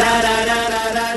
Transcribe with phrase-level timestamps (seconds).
[0.00, 1.09] da da da da da.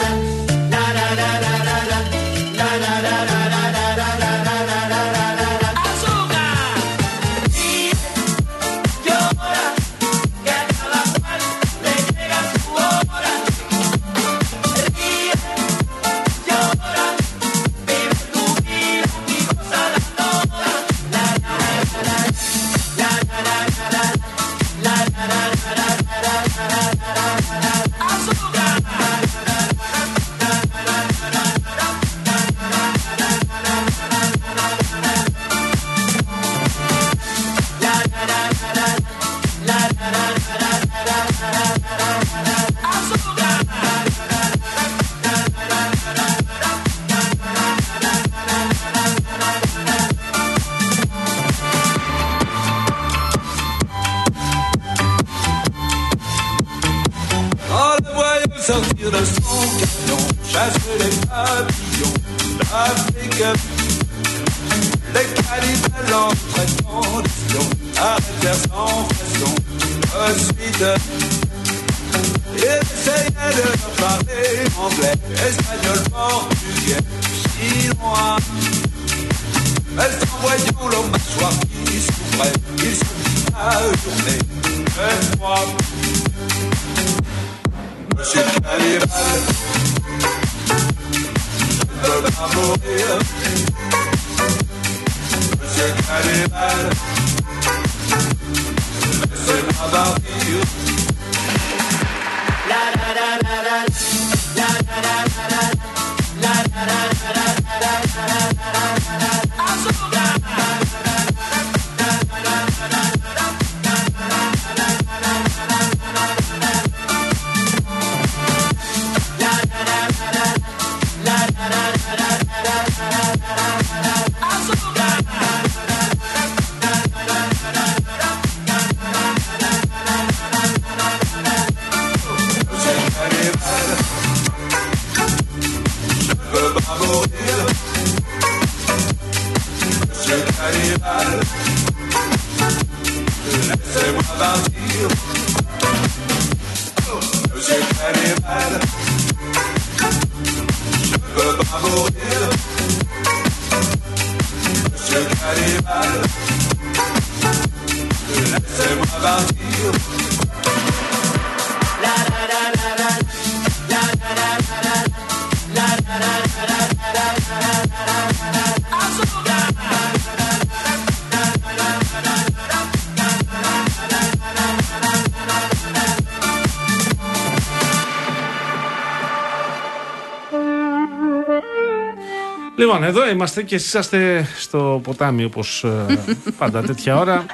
[182.83, 186.19] Λοιπόν, εδώ είμαστε και εσείς είσαστε στο ποτάμι όπως ε,
[186.59, 187.45] πάντα τέτοια ώρα.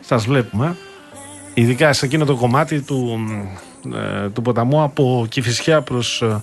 [0.00, 0.76] Σας βλέπουμε.
[1.54, 3.18] Ειδικά σε εκείνο το κομμάτι του,
[3.94, 6.42] ε, του ποταμού από Κηφισιά προς ε,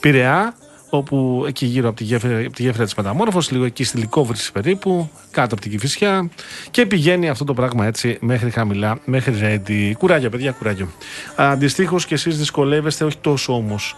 [0.00, 0.54] Πειραιά
[0.90, 4.52] όπου εκεί γύρω από τη γέφυρα, από τη γέφυρα της Μεταμόρφωσης, λίγο εκεί στη Λικόβρηση
[4.52, 6.30] περίπου, κάτω από την Κηφισιά
[6.70, 9.94] και πηγαίνει αυτό το πράγμα έτσι μέχρι χαμηλά, μέχρι ρέντι.
[9.98, 10.88] Κουράγια παιδιά, κουράγιο.
[11.36, 13.96] Αντιστοίχως και εσείς δυσκολεύεστε, όχι τόσο όμως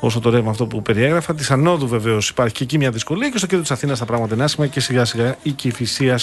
[0.00, 1.34] όσο το ρεύμα αυτό που περιέγραφα.
[1.34, 4.34] Της Ανόδου βεβαίως υπάρχει και εκεί μια δυσκολία και στο κέντρο της Αθήνας τα πράγματα
[4.34, 6.18] είναι άσχημα και σιγά σιγά η κυφυσία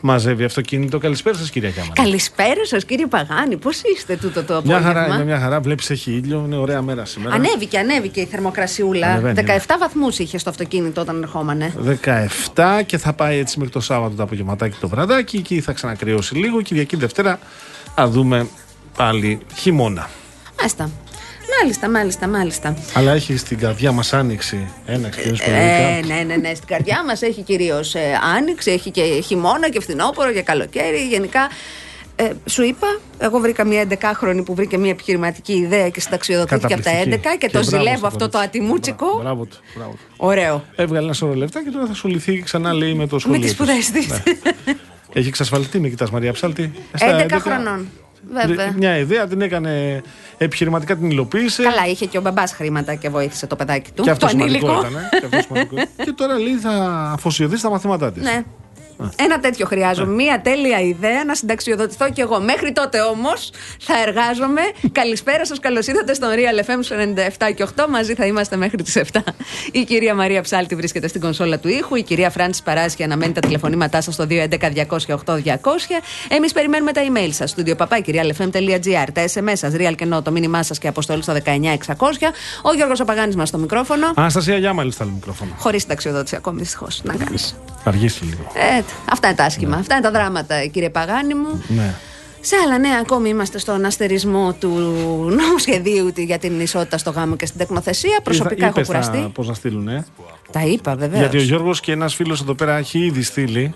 [0.00, 0.98] μαζεύει αυτοκίνητο.
[0.98, 1.92] Καλησπέρα σας, κυρία Κιάμα.
[1.94, 3.56] Καλησπέρα σας, κύριε Παγάνη.
[3.56, 5.60] Πώς είστε τούτο το Μια απόγευμα; χαρά, είναι μια χαρά.
[5.60, 6.42] Βλέπεις, έχει ήλιο.
[6.46, 7.34] Είναι ωραία μέρα σήμερα.
[7.34, 9.06] Ανέβηκε, ανέβηκε η θερμοκρασιούλα.
[9.06, 9.76] Ανεβαίνει, 17 ναι.
[9.78, 11.72] βαθμούς είχε στο αυτοκίνητο όταν ερχόμανε.
[12.54, 15.36] 17 και θα πάει έτσι μέχρι το Σάββατο το απογευματάκι το βραδάκι.
[15.36, 16.62] Εκεί θα ξανακριώσει λίγο.
[16.62, 17.38] Κυριακή Δευτέρα
[17.94, 18.46] θα δούμε
[18.96, 20.08] πάλι χειμώνα.
[20.58, 20.90] Μάλιστα.
[21.60, 22.76] Μάλιστα, μάλιστα, μάλιστα.
[22.94, 26.54] Αλλά έχει στην καρδιά μας άνοιξη ένα κυρίω Ε, ναι, ναι, ναι.
[26.54, 27.94] Στην καρδιά μας έχει κυρίως
[28.36, 31.06] άνοιξη, έχει και χειμώνα και φθινόπωρο και καλοκαίρι.
[31.10, 31.48] Γενικά,
[32.16, 32.86] ε, σου είπα,
[33.18, 37.38] εγώ βρήκα μια 11χρονη που βρήκε μια επιχειρηματική ιδέα και συνταξιοδοτήθηκε από τα 11 Καταπληκτική.
[37.38, 38.58] και, το μπράβο ζηλεύω στο αυτό το κορίτσι.
[38.58, 39.06] ατιμούτσικο.
[39.06, 39.56] Μπράβο, Μπράβο του.
[39.74, 39.98] μπράβο του.
[40.16, 40.64] Ωραίο.
[40.76, 43.38] Έβγαλε ένα σωρό λεφτά και τώρα θα ασχοληθεί ξανά λέει με το σχολείο.
[43.40, 43.66] Με τις της.
[43.66, 44.08] σπουδές της.
[44.08, 44.34] Ναι.
[45.12, 46.72] Έχει εξασφαλιστεί, με κοιτάς Μαρία Ψάλτη.
[46.94, 47.88] Στα 11 11 χρονών.
[48.32, 48.72] Βέβαια.
[48.76, 50.02] Μια ιδέα την έκανε
[50.38, 51.62] επιχειρηματικά, την υλοποίησε.
[51.62, 54.02] Καλά, είχε και ο μπαμπάς χρήματα και βοήθησε το παιδάκι του.
[54.02, 54.88] Και αυτός το σημαντικό ανήλικο.
[54.90, 55.08] ήταν.
[55.10, 55.76] Και, αυτός σημαντικό.
[56.04, 56.70] και τώρα λέει θα
[57.12, 58.22] αφοσιωθείς στα μαθήματά της.
[58.22, 58.44] Ναι.
[59.16, 60.12] Ένα τέτοιο χρειάζομαι.
[60.12, 62.40] Μία τέλεια ιδέα να συνταξιοδοτηθώ κι εγώ.
[62.40, 63.50] Μέχρι τότε όμως
[63.80, 64.60] θα εργάζομαι.
[65.00, 67.86] Καλησπέρα σας, καλώς ήρθατε στον Real FM 97 και 8.
[67.88, 69.18] Μαζί θα είμαστε μέχρι τις 7.
[69.72, 71.94] Η κυρία Μαρία Ψάλτη βρίσκεται στην κονσόλα του ήχου.
[71.94, 74.36] Η κυρία Φράνση Παράσχη αναμένει τα τηλεφωνήματά σας στο 211-200-8200.
[76.28, 77.54] Εμείς περιμένουμε τα email σας.
[77.56, 79.06] Studio papakirialfm.gr.
[79.12, 82.32] Τα SMS σας, real και το μήνυμά σας και αποστολή στο 19600.
[82.62, 84.12] Ο Γιώργος Απαγάνη μας στο μικρόφωνο.
[84.14, 85.50] Αναστασία Γιάμαλη στα μικρόφωνο.
[85.58, 87.00] Χωρίς ταξιοδότηση ακόμη δυστυχώς.
[87.04, 87.56] Να κάνεις.
[87.82, 88.52] Θα αργήσει λίγο.
[88.54, 89.74] Ε, αυτά είναι τα άσχημα.
[89.74, 89.80] Ναι.
[89.80, 91.64] Αυτά είναι τα δράματα, κύριε Παγάνη μου.
[91.68, 91.94] Ναι.
[92.40, 94.68] Σε άλλα νέα, ακόμη είμαστε στον αστερισμό του
[95.40, 98.20] νομοσχεδίου για την ισότητα στο γάμο και στην τεκνοθεσία.
[98.22, 99.30] Προσωπικά έχω κουραστεί.
[99.34, 100.06] Πώς να στείλουν, ε;
[100.50, 101.18] Τα είπα, βέβαια.
[101.18, 103.74] Γιατί ο Γιώργος και ένας φίλος εδώ πέρα έχει ήδη στείλει.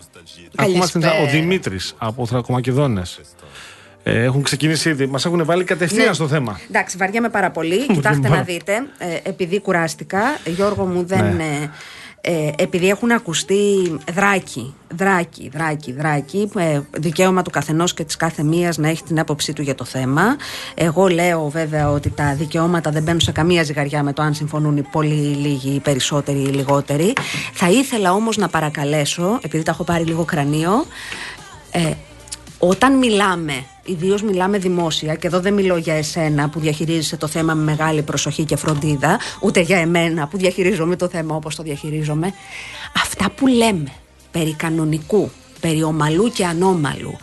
[0.56, 3.20] Ακόμα στην, ο Δημήτρης από Θρακομακεδόνες.
[4.02, 5.06] Ε, έχουν ξεκινήσει ήδη.
[5.06, 6.12] Μας έχουν βάλει κατευθείαν ναι.
[6.12, 6.60] στο θέμα.
[6.68, 7.86] Εντάξει, βαριέμαι πάρα πολύ.
[7.86, 8.72] Κοιτάξτε να δείτε.
[8.98, 11.36] Ε, επειδή κουράστηκα, Γιώργο μου δεν.
[11.36, 11.42] Ναι.
[11.42, 11.70] Ε,
[12.30, 18.42] ε, επειδή έχουν ακουστεί δράκι, δράκι, δράκι, δράκι, ε, δικαίωμα του καθενός και της κάθε
[18.42, 20.36] μίας να έχει την άποψή του για το θέμα.
[20.74, 24.76] Εγώ λέω βέβαια ότι τα δικαιώματα δεν μπαίνουν σε καμία ζυγαριά με το αν συμφωνούν
[24.76, 27.12] οι πολύ λίγοι, οι περισσότεροι ή οι λιγότεροι.
[27.52, 30.84] Θα ήθελα όμως να παρακαλέσω, επειδή τα έχω πάρει λίγο κρανίο,
[31.70, 31.92] ε,
[32.58, 37.54] όταν μιλάμε ιδίως μιλάμε δημόσια, και εδώ δεν μιλώ για εσένα που διαχειρίζεσαι το θέμα
[37.54, 42.32] με μεγάλη προσοχή και φροντίδα, ούτε για εμένα που διαχειρίζομαι το θέμα όπως το διαχειρίζομαι.
[43.02, 43.92] Αυτά που λέμε
[44.30, 47.16] περί κανονικού, περί ομαλού και ανώμαλου,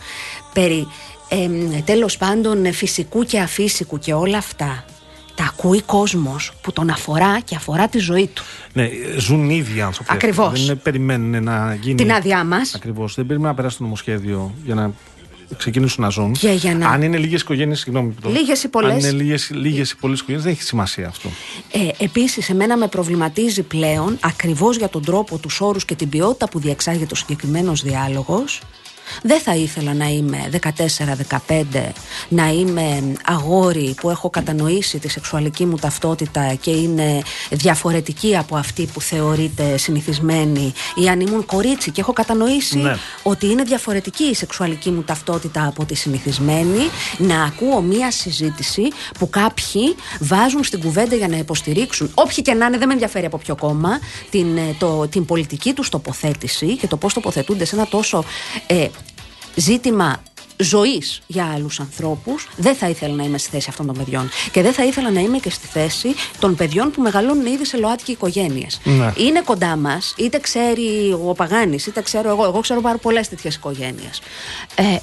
[0.52, 0.86] περί
[1.28, 1.48] ε,
[1.84, 4.84] τέλος πάντων φυσικού και αφύσικου και όλα αυτά,
[5.34, 8.42] τα ακούει κόσμος που τον αφορά και αφορά τη ζωή του.
[8.72, 8.88] Ναι,
[9.18, 10.12] ζουν ήδη άνθρωποι.
[10.12, 10.66] Ακριβώς.
[10.66, 11.94] Δεν περιμένουν να γίνει.
[11.94, 12.74] Την άδειά μας.
[12.74, 13.14] Ακριβώς.
[13.14, 14.92] Δεν περιμένουν να περάσει το νομοσχέδιο για να
[15.56, 16.36] ξεκινήσουν να ζουν.
[16.56, 16.88] για να...
[16.88, 18.14] Αν είναι λίγες οικογένειες, συγγνώμη.
[18.26, 18.92] Λίγες ή πολλές.
[18.92, 21.28] Αν είναι λίγες ή πολλές οικογένειες, δεν έχει σημασία αυτό.
[21.72, 26.48] Ε, Επίσης, εμένα με προβληματίζει πλέον ακριβώς για τον τρόπο, τους όρους και την ποιότητα
[26.48, 28.60] που διεξάγεται ο συγκεκριμένος διάλογος
[29.22, 30.50] δεν θα ήθελα να είμαι
[31.48, 31.62] 14-15,
[32.28, 38.88] να είμαι αγόρι που έχω κατανοήσει τη σεξουαλική μου ταυτότητα και είναι διαφορετική από αυτή
[38.92, 42.96] που θεωρείται συνηθισμένη ή αν ήμουν κορίτσι και έχω κατανοήσει ναι.
[43.22, 48.82] ότι είναι διαφορετική η σεξουαλική μου ταυτότητα από τη συνηθισμένη να ακούω μία συζήτηση
[49.18, 53.26] που κάποιοι βάζουν στην κουβέντα για να υποστηρίξουν όποιοι και να είναι δεν με ενδιαφέρει
[53.26, 53.98] από ποιο κόμμα
[54.30, 58.24] την, ε, το, την πολιτική τους τοποθέτηση και το πώς τοποθετούνται σε ένα τόσο
[58.66, 58.86] ε,
[59.56, 60.22] ζήτημα
[60.56, 64.28] ζωής για άλλους ανθρώπους, δεν θα ήθελα να είμαι στη θέση αυτών των παιδιών.
[64.52, 66.08] Και δεν θα ήθελα να είμαι και στη θέση
[66.38, 68.80] των παιδιών που μεγαλώνουν ήδη σε ΛΟΑΤΚΙ οικογένειες.
[68.84, 69.12] Ναι.
[69.16, 72.44] Είναι κοντά μας, είτε ξέρει ο Παγάνης, είτε ξέρω εγώ.
[72.44, 74.20] Εγώ ξέρω πάρα πολλές τέτοιες οικογένειες.
[74.74, 74.96] Ε,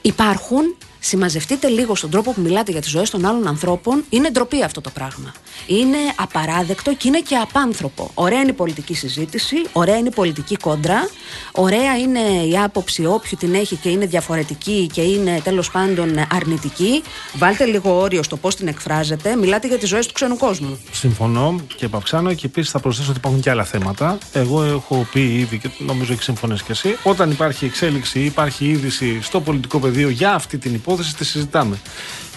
[0.00, 4.62] υπάρχουν συμμαζευτείτε λίγο στον τρόπο που μιλάτε για τις ζωές των άλλων ανθρώπων, είναι ντροπή
[4.62, 5.32] αυτό το πράγμα.
[5.66, 8.10] Είναι απαράδεκτο και είναι και απάνθρωπο.
[8.14, 11.08] Ωραία είναι η πολιτική συζήτηση, ωραία είναι η πολιτική κόντρα,
[11.52, 17.02] ωραία είναι η άποψη όποιου την έχει και είναι διαφορετική και είναι τέλος πάντων αρνητική.
[17.34, 19.36] Βάλτε λίγο όριο στο πώς την εκφράζετε.
[19.36, 20.78] Μιλάτε για τις ζωές του ξένου κόσμου.
[20.90, 24.18] Συμφωνώ και επαυξάνω και επίσης θα προσθέσω ότι υπάρχουν και άλλα θέματα.
[24.32, 29.18] Εγώ έχω πει ήδη και νομίζω έχεις συμφωνήσει και εσύ, όταν υπάρχει εξέλιξη, υπάρχει είδηση
[29.22, 31.78] στο πολιτικό πεδίο για αυτή την υπόθεση υπόθεση τη συζητάμε.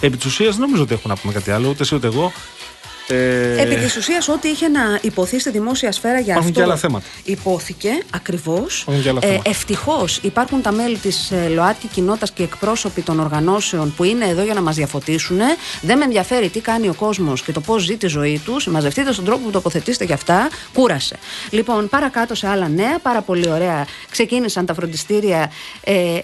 [0.00, 2.32] Επί της ουσίας δεν νομίζω ότι έχω να πούμε κάτι άλλο, ούτε εσύ ούτε εγώ.
[3.08, 3.62] Ε...
[3.62, 6.60] Επί της ουσίας, ό,τι είχε να υποθεί στη δημόσια σφαίρα για υπάρχουν αυτό.
[6.60, 7.06] Και άλλα θέματα.
[7.24, 8.86] Υπόθηκε ακριβώς.
[9.20, 14.24] Ε, Ευτυχώς υπάρχουν τα μέλη της ε, ΛΟΑΤΚΙ κοινότητας και εκπρόσωποι των οργανώσεων που είναι
[14.24, 15.38] εδώ για να μας διαφωτίσουν.
[15.80, 18.66] Δεν με ενδιαφέρει τι κάνει ο κόσμος και το πώς ζει τη ζωή τους.
[18.66, 20.48] Μαζευτείτε στον τρόπο που τοποθετήσετε για αυτά.
[20.72, 21.16] Κούρασε.
[21.50, 23.86] Λοιπόν, παρακάτω σε άλλα νέα, πάρα πολύ ωραία.
[24.10, 25.50] Ξεκίνησαν τα φροντιστήρια.
[25.84, 26.18] Ε,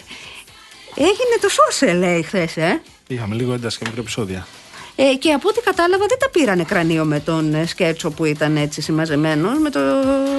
[0.95, 2.81] Έγινε το σώσε, λέει χθες, ε.
[3.07, 4.47] Είχαμε λίγο ένταση και μικρό επεισόδια.
[4.97, 8.57] Ε, και από ό,τι κατάλαβα δεν τα πήρανε κρανίο με τον ε, Σκέτσο που ήταν
[8.57, 9.51] έτσι συμμαζεμένο.
[9.51, 9.83] Με τον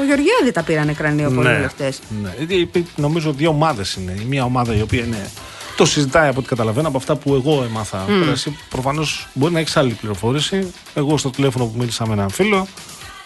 [0.05, 1.99] Γεωργιάδη τα πήρανε κρανίο ναι, πολλοί βουλευτές.
[2.21, 2.29] Ναι.
[2.53, 4.15] Ε, νομίζω δύο ομάδες είναι.
[4.21, 5.31] Η μία ομάδα η οποία είναι.
[5.77, 8.05] Το συζητάει από ό,τι καταλαβαίνω από αυτά που εγώ έμαθα.
[8.07, 8.51] Mm.
[8.69, 10.73] Προφανώς μπορεί να έχεις άλλη πληροφόρηση.
[10.93, 12.67] Εγώ στο τηλέφωνο που μίλησα με έναν φίλο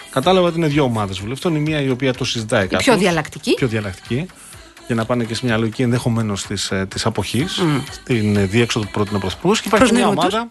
[0.09, 1.55] κατάλαβα ότι είναι δύο ομάδες βουλευτών.
[1.55, 2.83] Η μία η οποία το συζητάει κάτι.
[2.83, 3.53] Πιο διαλλακτική.
[3.53, 4.27] Πιο διαλλακτική
[4.85, 7.81] για να πάνε και σε μια λογική ενδεχομένως της της ε, αποχής, mm.
[7.91, 9.55] στην ε, διέξοδο που πρότεινε ο Πρωθυπουργό.
[9.55, 10.47] Και υπάρχει μια ομάδα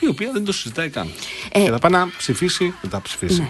[0.00, 1.08] η οποία δεν το συζητάει καν.
[1.52, 3.40] Ε, και θα πάει να ψηφίσει, δεν θα ψηφίσει.
[3.40, 3.48] Ναι.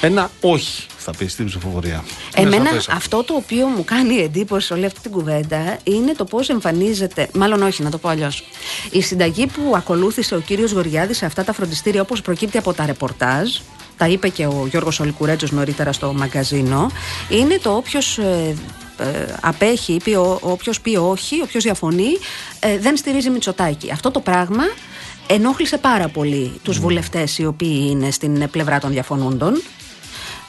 [0.00, 2.04] Ένα όχι θα πει στην ψηφοφορία.
[2.34, 7.28] Εμένα αυτό το οποίο μου κάνει εντύπωση όλη αυτή την κουβέντα είναι το πώς εμφανίζεται.
[7.34, 8.44] Μάλλον όχι, να το πω αλλιώς.
[8.90, 12.86] Η συνταγή που ακολούθησε ο κύριος Γοριάδη σε αυτά τα φροντιστήρια, όπως προκύπτει από τα
[12.86, 13.58] ρεπορτάζ,
[13.96, 16.90] τα είπε και ο Γιώργος Ολικουρέτζος νωρίτερα στο μαγκαζίνο,
[17.28, 18.54] είναι το όποιος ε,
[18.98, 22.10] ε, απέχει, πει, όποιος πει όχι, όποιος διαφωνεί,
[22.58, 23.90] ε, δεν στηρίζει Μητσοτάκη.
[23.90, 24.64] Αυτό το πράγμα
[25.26, 26.80] ενόχλησε πάρα πολύ τους mm.
[26.80, 29.62] βουλευτές οι οποίοι είναι στην πλευρά των διαφωνούντων.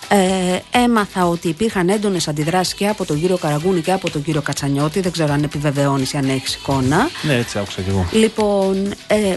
[0.08, 4.42] Ε, έμαθα ότι υπήρχαν έντονες αντιδράσεις και από τον κύριο Καραγκούνη και από τον κύριο
[4.42, 5.00] Κατσανιώτη.
[5.00, 7.10] Δεν ξέρω αν επιβεβαιώνεις ή αν έχεις εικόνα.
[7.22, 8.08] Ναι, έτσι άκουσα κι εγώ.
[8.12, 9.36] Λοιπόν, ε,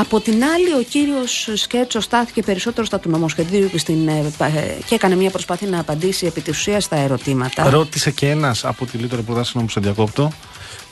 [0.00, 4.78] από την άλλη, ο κύριος Σκέτσο στάθηκε περισσότερο στα του νομοσχεδίου και, στην, ε, ε,
[4.86, 7.70] και έκανε μια προσπάθεια να απαντήσει επί της ουσίας στα ερωτήματα.
[7.70, 10.32] Ρώτησε και ένας από τη Λίτρα Προτάσεων που σε διακόπτω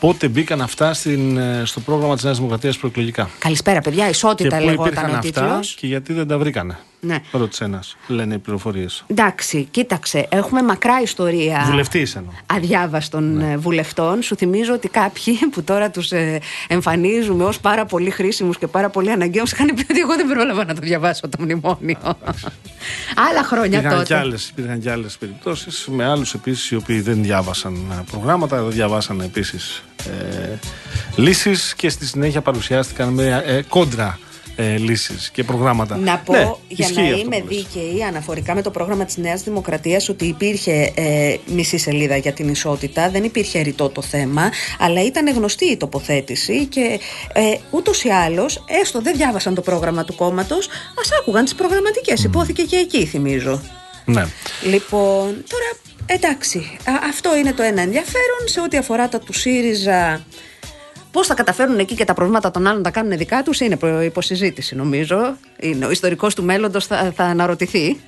[0.00, 3.30] πότε μπήκαν αυτά στην, ε, στο πρόγραμμα της Νέας Δημοκρατίας προεκλογικά.
[3.38, 4.08] Καλησπέρα, παιδιά.
[4.08, 5.74] Ισότητα λεγόταν ο τίτλος.
[5.74, 6.78] Και γιατί δεν τα βρήκανε.
[7.06, 7.18] Ναι.
[7.30, 7.96] Ρώτησε ένας.
[8.06, 9.04] Λένε οι πληροφορίες.
[9.06, 10.26] Εντάξει, κοίταξε.
[10.30, 11.64] Έχουμε μακρά ιστορία.
[11.66, 12.32] Βουλευτή εννοώ.
[12.46, 13.52] Αδιάβαστων ναι.
[13.52, 14.22] Ε, βουλευτών.
[14.22, 18.88] Σου θυμίζω ότι κάποιοι που τώρα τους ε, εμφανίζουμε ως πάρα πολύ χρήσιμους και πάρα
[18.88, 21.98] πολύ αναγκαίους είχαν πει ότι εγώ δεν πρόλαβα να το διαβάσω το μνημόνιο.
[23.30, 24.14] Άλλα χρόνια υπήρχαν τότε.
[24.14, 28.62] Και άλλες, υπήρχαν και άλλες περιπτώσεις με άλλους επίσης οι οποίοι δεν διάβασαν ε, προγράμματα,
[28.62, 30.58] δεν διαβάσαν επίσης ε,
[31.16, 34.18] λύσεις και στη συνέχεια παρουσιάστηκαν με ε, κόντρα
[34.56, 35.96] ε, λύσεις και προγράμματα.
[35.96, 40.24] Να πω, ναι, για να είμαι δίκαιη, αναφορικά με το πρόγραμμα της Νέας Δημοκρατίας, ότι
[40.26, 45.64] υπήρχε ε, μισή σελίδα για την ισότητα, δεν υπήρχε ρητό το θέμα, αλλά ήταν γνωστή
[45.64, 47.00] η τοποθέτηση και
[47.32, 50.68] ε, ούτως ή άλλως, έστω δεν διάβασαν το πρόγραμμα του κόμματος,
[51.00, 52.20] ας άκουγαν τις προγραμματικές.
[52.20, 52.24] Mm.
[52.24, 53.62] Υπόθηκε και εκεί, θυμίζω.
[54.04, 54.26] Ναι.
[54.62, 55.70] Λοιπόν, τώρα
[56.06, 58.42] εντάξει, αυτό είναι το ένα ενδιαφέρον.
[58.44, 60.24] Σε ό,τι αφορά τα του ΣΥΡΙΖΑ,
[61.16, 63.78] Πώς θα καταφέρουν εκεί και τα προβλήματα των άλλων να τα κάνουν δικά τους είναι
[64.04, 65.36] υποσυζήτηση, νομίζω.
[65.60, 68.00] Είναι, ο ιστορικός του μέλλοντος θα, θα αναρωτηθεί.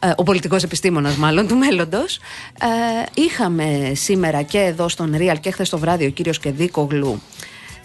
[0.00, 2.16] Ε, ο πολιτικός επιστήμονας μάλλον του μέλλοντος
[2.60, 7.22] ε, είχαμε σήμερα και εδώ στον Real και χθες το βράδυ ο κύριος Κεδίκογλου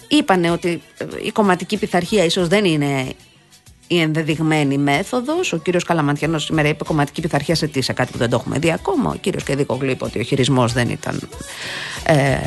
[0.07, 0.81] είπανε ότι
[1.24, 3.13] η κομματική πειθαρχία ίσως δεν είναι
[3.88, 8.17] η ενδεδειγμένη μέθοδος ο κύριος Καλαμαντιανός σήμερα είπε κομματική πειθαρχία σε τι, σε κάτι που
[8.17, 11.29] δεν το έχουμε δει ακόμα ο κύριος Κεδίκογλου είπε ότι ο χειρισμός δεν ήταν
[12.03, 12.38] ε,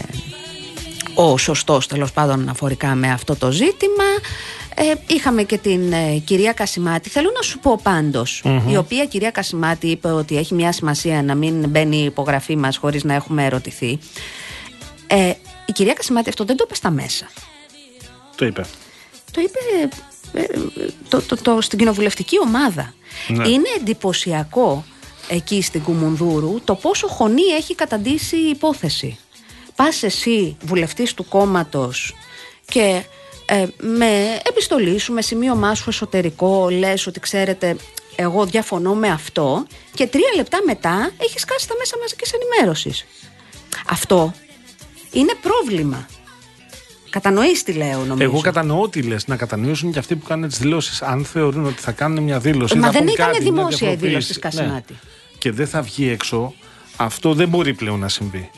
[1.14, 4.04] ο σωστός τέλος πάντων αναφορικά με αυτό το ζήτημα.
[4.74, 7.08] Ε, είχαμε και την ε, κυρία Κασιμάτη.
[7.08, 11.34] Θέλω να σου πω παντως η οποία κυρία Κασιμάτη είπε ότι έχει μια σημασία να
[11.34, 13.98] μην μπαίνει η υπογραφή μας χωρίς να έχουμε ερωτηθεί.
[15.06, 15.32] Ε,
[15.66, 17.30] η κυρία Κασιμάτη αυτό δεν το είπε στα μέσα.
[18.36, 18.64] Το είπε.
[19.30, 19.90] Το είπε
[20.32, 20.44] ε,
[21.08, 22.94] το, το, το, στην κοινοβουλευτική ομάδα.
[23.28, 23.48] Ναι.
[23.48, 24.84] είναι εντυπωσιακό
[25.28, 29.18] εκεί στην Κουμουνδούρου το πόσο χωνή έχει καταντήσει η υπόθεση
[29.76, 32.14] πας εσύ βουλευτής του κόμματος
[32.64, 33.04] και
[33.46, 37.76] ε, με επιστολή σου, με σημείωμά σου εσωτερικό λες ότι ξέρετε
[38.16, 43.06] εγώ διαφωνώ με αυτό και τρία λεπτά μετά έχεις σκάσει τα μέσα μαζικής ενημέρωσης.
[43.88, 44.34] Αυτό
[45.12, 46.06] είναι πρόβλημα.
[47.10, 48.22] Κατανοείς τι λέω, νομίζω.
[48.30, 49.26] Εγώ κατανοώ τι λες.
[49.26, 51.02] Να κατανοήσουν και αυτοί που κάνουν τις δηλώσεις.
[51.02, 52.78] Αν θεωρούν ότι θα κάνουν μια δήλωση.
[52.78, 54.92] Μα δεν ήταν δημόσια η δήλωση τη Κασιμάτη.
[54.92, 54.98] Ναι.
[55.38, 56.54] Και δεν θα βγει έξω,
[56.96, 58.50] αυτό δεν μπορεί πλέον να συμβεί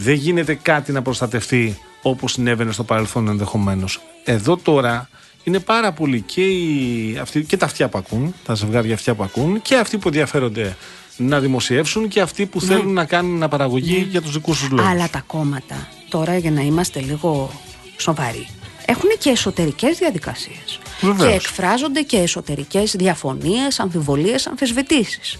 [0.00, 4.00] δεν γίνεται κάτι να προστατευτεί όπως συνέβαινε στο παρελθόν ενδεχομένως.
[4.24, 5.08] Εδώ τώρα
[5.44, 9.22] είναι πάρα πολύ και, οι, αυτοί, και τα αυτιά που ακούν, τα ζευγάρια αυτιά που
[9.22, 10.76] ακούν και αυτοί που ενδιαφέρονται
[11.16, 12.66] να δημοσιεύσουν και αυτοί που ναι.
[12.66, 14.06] θέλουν να κάνουν αναπαραγωγή ναι.
[14.10, 14.90] για τους δικούς τους λόγους.
[14.90, 17.50] Αλλά τα κόμματα, τώρα για να είμαστε λίγο
[17.96, 18.48] σοβαροί,
[18.86, 20.78] έχουν και εσωτερικές διαδικασίες.
[21.18, 25.38] Και εκφράζονται και εσωτερικές διαφωνίες, αμφιβολίες, αμφισβητήσεις.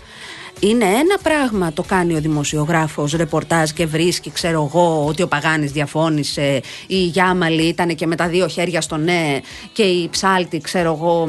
[0.60, 5.72] Είναι ένα πράγμα το κάνει ο δημοσιογράφος ρεπορτάζ και βρίσκει ξέρω εγώ ότι ο Παγάνης
[5.72, 9.40] διαφώνησε η Γιάμαλη ήταν και με τα δύο χέρια στο ναι
[9.72, 11.28] και η Ψάλτη ξέρω εγώ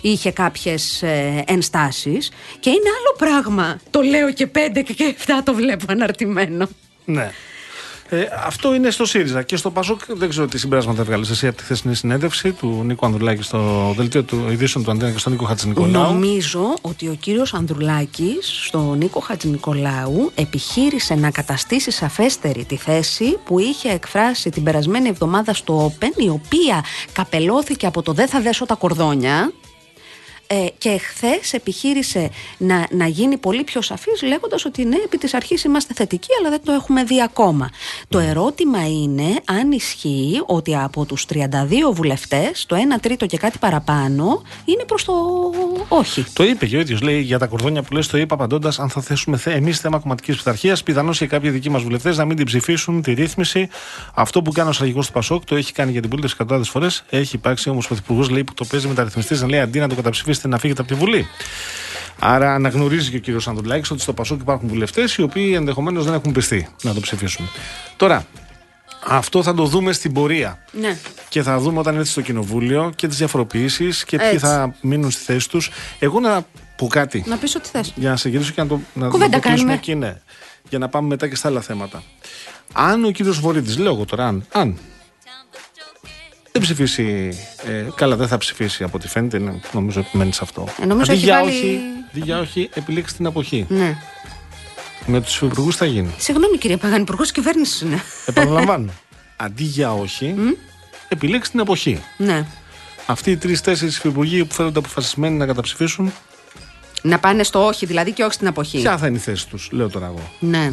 [0.00, 5.54] είχε κάποιες ε, ενστάσεις και είναι άλλο πράγμα το λέω και πέντε και εφτά το
[5.54, 6.68] βλέπω αναρτημένο.
[7.04, 7.30] Ναι.
[8.12, 9.42] Ε, αυτό είναι στο ΣΥΡΙΖΑ.
[9.42, 13.06] Και στο ΠΑΣΟΚ δεν ξέρω τι συμπεράσματα έβγαλες εσύ από τη χθεσινή συνέντευξη του Νίκο
[13.06, 16.12] Ανδρουλάκη στο δελτίο του ειδήσεων του Αντένα και στον Νίκο Χατζηνικολάου.
[16.12, 23.58] Νομίζω ότι ο κύριος Ανδρουλάκης στο Νίκο Χατζηνικολάου επιχείρησε να καταστήσει σαφέστερη τη θέση που
[23.58, 28.66] είχε εκφράσει την περασμένη εβδομάδα στο Open, η οποία καπελώθηκε από το Δεν θα δέσω
[28.66, 29.52] τα κορδόνια
[30.52, 35.34] ε, και χθες επιχείρησε να, να γίνει πολύ πιο σαφής, λέγοντας ότι ναι, επί της
[35.34, 37.70] αρχής είμαστε θετικοί, αλλά δεν το έχουμε δει ακόμα.
[38.08, 38.26] Το ναι.
[38.26, 41.38] ερώτημα είναι αν ισχύει ότι από τους 32
[41.92, 45.12] βουλευτές, το 1 τρίτο και κάτι παραπάνω είναι προς το
[45.88, 46.24] όχι.
[46.32, 47.00] Το είπε και ο ίδιος.
[47.00, 50.36] Λέει για τα κορδόνια που λες, το είπα απαντώντας αν θα θέσουμε εμείς θέμα κομματικής
[50.36, 50.82] πειθαρχίας.
[50.82, 53.68] Πιθανώς και κάποιοι δικοί μας βουλευτές να μην την ψηφίσουν τη ρύθμιση.
[54.14, 57.04] Αυτό που κάνει ο αρχηγό του Πασόκ το έχει κάνει για την πολίτευση εκατοντάδες φορές.
[57.10, 60.39] Έχει υπάρξει όμως πρωθυπουργός λέει που το παίζει μεταρρυθμιστή να λέει αντί να το καταψηφίσει
[60.48, 61.26] να φύγετε από τη Βουλή.
[62.18, 66.14] Άρα αναγνωρίζει και ο κύριος Ανδρουλάκης ότι στο Πασόκ υπάρχουν βουλευτές οι οποίοι ενδεχομένως δεν
[66.14, 67.48] έχουν πιστεί να το ψηφίσουν.
[67.96, 68.26] Τώρα,
[69.06, 70.58] αυτό θα το δούμε στην πορεία.
[70.72, 70.96] Ναι.
[71.28, 75.24] Και θα δούμε όταν έρθει στο κοινοβούλιο και τις διαφοροποιήσεις και ποιοι θα μείνουν στη
[75.24, 75.70] θέση τους.
[75.98, 77.24] Εγώ να πω κάτι.
[77.26, 77.92] Να πεις ό,τι θες.
[77.96, 80.20] Για να σε γυρίσω και να το, να, να το κλείσουμε εκεί, ναι.
[80.68, 82.02] Για να πάμε μετά και στα άλλα θέματα.
[82.72, 84.78] Αν ο κύριος Βορύδης, λέω εγώ τώρα, αν, αν
[86.52, 87.38] δεν ψηφίσει.
[87.66, 89.60] Ε, καλά, δεν θα ψηφίσει από ό,τι φαίνεται.
[89.72, 90.68] νομίζω επιμένει σε αυτό.
[90.82, 91.80] Ε, νομίζω έχει, βάλει, όχι...
[92.10, 93.66] Αντί για όχι, επιλέξει την αποχή.
[93.68, 93.96] Ναι.
[95.06, 96.14] Με τους υφυπουργού θα γίνει.
[96.18, 98.02] Συγγνώμη κύριε Παγάνη, υπουργός κυβέρνησης είναι.
[98.26, 98.92] Επαναλαμβάνω.
[99.36, 100.34] Αντί για όχι,
[101.08, 102.02] επιλέξει την αποχή.
[102.16, 102.46] ναι.
[103.06, 106.12] Αυτοί οι τρει-τέσσερι υφυπουργοί που φαίνονται αποφασισμένοι να καταψηφίσουν,
[107.02, 108.78] Να πάνε στο όχι δηλαδή και όχι στην αποχή.
[108.80, 110.30] ποια θα είναι η θέση τους, λέω τώρα εγώ.
[110.40, 110.72] Ναι.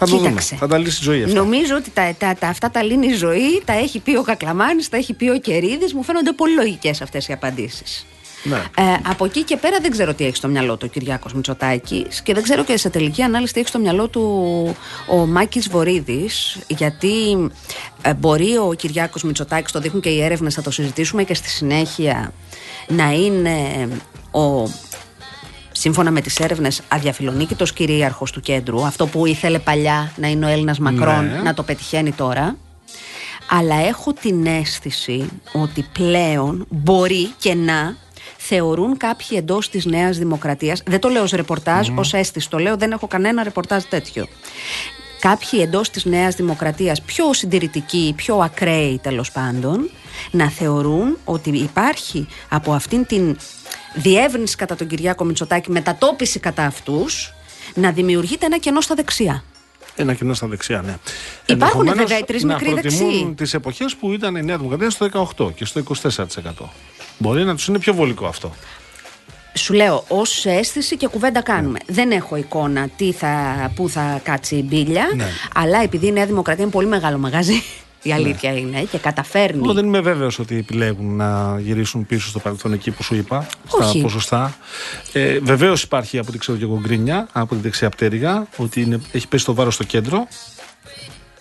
[0.00, 0.28] Θα το δούμε.
[0.28, 0.56] Κοίταξε.
[0.56, 1.38] Θα τα λύσει η ζωή αυτά.
[1.38, 4.88] Νομίζω ότι τα, τα, τα, αυτά τα λύνει η ζωή, τα έχει πει ο Κακλαμάνης,
[4.88, 8.06] τα έχει πει ο Κερίδης, μου φαίνονται πολύ λογικές αυτές οι απαντήσεις.
[8.42, 8.56] Ναι.
[8.56, 12.22] Ε, από εκεί και πέρα δεν ξέρω τι έχει στο μυαλό του ο Κυριάκος Μητσοτάκης
[12.22, 14.22] και δεν ξέρω και σε τελική ανάλυση τι έχει στο μυαλό του
[15.08, 17.48] ο Μάκης Βορύδης γιατί
[18.02, 21.48] ε, μπορεί ο Κυριάκος Μητσοτάκης, το δείχνουν και οι έρευνες, θα το συζητήσουμε και στη
[21.48, 22.32] συνέχεια,
[22.88, 23.88] να είναι
[24.30, 24.68] ο
[25.80, 30.48] σύμφωνα με τις έρευνες αδιαφιλονίκητος κυρίαρχος του κέντρου αυτό που ήθελε παλιά να είναι ο
[30.48, 31.40] Έλληνας Μακρόν Ναι.
[31.42, 32.56] να το πετυχαίνει τώρα
[33.50, 37.96] αλλά έχω την αίσθηση ότι πλέον μπορεί και να
[38.36, 40.82] θεωρούν κάποιοι εντός της Νέας Δημοκρατίας.
[40.86, 44.26] Δεν το λέω ως ρεπορτάζ, ως αίσθηση το λέω, δεν έχω κανένα ρεπορτάζ τέτοιο.
[45.20, 49.90] Κάποιοι εντός της Νέας Δημοκρατίας, πιο συντηρητικοί, πιο ακραίοι τέλος πάντων,
[50.30, 53.36] να θεωρούν ότι υπάρχει από αυτήν την
[53.94, 57.32] διεύρυνση κατά τον Κυριάκο Μητσοτάκη, μετατόπιση κατά αυτούς,
[57.74, 59.44] να δημιουργείται ένα κενό στα δεξιά.
[59.96, 60.96] Ένα κοινό στα δεξιά, ναι.
[61.46, 63.34] Υπάρχουν, Ενδεχομένως βέβαια, οι τρεις να μικροί προτιμούν δεξιοί.
[63.36, 66.72] τις εποχές που ήταν η Νέα Δημοκρατία στο 18 και στο 24%.
[67.18, 68.54] Μπορεί να τους είναι πιο βολικό αυτό.
[69.54, 71.78] Σου λέω ως αίσθηση και κουβέντα κάνουμε.
[71.86, 73.32] Δεν έχω εικόνα τι θα,
[73.74, 75.10] πού θα κάτσει η μπίλια.
[75.16, 75.26] Ναι.
[75.54, 77.62] Αλλά επειδή η Νέα Δημοκρατία είναι πολύ μεγάλο μαγαζί,
[78.02, 79.60] η αλήθεια είναι, και καταφέρνει.
[79.64, 83.46] Εγώ δεν είμαι βέβαιος ότι επιλέγουν να γυρίσουν πίσω στο παρελθόν εκεί που σου είπα,
[83.68, 84.00] στα Όχι.
[84.00, 84.56] ποσοστά.
[85.12, 89.00] Ε, Βεβαίως υπάρχει από ό,τι ξέρω και εγώ γκρίνια από τη δεξιά πτέρυγα ότι είναι,
[89.12, 90.26] έχει πέσει το βάρος στο κέντρο.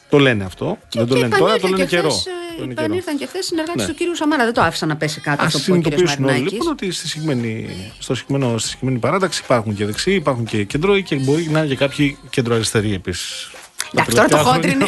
[0.09, 0.77] Το λένε αυτό.
[0.93, 2.09] δεν το Και λένε τώρα, το επανήλθαν λένε και καιρό.
[2.09, 2.85] χθες, ε, Το λένε καιρό.
[2.85, 3.87] Επανήλθαν και χθες συνεργάτε Ναι.
[3.87, 4.43] του κύριου Σαμάρα.
[4.43, 6.53] Δεν το άφησαν να πέσει κάτω Α αυτό που είπε ο κύριο συνειδητοποιήσουν όλοι Μαρινάκη.
[6.55, 11.03] λοιπόν ότι στη συγκεκριμένη, στο συγκεκριμένο, στη συγκεκριμένη παράταξη υπάρχουν και δεξιοί, υπάρχουν και κεντρώοι
[11.03, 13.49] και μπορεί να είναι και κάποιοι κεντροαριστεροί επίσης.
[13.93, 14.85] Εντάξει, τώρα το χόντρινε.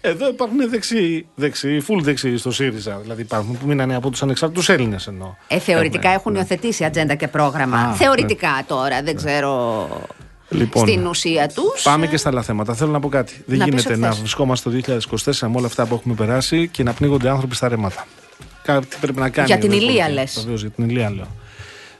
[0.00, 2.98] Εδώ υπάρχουν δεξιοί, δεξιοί, full δεξιοί στο ΣΥΡΙΖΑ.
[3.02, 5.34] Δηλαδή υπάρχουν που μείνανε από τους ανεξάρτητους Έλληνες εννοώ.
[5.48, 6.38] Ε, θεωρητικά Έχουμε, έχουν ναι.
[6.38, 7.76] υιοθετήσει ατζέντα και πρόγραμμα.
[7.78, 9.88] Α, θεωρητικά τώρα, δεν ξέρω
[10.48, 11.82] Λοιπόν, στην ουσία τους.
[11.82, 12.74] Πάμε και στα άλλα θέματα.
[12.74, 13.42] Θέλω να πω κάτι.
[13.46, 14.18] Δεν Να πεις γίνεται ό,τι να θες.
[14.18, 14.76] βρισκόμαστε το
[15.24, 18.06] 2024 με όλα αυτά που έχουμε περάσει και να πνίγονται άνθρωποι στα ρέματα.
[18.62, 19.46] Κάτι πρέπει να κάνει.
[19.46, 20.08] Για την η Ηλία, πολιτεία.
[20.08, 20.38] λες.
[20.40, 21.26] Βεβαίως, για την Ηλία λέω.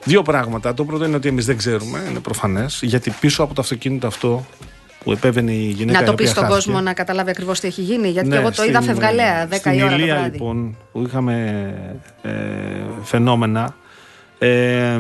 [0.05, 0.75] Δύο πράγματα.
[0.75, 4.47] Το πρώτο είναι ότι εμείς δεν ξέρουμε, είναι προφανές, γιατί πίσω από το αυτοκίνητο αυτό
[5.05, 5.99] που επέβαινε η γυναίκα.
[5.99, 6.63] Να η το οποία πει στον χάθηκε.
[6.71, 8.09] κόσμο να καταλάβει ακριβώς τι έχει γίνει.
[8.09, 10.31] Γιατί Ναι, και εγώ το είδα στην, φευγαλέα 10 στην η ώρα το Ηλία, βράδυ.
[10.31, 11.75] λοιπόν, που είχαμε
[12.23, 12.31] ε,
[13.03, 13.77] φαινόμενα.
[14.39, 14.99] Ε,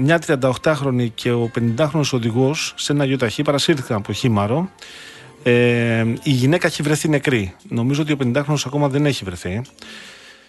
[0.00, 4.70] μια 38χρονη και ο 50χρονος οδηγός σε ένα γιοταχή παρασύρθηκαν από χήμαρο.
[5.42, 7.54] Ε, η γυναίκα έχει βρεθεί νεκρή.
[7.68, 9.62] Νομίζω ότι ο 50χρονος ακόμα δεν έχει βρεθεί.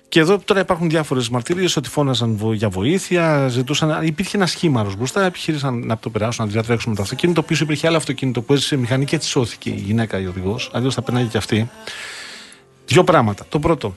[0.09, 4.05] Και εδώ τώρα υπάρχουν διάφορες μαρτυρίες ότι φώναζαν βο- για βοήθεια, ζητούσαν.
[4.05, 7.41] Υπήρχε ένα σχήμαρο μπροστά, επιχείρησαν να το περάσουν, να διατρέξουν με το αυτοκίνητο.
[7.43, 10.69] Πίσω υπήρχε άλλο αυτοκίνητο που έζησε μηχανή και έτσι σώθηκε η γυναίκα η οδηγός.
[10.73, 11.69] Αλλιώς θα περνάει και αυτή.
[12.85, 13.45] Δύο πράγματα.
[13.49, 13.95] Το πρώτο.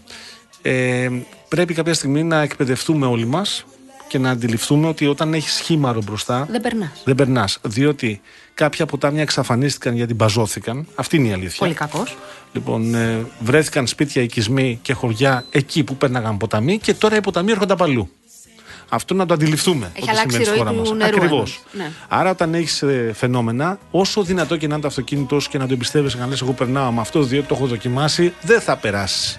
[0.62, 1.08] Ε,
[1.48, 3.64] πρέπει κάποια στιγμή να εκπαιδευτούμε όλοι μας
[4.08, 6.46] και να αντιληφθούμε ότι όταν έχεις σχήμαρο μπροστά.
[6.50, 7.02] Δεν περνάς.
[7.04, 7.58] Δεν περνάς.
[7.62, 8.20] Διότι
[8.60, 10.86] κάποια ποτάμια εξαφανίστηκαν γιατί μπαζώθηκαν.
[10.94, 11.58] Αυτή είναι η αλήθεια.
[11.58, 12.16] Πολύ κακός.
[12.52, 17.50] Λοιπόν, ε, βρέθηκαν σπίτια, οικισμοί και χωριά εκεί που πέρναγαν ποταμοί και τώρα οι ποταμοί
[17.50, 18.10] έρχονται από αλλού.
[18.88, 19.90] Αυτό να το αντιληφθούμε.
[19.94, 21.30] Έχει αλλάξει η ροή του νερού Ακριβώς.
[21.30, 21.60] εννοείς.
[21.72, 21.90] Ναι.
[22.08, 25.72] Άρα, όταν έχεις φαινόμενα, όσο δυνατό και να είναι το αυτοκίνητό σου και να το
[25.72, 29.38] εμπιστεύεσαι, να λες: Εγώ περνάω με αυτό, διότι το έχω δοκιμάσει, δεν θα περάσεις.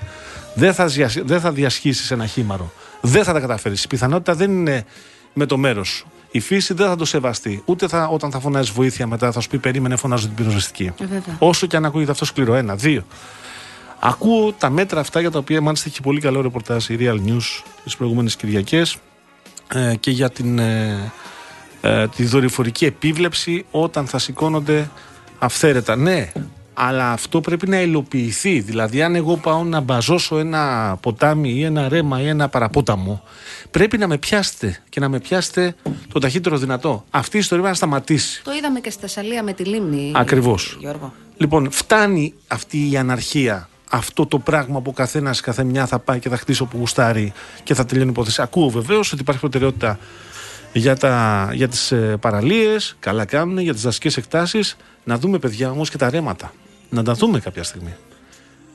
[0.53, 1.17] Δεν θα, διασ...
[1.23, 2.71] δεν θα διασχίσεις ένα χήμαρο.
[3.01, 3.83] Δεν θα τα καταφέρεις.
[3.83, 4.85] Η πιθανότητα δεν είναι
[5.33, 6.07] με το μέρος σου.
[6.31, 7.61] Η φύση δεν θα το σεβαστεί.
[7.65, 10.83] Ούτε θα, όταν θα φωνάζει βοήθεια μετά θα σου πει: Περίμενε, φωνάζω την πυροσβεστική.
[10.83, 11.35] Ε, βέβαια.
[11.39, 12.53] Όσο και αν ακούγεται αυτό σκληρό.
[12.53, 12.75] Ένα.
[12.75, 13.03] Δύο.
[13.99, 17.63] Ακούω τα μέτρα αυτά για τα οποία μάλιστα έχει πολύ καλό ρεπορτάζ η Real News
[17.83, 18.97] τις προηγούμενες Κυριακές
[19.73, 21.11] ε, και για την, ε,
[21.81, 24.89] ε, τη δορυφορική επίβλεψη όταν θα σηκώνονται
[25.39, 25.95] αυθαίρετα.
[25.95, 26.31] Ναι,
[26.83, 28.59] αλλά αυτό πρέπει να υλοποιηθεί.
[28.59, 33.23] Δηλαδή, αν εγώ πάω να μπαζώσω ένα ποτάμι ή ένα ρέμα ή ένα παραπόταμο,
[33.71, 35.75] πρέπει να με πιάσετε και να με πιάσετε
[36.13, 37.05] το ταχύτερο δυνατό.
[37.09, 38.43] Αυτή η ιστορία πρέπει να σταματήσει.
[38.43, 40.11] Το είδαμε και στη Θεσσαλία με τη λίμνη.
[40.15, 40.77] Ακριβώς.
[40.79, 41.13] Γιώργο.
[41.37, 43.69] Λοιπόν, φτάνει αυτή η αναρχία.
[43.89, 47.33] Αυτό το πράγμα που ο καθένα κάθε μια θα πάει και θα χτίσει όπου γουστάρει
[47.63, 48.41] και θα τελειώνει η υπόθεση.
[48.41, 49.99] Ακούω βεβαίως ότι υπάρχει προτεραιότητα
[50.73, 52.95] για, τα, για τις ε, παραλίες.
[52.99, 54.77] Καλά κάνουν, για τις δασικές εκτάσεις.
[55.03, 56.51] Να δούμε, παιδιά, όμως και τα ρέματα.
[56.91, 57.93] Να τα δούμε κάποια στιγμή.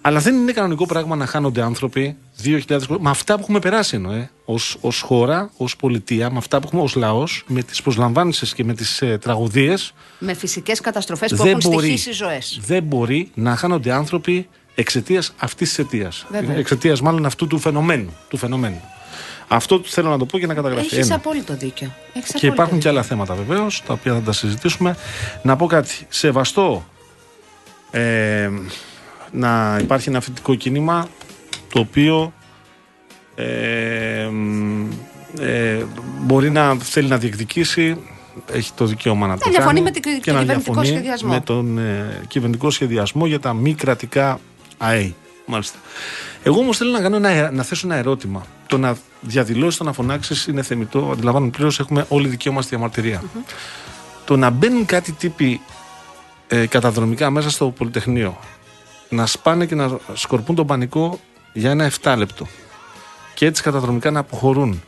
[0.00, 4.12] Αλλά δεν είναι κανονικό πράγμα να χάνονται άνθρωποι 2000 με αυτά που έχουμε περάσει εννοώ,
[4.12, 8.54] ε, ως, ως χώρα, ως πολιτεία, με αυτά που έχουμε ως λαός, με τις προσλαμβάνσεις
[8.54, 12.60] και με τις ε, τραγωδίες Με φυσικές καταστροφές που δεν έχουν μπορεί, στοιχήσει ζωές.
[12.66, 14.48] δεν μπορεί να χάνονται άνθρωποι
[14.78, 16.26] Εξαιτίας αυτής της αιτίας.
[16.30, 16.56] Βέβαια.
[16.56, 18.16] Εξαιτίας μάλλον αυτού του φαινομένου.
[18.28, 18.80] Του φαινομένου.
[19.48, 20.86] Αυτό θέλω να το πω και να καταγραφεί.
[20.94, 21.14] Έχεις Ένα.
[21.14, 21.94] απόλυτο δίκιο.
[22.12, 22.90] Έχεις Και απόλυτο υπάρχουν και δίκιο.
[22.90, 24.96] άλλα θέματα βεβαίως, τα οποία θα τα συζητήσουμε.
[25.42, 26.06] Να πω κάτι.
[26.08, 26.86] Σεβαστό
[28.00, 28.50] ε,
[29.32, 31.08] να υπάρχει ένα φοιτητικό κίνημα
[31.72, 32.32] το οποίο
[33.34, 34.88] ε, μ,
[35.40, 35.84] ε,
[36.20, 37.96] μπορεί να θέλει να διεκδικήσει
[38.52, 41.32] έχει το δικαίωμα να το διαφωνεί κάνει με την- και τον να κυβερνητικό διαφωνεί σχεδιασμό.
[41.32, 44.40] με τον ε, κυβερνητικό σχεδιασμό για τα μη κρατικά
[44.78, 45.12] ΑΕ.
[45.46, 45.78] Μάλιστα.
[46.42, 48.46] Εγώ όμως θέλω να, κάνω ένα, να θέσω ένα ερώτημα.
[48.66, 51.08] Το να διαδηλώσει, το να φωνάξεις είναι θεμητό.
[51.12, 53.22] Αντιλαμβάνομαι πλήρως έχουμε όλοι δικαίωμα στη διαμαρτυρία.
[54.24, 55.60] Το να μπαίνουν κάτι τύποι
[56.48, 58.38] ε, καταδρομικά μέσα στο Πολυτεχνείο,
[59.08, 61.20] να σπάνε και να σκορπούν τον πανικό
[61.52, 62.46] για ένα 7 λεπτό
[63.34, 64.82] και έτσι καταδρομικά να αποχωρούν.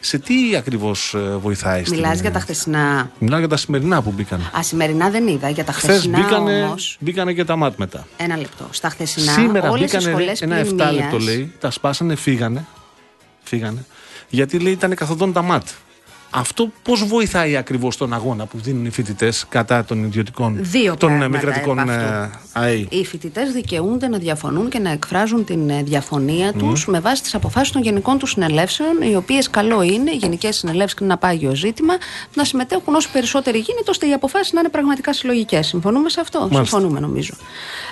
[0.00, 3.10] Σε τι ακριβώς βοηθάει στην- Μιλάς για τα χθεσινά.
[3.18, 4.50] Μιλάω για τα σημερινά που μπήκαν.
[4.58, 5.48] Α, σημερινά δεν είδα.
[5.48, 8.06] Για τα Χθες χθεσινά μπήκανε, όμως, μπήκανε και τα μάτ μετά.
[8.16, 8.66] Ένα λεπτό.
[8.70, 12.66] Στα χθεσινά Σήμερα όλες οι μπήκανε σχολές ένα 7 πλημμύρας- λεπτό λέει, τα σπάσανε, φύγανε.
[13.42, 13.84] Φύγανε.
[14.28, 15.66] Γιατί λέει ήταν καθοδόν τα ΜΑΤ.
[16.30, 21.10] Αυτό πώς βοηθάει ακριβώς τον αγώνα που δίνουν οι φοιτητές κατά των ιδιωτικών Δύο των
[21.10, 22.38] ε, πράγματα μη κρατικών επ' ε, αυτού.
[22.52, 22.86] ΑΕ.
[22.88, 27.34] Οι φοιτητές δικαιούνται να διαφωνούν και να εκφράζουν την ε, διαφωνία τους με βάση τις
[27.34, 31.20] αποφάσεις των γενικών τους συνελεύσεων, οι οποίες καλό είναι, οι γενικές συνελεύσεις και είναι ένα
[31.20, 31.94] πάγιο ζήτημα,
[32.34, 35.66] να συμμετέχουν όσο περισσότεροι γίνεται, ώστε οι αποφάσεις να είναι πραγματικά συλλογικές.
[35.66, 36.64] Συμφωνούμε σε αυτό; Μάλιστα.
[36.64, 37.34] Συμφωνούμε, νομίζω.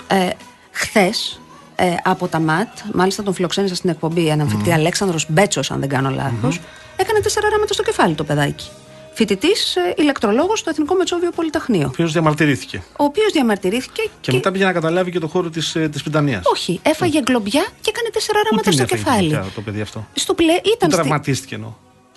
[0.07, 0.29] Ε,
[0.71, 1.41] Χθες,
[1.77, 5.89] ε, από τα ΜΑΤ, μάλιστα τον φιλοξένησα στην εκπομπή, έναν φοιτητή Αλέξανδρος Μπέτσος, αν δεν
[5.89, 6.61] κάνω λάθος,
[6.97, 8.69] έκανε τέσσερα ράματα στο κεφάλι το παιδάκι.
[9.13, 11.89] Φοιτητής ε, ηλεκτρολόγος στο Εθνικό Μετσόβιο Πολυτεχνείο.
[11.89, 12.83] Ποιο διαμαρτυρήθηκε.
[12.99, 16.41] Ο οποίος διαμαρτυρήθηκε Και, μετά πήγε να καταλάβει και το χώρο της της Πιτανία.
[16.45, 19.41] όχι, έφαγε γκλομπιά και έκανε τέσσερα ράματα στο κεφάλι.
[19.55, 20.07] το παιδί αυτό.
[20.15, 20.53] Στο πλε...
[20.53, 21.01] Που ήταν, στη...
[21.01, 21.73] τραυματίστηκε εννοώ.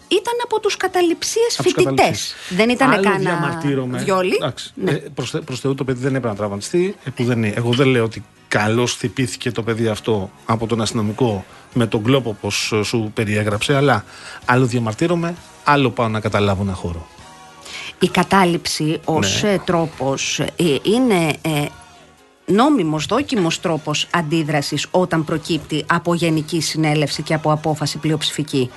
[0.08, 1.96] ήταν από τους καταληψίες Από τους φοιτητές.
[1.96, 2.36] καταλήψεις.
[2.50, 3.98] Δεν ήταν Άλλο κανένα διαμαρτύρομαι.
[3.98, 4.36] βιόλι.
[4.36, 4.72] Εντάξει.
[4.76, 4.92] Ναι.
[4.92, 6.96] Ε, προς, θε- προς Θεού το παιδί δεν έπρεπε να τραυματιστεί.
[7.04, 7.54] Ε, που δεν είναι.
[7.58, 12.30] Εγώ δεν λέω ότι καλώς χτυπήθηκε το παιδί αυτό από τον αστυνομικό με τον κλόπο
[12.30, 12.50] όπω
[12.84, 13.76] σου περιέγραψε.
[13.76, 14.04] Αλλά
[14.46, 17.08] άλλο διαμαρτύρομαι, άλλο πάω να καταλάβω ένα χώρο.
[18.00, 19.50] Η κατάληψη ως Ναι.
[19.52, 20.48] ε, τρόπος ε,
[20.84, 21.66] είναι ε,
[22.46, 28.70] νόμιμος, δόκιμος τρόπος αντίδρασης όταν προκύπτει από γενική συνέλευση και από απόφαση πλειοψηφική.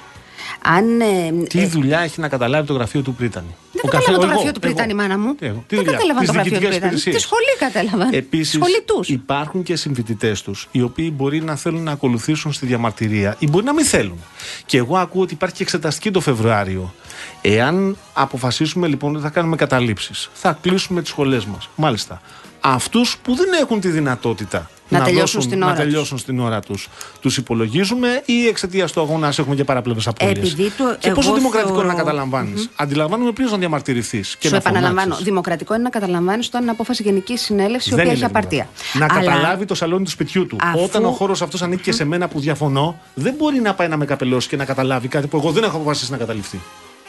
[0.64, 3.54] Αν, ε, Τι ε, δουλειά έχει να καταλάβει το γραφείο του Πρίτανη;
[3.90, 4.74] Δεν Ο κατάλαβα καθέ- το εγώ, γραφείο του εγώ.
[4.74, 5.34] Πρίτανη, μάνα μου.
[5.34, 7.00] Τι εγώ, τι δεν δουλειά, κατάλαβαν τις το γραφείο του διοικητικές Πρίτανη.
[7.00, 7.14] υπηρεσίες.
[7.16, 8.14] Τη σχολή κατάλαβαν.
[8.14, 9.08] Επίσης, σχολή τους.
[9.08, 13.64] υπάρχουν και συμφοιτητές τους οι οποίοι μπορεί να θέλουν να ακολουθήσουν στη διαμαρτυρία ή μπορεί
[13.64, 14.18] να μην θέλουν.
[14.66, 16.94] Και εγώ ακούω ότι υπάρχει και εξεταστική το Φεβρουάριο.
[17.40, 21.68] Εάν αποφασίσουμε λοιπόν ότι θα κάνουμε καταλήψεις, θα κλείσουμε τις σχολές μας.
[21.74, 22.20] Μάλιστα.
[22.60, 25.84] Αυτούς που δεν έχουν τη δυνατότητα Να τελειώσουν στην να ώρα τους.
[25.84, 26.88] τελειώσουν στην ώρα τους,
[27.20, 31.28] τους υπολογίζουμε ή εξαιτίας του αγώνα ας έχουμε και παραπλεύρε απώλειες; Επειδή το- Και πόσο
[31.28, 35.24] εγώ δημοκρατικό θεωρώ- είναι να καταλαμβάνεις; Αντιλαμβάνομαι πλήρω να διαμαρτυρηθείς και Σου να επαναλαμβάνω, φωνάξεις.
[35.24, 38.68] δημοκρατικό είναι να καταλαμβάνεις όταν είναι απόφαση γενικής συνέλευσης η Δεν οποία είναι έχει απαρτία.
[38.92, 39.14] δημοκρατικό.
[39.16, 40.56] Να Αλλά καταλάβει το σαλόνι του σπιτιού του.
[40.60, 43.88] Αφού- Όταν ο χώρος αυτός ανήκει και σε μένα που διαφωνώ, δεν μπορεί να πάει
[43.88, 46.60] να με καπελώσει και να καταλάβει κάτι που εγώ δεν έχω αποφασίσει να καταληφθεί.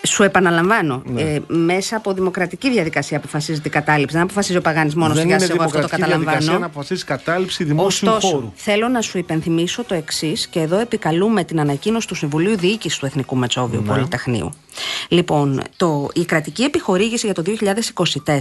[0.07, 1.21] Σου επαναλαμβάνω, Ναι.
[1.21, 4.15] ε, μέσα από δημοκρατική διαδικασία αποφασίζεται η κατάληψη.
[4.15, 6.39] Δεν αποφασίζει ο Παγάνης μόνος του δεν για είναι σε εγώ αυτό το δημοκρατική διαδικασία
[6.39, 6.65] να καταλαμβάνω.
[6.65, 8.51] αποφασίσει κατάληψη δημόσιου Ωστόσο, χώρου.
[8.55, 13.05] θέλω να σου υπενθυμίσω το εξής και εδώ επικαλούμε την ανακοίνωση του Συμβουλίου Διοίκησης του
[13.05, 13.87] Εθνικού Μετσόβιου Ναι.
[13.93, 14.49] Πολυτεχνείου.
[15.07, 17.43] Λοιπόν, το, η κρατική επιχορήγηση για το
[18.25, 18.33] 2024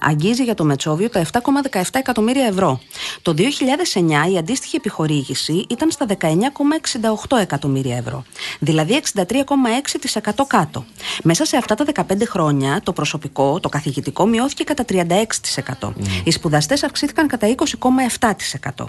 [0.00, 2.80] αγγίζει για το Μετσόβιο τα 7,17 εκατομμύρια ευρώ.
[3.22, 6.06] Το 2009 η αντίστοιχη επιχορήγηση ήταν στα
[7.28, 8.24] 19,68 εκατομμύρια ευρώ.
[8.58, 9.24] Δηλαδή 63,6%
[10.46, 10.84] κάτω.
[11.22, 15.92] Μέσα σε αυτά τα 15 χρόνια το προσωπικό, το καθηγητικό μειώθηκε κατά 36%.
[16.24, 17.54] Οι σπουδαστές αυξήθηκαν κατά
[18.76, 18.86] 20,7%.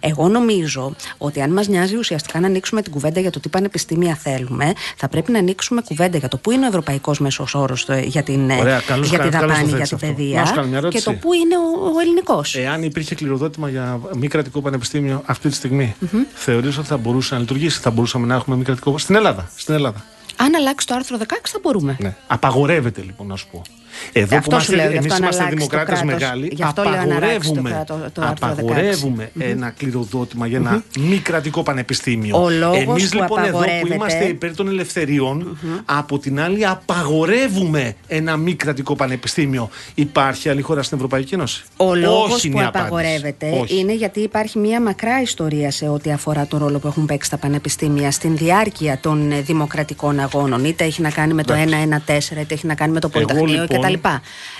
[0.00, 4.14] Εγώ νομίζω ότι αν μας νοιάζει ουσιαστικά να ανοίξουμε την κουβέντα για το τι πανεπιστήμια
[4.14, 8.22] θέλουμε, θα πρέπει να ανοίξουμε κουβέντα για το πού είναι ο ευρωπαϊκός μέσος όρος για,
[8.22, 10.06] την, ε, Ωραία, καλώς για τη κα- καλώς το δαπάνη, για θέτεις την αυτό.
[10.22, 11.04] παιδεία Να σου κάνω μια και ερώτηση.
[11.04, 12.54] το πού είναι ο, ο ελληνικός.
[12.54, 15.94] Εάν υπήρχε κληροδότημα για μη κρατικό πανεπιστήμιο αυτή τη στιγμή,
[16.34, 19.50] θεωρείς ότι θα μπορούσε να λειτουργήσει, θα μπορούσαμε να έχουμε μη κρατικό στην Ελλάδα.
[19.56, 20.04] Στην Ελλάδα.
[20.36, 21.96] Αν αλλάξει το άρθρο 16 θα μπορούμε.
[22.00, 22.14] Ναι.
[22.26, 23.62] Απαγορεύεται λοιπόν να σου πω.
[24.12, 26.20] Εδώ Αυτό που σου είμαστε, λέω, γι' εμείς αυτό αν είμαστε αλλάξει το δημοκράτες κράτος.
[26.20, 28.52] μεγάλοι, Γι' αυτό λέω αν αλλάξει το απαγορεύουμε, κράτο- το άρθρο 16.
[28.52, 32.42] απαγορεύουμε ένα κληροδότημα για ένα μη κρατικό πανεπιστήμιο.
[32.44, 36.66] Ο λόγος Εμείς που λοιπόν εδώ που απαγορεύεται- είμαστε υπέρ των ελευθεριων από την άλλη
[36.66, 39.68] απαγορεύουμε ένα μη κρατικό πανεπιστήμιο.
[39.94, 42.84] Υπάρχει άλλη χώρα στην Ευρωπαϊκή Ένωση; Ο λόγος Όχι που είναι η απάντηση.
[42.94, 43.78] απαγορεύεται Όχι.
[43.78, 47.36] είναι γιατί υπάρχει μια μακρά ιστορία σε ό,τι αφορά το ρόλο που έχουν παίξει τα
[47.36, 50.64] πανεπιστήμια στην διάρκεια των ε, δημοκρατικών αγώνων.
[50.64, 53.60] Είτε έχει να κάνει με το 114, είτε έχει να κάνει με το Εγώ, Πολυτεχνείο
[53.62, 54.08] λοιπόν, κτλ.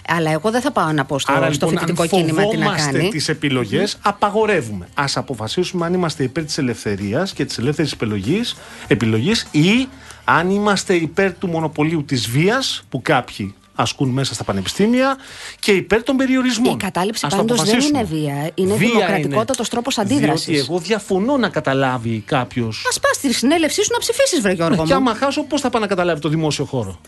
[0.08, 2.56] Αλλά εγώ δεν θα πάω να πω στο, Άρα στο λοιπόν, φοιτητικό αν κίνημα τι
[2.56, 3.08] να φοβόμαστε κάνει.
[3.08, 4.88] τις επιλογές, απαγορεύουμε.
[4.94, 8.56] Ας αποφασίσουμε αν είμαστε υπέρ της ελευθερίας και της ελεύθερης επιλογής,
[8.86, 9.88] επιλογής ή
[10.24, 15.16] αν είμαστε υπέρ του μονοπωλίου της βίας που κάποιοι ασκούν μέσα στα πανεπιστήμια
[15.60, 16.74] και υπέρ των περιορισμών.
[16.74, 18.50] Η κατάληψη πάντως δεν είναι βία.
[18.54, 20.46] Είναι δημοκρατικότατος τρόπος αντίδρασης.
[20.46, 22.84] Διότι εγώ διαφωνώ να καταλάβει κάποιος.
[22.96, 24.82] Α πας στη συνέλευσή σου να ψηφίσεις, Βρε Γιώργο.
[24.82, 27.00] Ναι, και άμα χάσω, πώς θα πάει να καταλάβει το δημόσιο χώρο;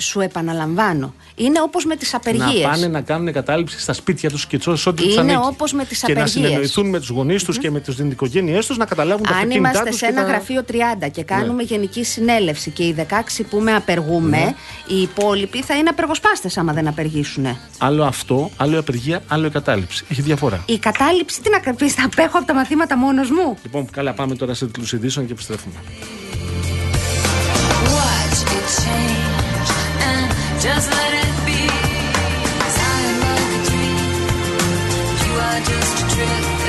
[0.00, 2.62] Σου επαναλαμβάνω, είναι όπως με τις απεργίες.
[2.62, 6.04] Να πάνε να κάνουν κατάληψη στα σπίτια τους και ό,τι τους Είναι όπως με τις
[6.04, 6.24] απεργίε.
[6.24, 9.36] Και να συνεννοηθούν με τους γονείς τους και με τι οικογένειέ τους να καταλάβουν τα
[9.36, 11.62] Αν είμαστε σε ένα γραφείο 30 και κάνουμε ναι.
[11.62, 14.54] γενική συνέλευση και οι 16 που με απεργούμε, ναι.
[14.86, 17.58] οι υπόλοιποι θα είναι απεργοσπάστες άμα δεν απεργήσουν.
[17.78, 20.04] Άλλο αυτό, άλλο η απεργία, άλλο η κατάληψη.
[20.08, 20.64] Έχει διαφορά.
[20.66, 24.34] Η κατάληψη, τι να πεις, θα απέχω από τα μαθήματα μόνος μου; Λοιπόν, καλά, πάμε
[24.34, 25.74] τώρα σε τίτλους ειδήσεων και επιστρέφουμε.
[30.60, 31.60] Just let it be.
[33.68, 33.98] Dream.
[35.24, 36.59] You are just a trick.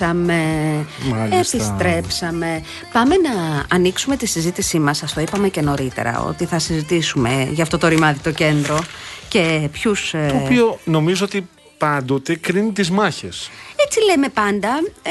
[0.00, 0.86] Επιστρέψαμε.
[1.30, 2.62] Επιστρέψαμε.
[2.92, 4.96] Πάμε να ανοίξουμε τη συζήτησή μας.
[4.96, 8.78] Σας το είπαμε και νωρίτερα ότι θα συζητήσουμε για αυτό το ρημάδι το κέντρο
[9.28, 10.14] και ποιους.
[10.14, 13.50] Ε, το οποίο νομίζω ότι πάντοτε κρίνει τις μάχες.
[13.86, 14.68] Έτσι λέμε πάντα.
[15.02, 15.10] Ε,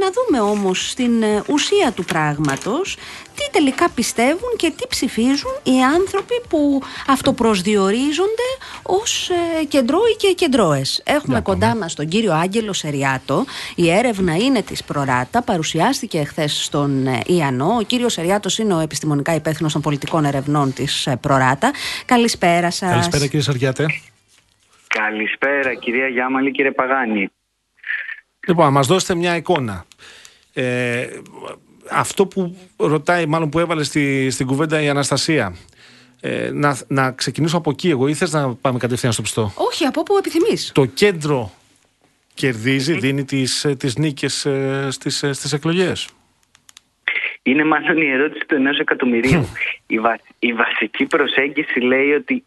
[0.00, 2.96] να δούμε όμως στην ε, ουσία του πράγματος
[3.34, 8.47] τι τελικά πιστεύουν και τι ψηφίζουν οι άνθρωποι που αυτοπροσδιορίζονται
[8.88, 11.02] ως ε, κεντρώοι και κεντρώες.
[11.04, 13.44] Έχουμε κοντά μας τον κύριο Άγγελο Σεριάτο.
[13.74, 15.42] Η έρευνα είναι της Προράτα.
[15.42, 17.76] Παρουσιάστηκε χθες στον ε, Ιαννό.
[17.78, 21.70] Ο κύριος Σεριάτος είναι ο επιστημονικά υπεύθυνος των πολιτικών ερευνών της ε, Προράτα.
[22.04, 22.90] Καλησπέρα σας.
[22.90, 23.86] Καλησπέρα κύριε Σεριάτε.
[24.88, 27.28] Καλησπέρα κυρία Γιάμαλη, κύριε Παγάνη.
[28.48, 29.84] Λοιπόν, να μας δώσετε μια εικόνα.
[30.52, 31.06] Ε,
[31.90, 35.56] αυτό που ρωτάει, μάλλον που έβαλε στη, στην κουβέντα η Αναστασία.
[36.20, 39.84] Ε, να, να ξεκινήσω από εκεί εγώ ή θες να πάμε κατευθείαν στο πιστό; Όχι,
[39.84, 40.72] από όπου επιθυμείς.
[40.74, 41.52] Το κέντρο
[42.34, 46.08] κερδίζει, δίνει τις, ε, τις νίκες ε, στις, ε, στις εκλογές.
[47.42, 49.46] Είναι μάλλον η ερώτηση του ενός εκατομμυρίου.
[49.86, 50.00] η,
[50.38, 52.44] η βασική προσέγγιση λέει ότι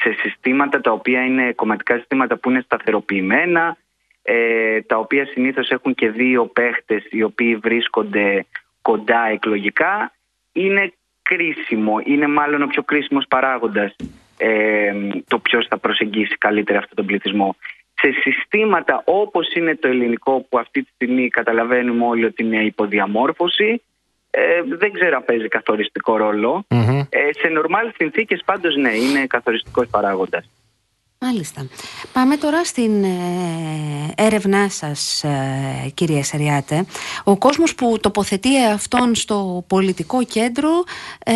[0.00, 3.76] σε συστήματα τα οποία είναι κομματικά συστήματα που είναι σταθεροποιημένα,
[4.22, 8.46] ε, τα οποία συνήθως έχουν και δύο παίχτες οι οποίοι βρίσκονται
[8.82, 10.12] κοντά εκλογικά
[10.52, 10.92] είναι
[11.30, 13.96] κρίσιμο, είναι μάλλον ο πιο κρίσιμος παράγοντας
[14.38, 14.92] ε,
[15.28, 17.56] το ποιος θα προσεγγίσει καλύτερα αυτόν τον πληθυσμό.
[17.94, 23.82] Σε συστήματα όπως είναι το ελληνικό που αυτή τη στιγμή καταλαβαίνουμε όλοι ότι είναι υποδιαμόρφωση
[24.30, 26.16] ε, δεν ξέρω αν παίζει καθοριστικό
[27.08, 30.50] Ε, σε νορμάλ συνθήκες πάντως ναι, είναι καθοριστικός παράγοντας.
[31.22, 31.68] Μάλιστα.
[32.12, 36.84] Πάμε τώρα στην ε, έρευνά σας ε, κυρία Σαριάτε.
[37.24, 40.68] Ο κόσμος που τοποθετεί αυτόν στο πολιτικό κέντρο
[41.24, 41.32] ε,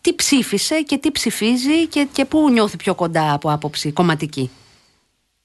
[0.00, 4.50] τι ψήφισε και τι ψηφίζει και, και πού νιώθει πιο κοντά από άποψη κομματική;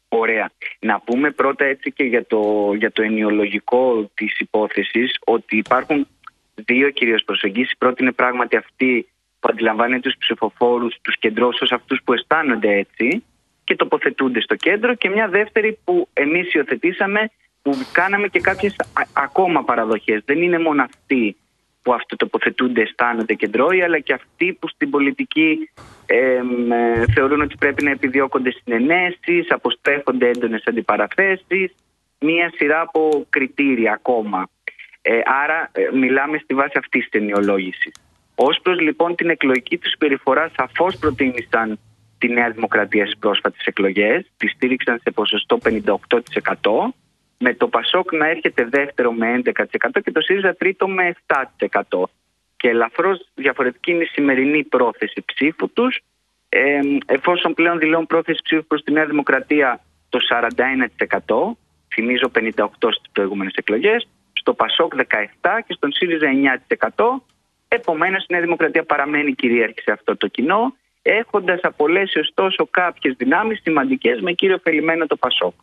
[0.10, 0.52] Ωραία.
[0.80, 6.08] Να πούμε πρώτα έτσι και για το, για το ενιολογικό της υπόθεσης ότι υπάρχουν
[6.56, 7.72] δύο κυρίως προσεγγίσεις.
[7.72, 9.08] Η πρώτη είναι πράγματι αυτή
[9.40, 13.24] που αντιλαμβάνει τους ψηφοφόρους, τους κεντρός ως αυτούς που αισθάνονται έτσι
[13.68, 18.76] και τοποθετούνται στο κέντρο και μια δεύτερη που εμείς υιοθετήσαμε που κάναμε και κάποιες
[19.14, 20.22] ακόμα παραδοχές.
[20.26, 21.36] Δεν είναι μόνο αυτή
[21.82, 25.70] που αυτοτοποθετούνται αισθάνονται κεντρώοι, αλλά και αυτοί που στην πολιτική
[26.06, 26.42] ε,
[27.14, 31.76] θεωρούν ότι πρέπει να επιδιώκονται συνενέσεις, αποστρέφονται έντονες αντιπαραθέσεις,
[32.20, 34.50] μία σειρά από κριτήρια ακόμα.
[35.02, 37.94] Ε, άρα ε, μιλάμε στη βάση αυτής της ενοιολόγησης.
[38.36, 41.80] Ως προς λοιπόν την εκλογική τους συμπεριφορά σαφώς προτίμησαν
[42.18, 46.94] τη Νέα Δημοκρατία στις πρόσφατες εκλογές, τη στήριξαν σε ποσοστό 58%,
[47.38, 49.52] με το Πασόκ να έρχεται δεύτερο με 11%
[50.04, 52.04] και το ΣΥΡΙΖΑ τρίτο με 7%.
[52.58, 56.00] Και ελαφρώς διαφορετική είναι η σημερινή πρόθεση ψήφου τους,
[56.50, 61.58] ε, εφόσον πλέον δηλώνουν πρόθεση ψήφου προς τη Νέα Δημοκρατία το 41%,
[61.94, 67.24] θυμίζω 58% στις προηγούμενες εκλογές, στο Πασόκ 17% και στον ΣΥΡΙΖΑ 9%.
[67.68, 70.76] Επομένως η Νέα Δημοκρατία παραμένει κυρίαρχη σε αυτό το κοινό,
[71.20, 75.54] έχοντας απολέσει ωστόσο κάποιες δυνάμεις σημαντικές με κύριο φελημένο το Πασόκ.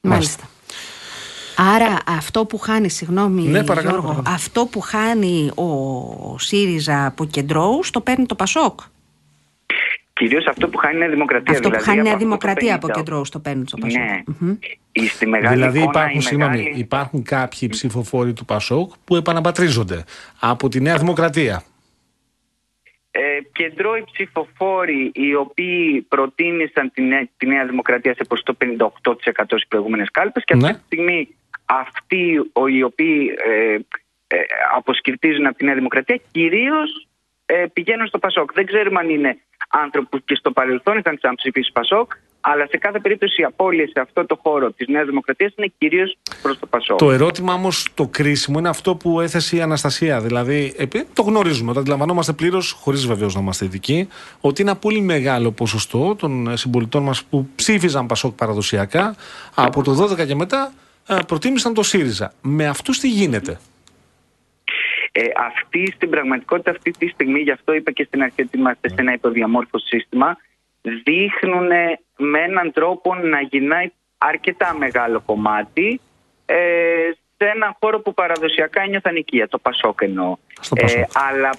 [0.00, 0.48] Μάλιστα.
[1.74, 8.00] Άρα αυτό που χάνει, συγγνώμη Ναι, Γιώργο, αυτό που χάνει ο ΣΥΡΙΖΑ από κεντρώους το
[8.00, 8.80] παίρνει το ΠΑΣΟΚ.
[10.12, 11.52] Κυρίως αυτό που χάνει η Νέα Δημοκρατία.
[11.54, 14.00] Αυτό δηλαδή, που χάνει η Νέα από Δημοκρατία το από κεντρώους το παίρνει το ΠΑΣΟΚ.
[14.00, 14.22] Ναι.
[14.38, 14.56] Μμμ.
[14.92, 19.16] Η- Στη μεγάλη Δηλαδή εικόνα, υπάρχουν, η συγγνώμη, μεγάλη- υπάρχουν κάποιοι ψηφοφόροι του Πασόκ που
[19.16, 20.04] επαναπατρίζονται
[20.40, 21.62] από τη Νέα Δημοκρατία.
[23.10, 23.20] Ε,
[23.52, 30.10] κεντρώοι ψηφοφόροι οι οποίοι προτίμησαν τη Νέα, τη Νέα Δημοκρατία σε ποσοστό 58% στις προηγούμενες
[30.10, 30.66] κάλπες και Ναι.
[30.68, 33.74] αυτή τη στιγμή αυτοί ο- οι οποίοι ε,
[34.26, 34.36] ε,
[34.76, 37.06] αποσκυρτίζουν από τη Νέα Δημοκρατία κυρίως
[37.46, 38.52] ε, πηγαίνουν στο Πασόκ.
[38.52, 39.38] Δεν ξέρουμε αν είναι
[39.70, 44.00] άνθρωποι που και στο παρελθόν είχαν ξαναψηφίσει Πασόκ, αλλά σε κάθε περίπτωση οι απώλειες σε
[44.00, 46.98] αυτό το χώρο της Νέας Δημοκρατίας είναι κυρίως προς το Πασόκ.
[46.98, 50.20] Το ερώτημα όμως το κρίσιμο είναι αυτό που έθεσε η Αναστασία.
[50.20, 54.08] Δηλαδή, επί- το γνωρίζουμε, το αντιλαμβανόμαστε πλήρως, χωρίς βεβαίως να είμαστε ειδικοί,
[54.40, 59.16] ότι ένα πολύ μεγάλο ποσοστό των ε, συμπολιτών μας που ψήφιζαν Πασόκ παραδοσιακά
[59.54, 60.72] από το 12 και μετά
[61.08, 62.32] ε, προτίμησαν το ΣΥΡΙΖΑ.
[62.42, 63.58] Με αυτούς τι γίνεται;
[65.12, 68.88] Ε, αυτή στην πραγματικότητα αυτή τη στιγμή, γι' αυτό είπα και στην αρχή ότι είμαστε
[68.88, 70.36] σε ένα υποδιαμόρφωτο σύστημα,
[70.82, 71.68] δείχνουν
[72.16, 76.00] με έναν τρόπο να γυρνάει αρκετά μεγάλο κομμάτι
[76.46, 76.56] ε,
[77.36, 80.36] σε έναν χώρο που παραδοσιακά ένιωθαν οικία, το Πασόκ εννοώ.
[80.60, 81.04] Στο Πασόκ.
[81.12, 81.50] αλλά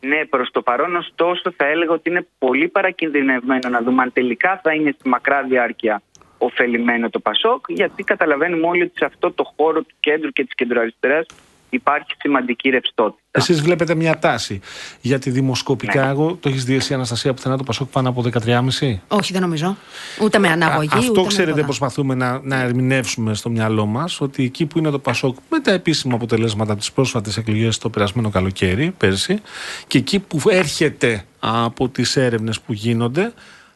[0.00, 4.60] ναι, προς το παρόν ωστόσο θα έλεγα ότι είναι πολύ παρακινδυνευμένο να δούμε αν τελικά
[4.62, 6.02] θα είναι στη μακρά διάρκεια
[6.38, 10.54] ωφελημένο το Πασόκ, γιατί καταλαβαίνουμε όλοι ότι σε αυτό το χώρο του κέντρου και της
[10.54, 11.26] κεντροαριστεράς
[11.70, 13.18] υπάρχει σημαντική ρευστότητα.
[13.30, 14.60] Εσείς βλέπετε μια τάση.
[15.00, 16.10] Γιατί δημοσκοπικά, Ναι.
[16.10, 19.00] εγώ το έχεις δει εσύ, Αναστασία, πουθενά το Πασόκ πάνω από 13,5.
[19.08, 19.76] Όχι, δεν νομίζω.
[20.22, 20.94] Ούτε με αναγωγή.
[20.94, 21.64] Α, αυτό ούτε με ξέρετε τίποτα.
[21.66, 25.70] προσπαθούμε να, να ερμηνεύσουμε στο μυαλό μας, ότι εκεί που είναι το Πασόκ με τα
[25.72, 29.40] επίσημα αποτελέσματα από τις πρόσφατες εκλογές το περασμένο καλοκαίρι, πέρσι,
[29.86, 33.32] και εκεί που έρχεται από τις έρευνες που γίνονται,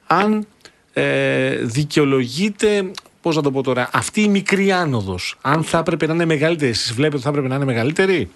[0.07, 0.47] αν
[0.93, 2.91] ε, δικαιολογείται.
[3.25, 6.71] Πώς να το πω τώρα, αυτή η μικρή άνοδος, αν θα έπρεπε να είναι μεγαλύτερη,
[6.71, 8.31] εσείς βλέπετε ότι θα έπρεπε να είναι μεγαλύτερη;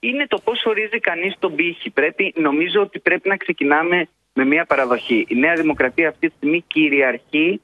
[0.00, 1.90] είναι το πώς ορίζει κανείς τον πύχη.
[1.90, 5.26] Πρέπει, νομίζω ότι πρέπει να ξεκινάμε με μια παραδοχή.
[5.28, 7.60] Η Νέα Δημοκρατία αυτή τη στιγμή κυριαρχεί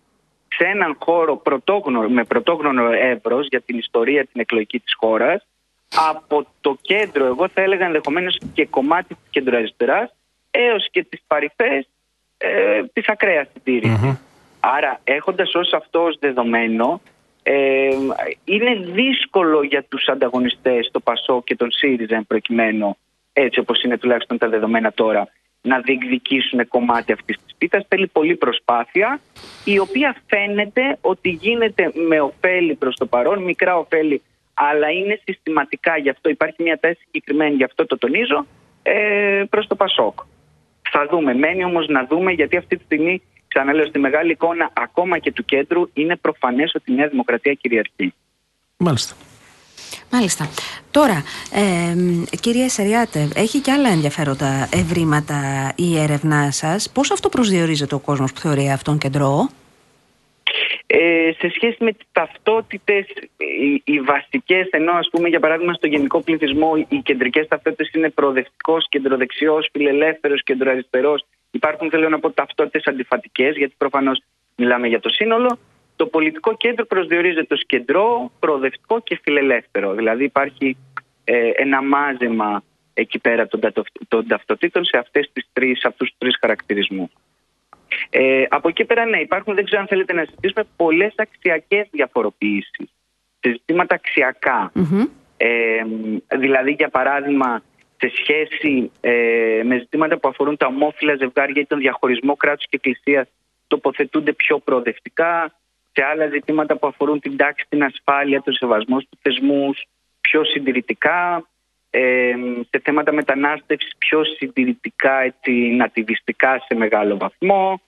[0.49, 5.47] σε έναν χώρο πρωτόγνωρο, με πρωτόγνωρο εύρος για την ιστορία την εκλογική της χώρας
[6.11, 10.15] από το κέντρο, εγώ θα έλεγα ενδεχομένως και κομμάτι της κεντροαριστεράς
[10.51, 11.89] έως και τις παρυφές
[12.37, 14.31] ε, της ακραίας συντήρησης.
[14.65, 17.01] Άρα έχοντας ως αυτό ως δεδομένο
[17.43, 17.89] ε,
[18.45, 22.97] είναι δύσκολο για τους ανταγωνιστές το ΠΑΣΟ και τον ΣΥΡΙΖΑ εν προκειμένου
[23.33, 25.29] έτσι όπως είναι τουλάχιστον τα δεδομένα τώρα
[25.63, 27.85] να διεκδικήσουν κομμάτι αυτής της πίτας.
[27.89, 29.21] Θέλει πολλή προσπάθεια
[29.65, 34.23] η οποία φαίνεται ότι γίνεται με ωφέλη προς το παρόν, μικρά ωφέλη
[34.55, 38.47] αλλά είναι συστηματικά, γι' αυτό υπάρχει μια τάση συγκεκριμένη, γι' αυτό το τονίζω,
[38.83, 40.21] ε, προς το ΠΑΣΟΚ.
[40.91, 43.23] Θα δούμε, μένει όμως να δούμε γιατί αυτή τη στιγμή
[43.53, 48.15] ξαναλέω στη μεγάλη εικόνα ακόμα και του κέντρου είναι προφανές ότι η Νέα Δημοκρατία κυριαρχεί.
[48.77, 49.15] Μάλιστα.
[50.11, 50.49] Μάλιστα.
[50.91, 51.95] Τώρα, ε,
[52.41, 56.91] κυρία Σεριάτε, έχει και άλλα ενδιαφέροντα ευρήματα η έρευνά σας.
[56.93, 59.49] Πώς αυτό προσδιορίζεται ο κόσμος που θεωρεί αυτόν κεντρό;
[60.87, 65.87] Ε, σε σχέση με τις ταυτότητες, οι, οι βασικές, ενώ ας πούμε για παράδειγμα στο
[65.87, 71.25] γενικό πληθυσμό οι κεντρικές ταυτότητες είναι προοδευτικός, κεντροδεξιός, φιλελεύθερος, κεντροαριστερός.
[71.55, 74.23] Υπάρχουν θέλω να πω ταυτότητες αντιφατικές γιατί προφανώς
[74.57, 75.59] μιλάμε για το σύνολο.
[75.97, 79.93] Το πολιτικό κέντρο προσδιορίζεται ως κεντρό, προοδευτικό και φιλελεύθερο.
[79.93, 80.77] Δηλαδή υπάρχει
[81.25, 82.63] ε, ένα μάζεμα
[82.95, 87.11] εκεί πέρα των, τατο- των ταυτοτήτων σε, αυτές τις τρεις, σε αυτούς τους τρεις χαρακτηρισμούς.
[88.11, 92.91] Ε, από εκεί πέρα, ναι, υπάρχουν, δεν ξέρω αν θέλετε να συζητήσουμε, πολλές αξιακές διαφοροποιήσεις
[93.41, 94.71] σε ζητήματα αξιακά.
[94.75, 95.05] Μμμ.
[95.37, 95.85] Ε,
[96.37, 97.63] δηλαδή, για παράδειγμα,
[98.03, 102.77] σε σχέση ε, με ζητήματα που αφορούν τα ομόφυλα ζευγάρια ή τον διαχωρισμό κράτους και
[102.77, 103.29] εκκλησίας
[103.67, 105.55] τοποθετούνται πιο προοδευτικά.
[105.93, 109.85] Σε άλλα ζητήματα που αφορούν την τάξη, την ασφάλεια, τον σεβασμό στους θεσμούς,
[110.21, 111.47] πιο συντηρητικά.
[111.95, 112.35] ε,
[112.71, 117.81] σε θέματα μετανάστευσης πιο συντηρητικά, έτσι, νατιβιστικά σε μεγάλο βαθμό.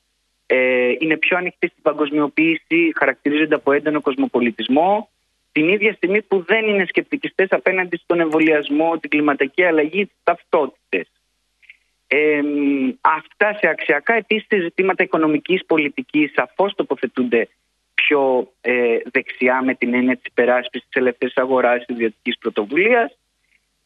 [0.46, 5.08] Ε, είναι πιο ανοιχτή στην παγκοσμιοποίηση, χαρακτηρίζονται από έντονο κοσμοπολιτισμό.
[5.54, 11.06] Την ίδια στιγμή που δεν είναι σκεπτικιστές απέναντι στον εμβολιασμό, την κλιματική αλλαγή, τις ταυτότητες.
[12.06, 12.40] Ε,
[13.00, 17.48] αυτά σε αξιακά επίσης ζητήματα οικονομικής πολιτικής σαφώς τοποθετούνται
[17.94, 23.16] πιο ε, δεξιά με την έννοια της υπεράσπισης της ελεύθερης αγοράς της ιδιωτικής πρωτοβουλίας.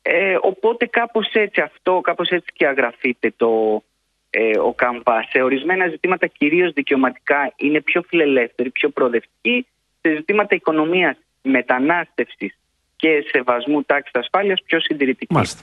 [0.03, 3.83] Ε, οπότε κάπως έτσι αυτό, κάπως έτσι και αγραφείται το,
[4.31, 5.29] ε, ο Καμπάς.
[5.31, 9.67] Σε ορισμένα ζητήματα κυρίως δικαιωματικά είναι πιο φιλελεύθερη, πιο προοδευτική.
[10.01, 12.59] Σε ζητήματα οικονομίας, μετανάστευσης
[12.97, 15.35] και σεβασμού τάξης ασφάλειας πιο συντηρητική.
[15.35, 15.63] Μάλιστα.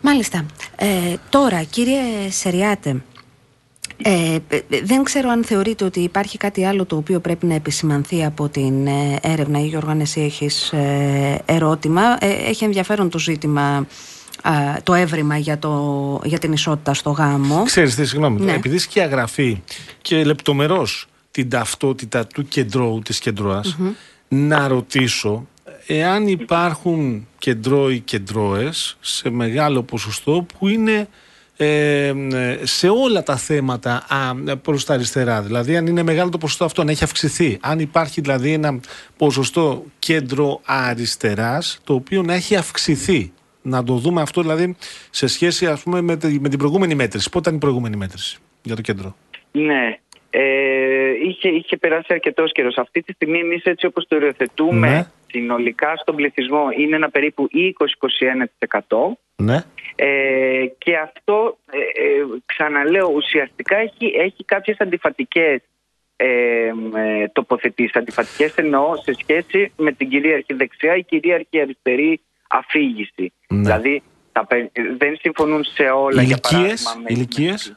[0.00, 0.46] Μάλιστα.
[0.76, 3.02] Ε, τώρα, κύριε Σεριάτε,
[4.02, 4.38] ε,
[4.82, 8.86] δεν ξέρω αν θεωρείτε ότι υπάρχει κάτι άλλο το οποίο πρέπει να επισημανθεί από την
[8.86, 12.02] ε, έρευνα ή Γιώργο εσύ έχεις ε, ερώτημα.
[12.20, 13.86] Ε, έχει ενδιαφέρον το ζήτημα
[14.82, 17.62] το έβριμα για, το, για την ισότητα στο γάμο.
[17.62, 18.52] Ξέρεις τι, συγγνώμη, ναι.
[18.52, 19.62] επειδή σκιαγραφεί
[20.02, 21.06] και λεπτομερώς
[21.36, 23.76] την ταυτότητα του κεντρώου της κεντρωας
[24.28, 25.46] να ρωτήσω
[25.86, 31.08] εάν υπάρχουν κεντρώοι κεντρώες σε μεγάλο ποσοστό που είναι
[31.56, 32.12] ε,
[32.62, 35.42] σε όλα τα θέματα α, προς τα αριστερά.
[35.42, 37.58] Δηλαδή αν είναι μεγάλο το ποσοστό αυτό, αν έχει αυξηθεί.
[37.60, 38.80] Αν υπάρχει δηλαδή ένα
[39.16, 43.32] ποσοστό κέντρο αριστεράς το οποίο να έχει αυξηθεί.
[43.62, 44.76] Να το δούμε αυτό δηλαδή
[45.10, 47.30] σε σχέση ας πούμε με, με την προηγούμενη μέτρηση.
[47.30, 49.16] Πότε ήταν η προηγούμενη μέτρηση για το κέντρο;
[49.52, 49.98] Ναι.
[50.38, 52.76] Ε, είχε, είχε περάσει αρκετός καιρός.
[52.78, 55.06] Αυτή τη στιγμή εμείς έτσι όπως το υιοθετούμε ναι.
[55.26, 57.48] συνολικά στον πληθυσμό είναι ένα περίπου
[58.68, 58.78] 20-21%.
[59.36, 59.64] Ναι.
[59.96, 65.60] Ε, και αυτό, ε, ε, ξαναλέω, ουσιαστικά έχει, έχει κάποιες αντιφατικές
[66.16, 67.96] ε, ε, τοποθετήσεις.
[67.96, 73.32] Αντιφατικές εννοώ σε σχέση με την κυρίαρχη δεξιά ή κυρίαρχη αριστερή αφήγηση.
[73.48, 73.60] Ναι.
[73.60, 74.46] Δηλαδή τα,
[74.98, 76.22] δεν συμφωνούν σε όλα.
[76.22, 77.76] Ηλικίες, για ηλικίες.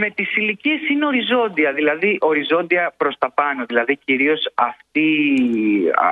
[0.00, 3.64] Με τις ηλικίε είναι οριζόντια, δηλαδή οριζόντια προς τα πάνω.
[3.66, 5.08] Δηλαδή κυρίως αυτή,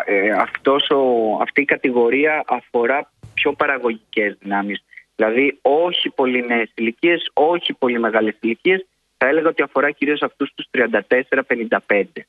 [0.04, 1.02] ε, αυτός ο,
[1.40, 4.84] αυτή η κατηγορία αφορά πιο παραγωγικές δυνάμεις.
[5.16, 8.86] Δηλαδή όχι πολύ νέες ηλικίες, όχι πολύ μεγάλες ηλικίες.
[9.16, 12.26] Θα έλεγα ότι αφορά κυρίως αυτούς τους 34-55.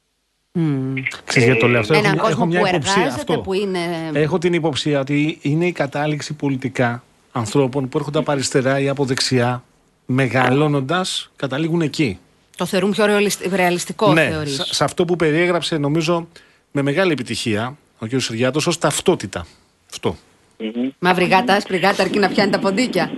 [0.54, 0.94] Mm.
[1.36, 1.94] γιατί το λέω αυτό.
[1.94, 3.40] Έχω, έχω μια υποψία αυτό.
[3.40, 3.80] Που είναι...
[4.14, 9.06] Έχω την υποψία ότι είναι η κατάληξη πολιτικά ανθρώπων που έρχονται από αριστερά ή από
[9.06, 9.64] δεξιά,
[10.08, 12.20] μεγαλώνοντας, καταλήγουν εκεί.
[12.58, 13.06] Το θεωρούν πιο
[13.50, 14.62] ρεαλιστικό, ναι, θεωρείς.
[14.66, 16.28] Σε αυτό που περιέγραψε, νομίζω,
[16.72, 18.10] με μεγάλη επιτυχία ο κ.
[18.20, 19.46] Σιριάτο ως ταυτότητα.
[19.90, 20.16] Αυτό.
[20.60, 20.90] Mm-hmm.
[21.00, 23.12] Μαύρη γάτα, άσπρη γάτα, αρκεί να πιάνει τα ποντίκια.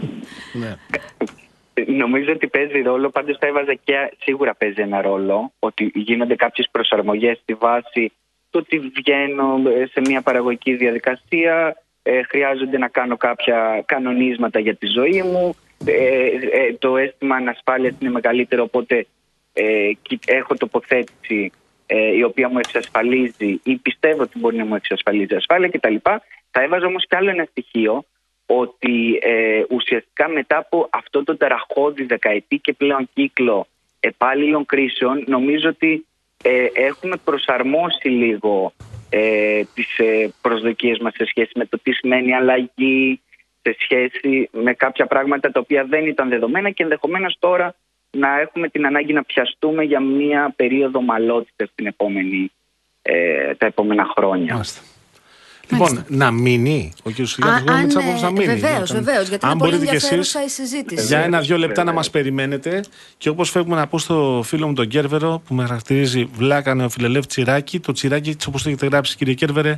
[0.53, 0.75] Ναι.
[1.87, 6.67] Νομίζω ότι παίζει ρόλο, πάντως θα έβαζα και σίγουρα παίζει ένα ρόλο, ότι γίνονται κάποιες
[6.71, 8.11] προσαρμογές στη βάση
[8.49, 9.61] του ότι βγαίνω
[9.91, 15.49] σε μια παραγωγική διαδικασία, ε, χρειάζονται να κάνω κάποια κανονίσματα για τη ζωή μου, ε,
[15.49, 15.68] ε,
[16.80, 19.07] το αίσθημα ανασφάλειας είναι μεγαλύτερο, οπότε
[19.53, 19.91] ε,
[20.25, 21.51] έχω τοποθέτηση
[22.15, 25.95] η οποία μου εξασφαλίζει ή πιστεύω ότι μπορεί να μου εξασφαλίζει ασφάλεια κτλ.
[26.51, 28.05] Θα έβαζα όμως κι άλλο ένα στοιχείο
[28.45, 33.67] ότι ε, ουσιαστικά μετά από αυτό το τεραχώδη δεκαετή και πλέον κύκλο
[33.99, 36.05] επάλληλων κρίσεων νομίζω ότι
[36.43, 38.73] ε, έχουμε προσαρμόσει λίγο
[39.09, 43.21] ε, τις ε, προσδοκίες μας σε σχέση με το τι σημαίνει αλλαγή,
[43.62, 47.76] σε σχέση με κάποια πράγματα τα οποία δεν ήταν δεδομένα και ενδεχομένως τώρα
[48.12, 52.51] να έχουμε την ανάγκη να πιαστούμε για μια περίοδο μαλότητας την επόμενη,
[53.01, 54.64] ε, τα επόμενα χρόνια.
[55.72, 57.13] Λοιπόν, να μείνει ο κ.
[57.26, 57.65] Σιλιάδη
[58.22, 58.45] να μείνει.
[58.45, 59.28] Βεβαίως, βεβαίως.
[59.28, 61.05] Γιατί αν είναι πολύ ενδιαφέρουσα η συζήτηση.
[61.05, 62.84] Για ένα-δύο λεπτά να μας περιμένετε.
[63.17, 67.26] Και όπως φεύγουμε να πω στο φίλο μου τον Κέρβερο, που με χαρακτηρίζει βλάκα νεοφιλελεύ
[67.26, 67.80] τσιράκι.
[67.80, 69.78] Το τσιράκι, όπως το έχετε γράψει, κύριε Κέρβερε,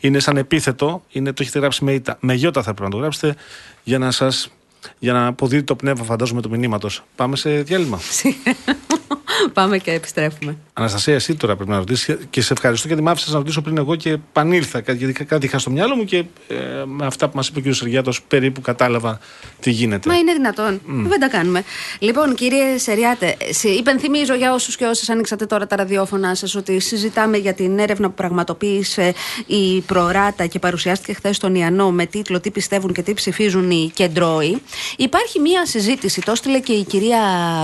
[0.00, 1.02] είναι σαν επίθετο.
[1.08, 2.16] Είναι, το έχετε γράψει με ήττα.
[2.20, 3.34] Με γιώτα θα πρέπει να το γράψετε
[3.82, 4.50] για να σας
[4.98, 7.04] για να αποδίδει το πνεύμα, φαντάζομαι, του μηνύματος.
[7.16, 8.00] Πάμε σε διάλειμμα.
[9.52, 10.56] Πάμε και επιστρέφουμε.
[10.72, 13.78] Αναστασία, εσύ τώρα πρέπει να ρωτήσεις και σε ευχαριστώ γιατί μ' άφησε να ρωτήσω πριν
[13.78, 14.78] εγώ και πανήλθα.
[14.78, 16.16] Γιατί κάτι είχα στο μυαλό μου και
[16.48, 16.54] ε,
[16.86, 17.74] με αυτά που μας είπε ο κ.
[17.74, 19.18] Σεργιάτος περίπου κατάλαβα
[19.62, 20.80] τι γίνεται; Μα είναι δυνατόν.
[20.86, 21.06] Mm.
[21.08, 21.62] Δεν τα κάνουμε.
[21.98, 23.36] Λοιπόν, κύριε Σεριάτε,
[23.78, 28.08] υπενθυμίζω για όσους και όσες ανοίξατε τώρα τα ραδιόφωνα σας ότι συζητάμε για την έρευνα
[28.08, 29.14] που πραγματοποίησε
[29.46, 33.90] η Προράτα και παρουσιάστηκε χθες στον Ιαννό με τίτλο Τι πιστεύουν και τι ψηφίζουν οι
[33.94, 34.62] κεντρώοι.
[34.96, 37.20] Υπάρχει μία συζήτηση, το έστειλε και η κυρία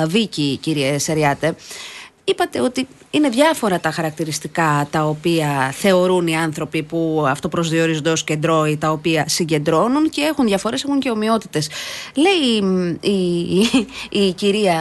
[0.06, 1.54] Βίκη, κύριε Σεριάτε
[2.28, 8.24] είπατε ότι είναι διάφορα τα χαρακτηριστικά τα οποία θεωρούν οι άνθρωποι που αυτό προσδιορίζονται ως
[8.24, 11.70] κεντρό ή τα οποία συγκεντρώνουν και έχουν διαφορές, έχουν και ομοιότητες.
[12.14, 12.62] Λέει
[13.00, 13.20] η,
[14.10, 14.78] η, η κυρία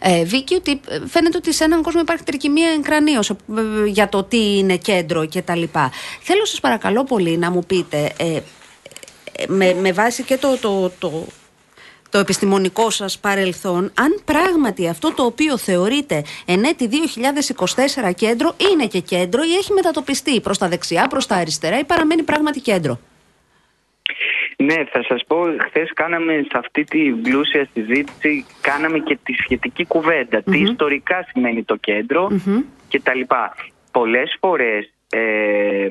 [0.00, 3.34] ε, Βίκη ότι φαίνεται ότι σε έναν κόσμο υπάρχει τρικυμία εγκρανίως ε,
[3.86, 5.90] για το τι είναι κέντρο και τα λοιπά.
[6.20, 8.38] Θέλω σας παρακαλώ πολύ να μου πείτε ε,
[9.48, 11.26] με, με βάση και το, το, το
[12.10, 16.88] το επιστημονικό σας παρελθόν αν πράγματι αυτό το οποίο θεωρείται εν έτη
[18.06, 21.84] 2024 κέντρο είναι και κέντρο ή έχει μετατοπιστεί προς τα δεξιά, προς τα αριστερά ή
[21.84, 22.98] παραμένει πράγματι κέντρο;
[24.56, 25.36] Ναι, θα σας πω,
[25.66, 29.86] χθες κάναμε σε αυτή τη πλούσια συζήτηση, κάναμε και τη σχετική
[30.44, 32.62] Τι ιστορικά σημαίνει το κέντρο mm-hmm.
[32.88, 33.54] και τα λοιπά.
[33.90, 35.88] Πολλές φορές ε,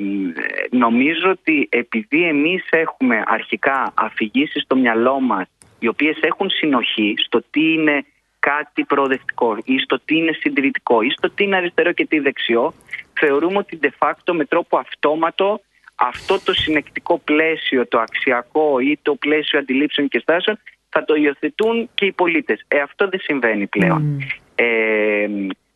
[0.70, 5.48] νομίζω ότι επειδή εμείς έχουμε αρχικά αφηγήσει στο μυαλό μας
[5.80, 8.06] οι οποίες έχουν συνοχή στο τι είναι
[8.40, 12.74] κάτι προοδευτικό ή στο τι είναι συντηρητικό ή στο τι είναι αριστερό και τι δεξιό,
[13.14, 15.62] θεωρούμε ότι de facto με τρόπο αυτόματο
[15.96, 20.60] αυτό το συνεκτικό πλαίσιο, το αξιακό ή το πλαίσιο αντιλήψεων και στάσεων
[20.90, 22.66] θα το υιοθετούν και οι πολίτες.
[22.68, 24.22] Ε, αυτό δεν συμβαίνει πλέον.
[24.56, 25.28] Ε,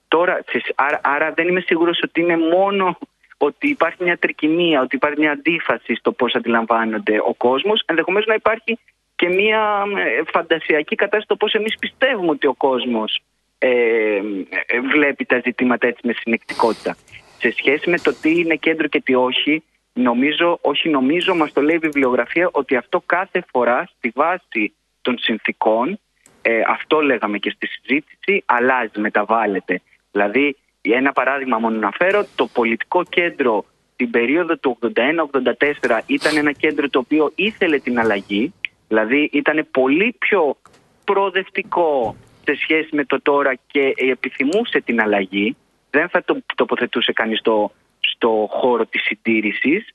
[0.07, 0.43] τώρα,
[0.75, 2.97] άρα, άρα δεν είμαι σίγουρος ότι είναι μόνο
[3.37, 7.83] ότι υπάρχει μια τρικυμία, ότι υπάρχει μια αντίφαση στο πώς αντιλαμβάνονται ο κόσμος.
[7.85, 8.79] Ενδεχομένως να υπάρχει
[9.19, 13.21] και μια ε, φαντασιακή κατάσταση το πώς εμείς πιστεύουμε ότι ο κόσμος
[13.57, 16.97] ε, ε, βλέπει τα ζητήματα έτσι με συνεκτικότητα.
[17.37, 19.63] Σε σχέση με το τι είναι κέντρο και τι όχι,
[19.93, 25.17] νομίζω, όχι νομίζω, μας το λέει η βιβλιογραφία ότι αυτό κάθε φορά στη βάση των
[25.17, 25.99] συνθήκων,
[26.41, 29.81] ε, αυτό λέγαμε και στη συζήτηση, αλλάζει, μεταβάλλεται.
[30.11, 33.65] Δηλαδή, ένα παράδειγμα μόνο να φέρω, το πολιτικό κέντρο
[33.95, 38.53] την περίοδο του 81-84 ήταν ένα κέντρο το οποίο ήθελε την αλλαγή,
[38.89, 40.57] Δηλαδή ήταν πολύ πιο
[41.03, 45.55] προοδευτικό σε σχέση με το τώρα και επιθυμούσε την αλλαγή.
[45.89, 49.89] Δεν θα το τοποθετούσε κανείς στο, στο χώρο της συντήρησης.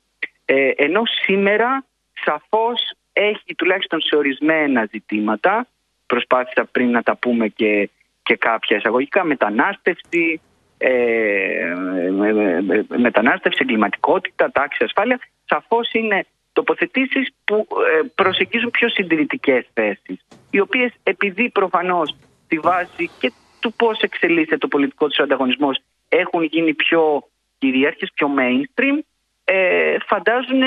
[0.45, 1.85] Ε, ενώ σήμερα
[2.25, 5.67] σαφώς έχει τουλάχιστον σε ορισμένα ζητήματα,
[6.07, 7.91] προσπάθησα πριν να τα πούμε και,
[8.23, 10.41] και κάποια εισαγωγικά, μετανάστευση,
[10.79, 11.75] ε,
[12.97, 20.19] μετανάστευση, εγκληματικότητα, τάξη, ασφάλεια, σαφώς είναι τοποθετήσεις που ε, προσεγγίζουν πιο συντηρητικές θέσεις,
[20.51, 25.79] οι οποίες επειδή προφανώς στη βάση και του πώς εξελίσσεται το πολιτικό τους ανταγωνισμός
[26.09, 27.29] έχουν γίνει πιο
[27.59, 28.99] κυριάρχες, πιο mainstream,
[29.45, 30.63] ε, φαντάζουν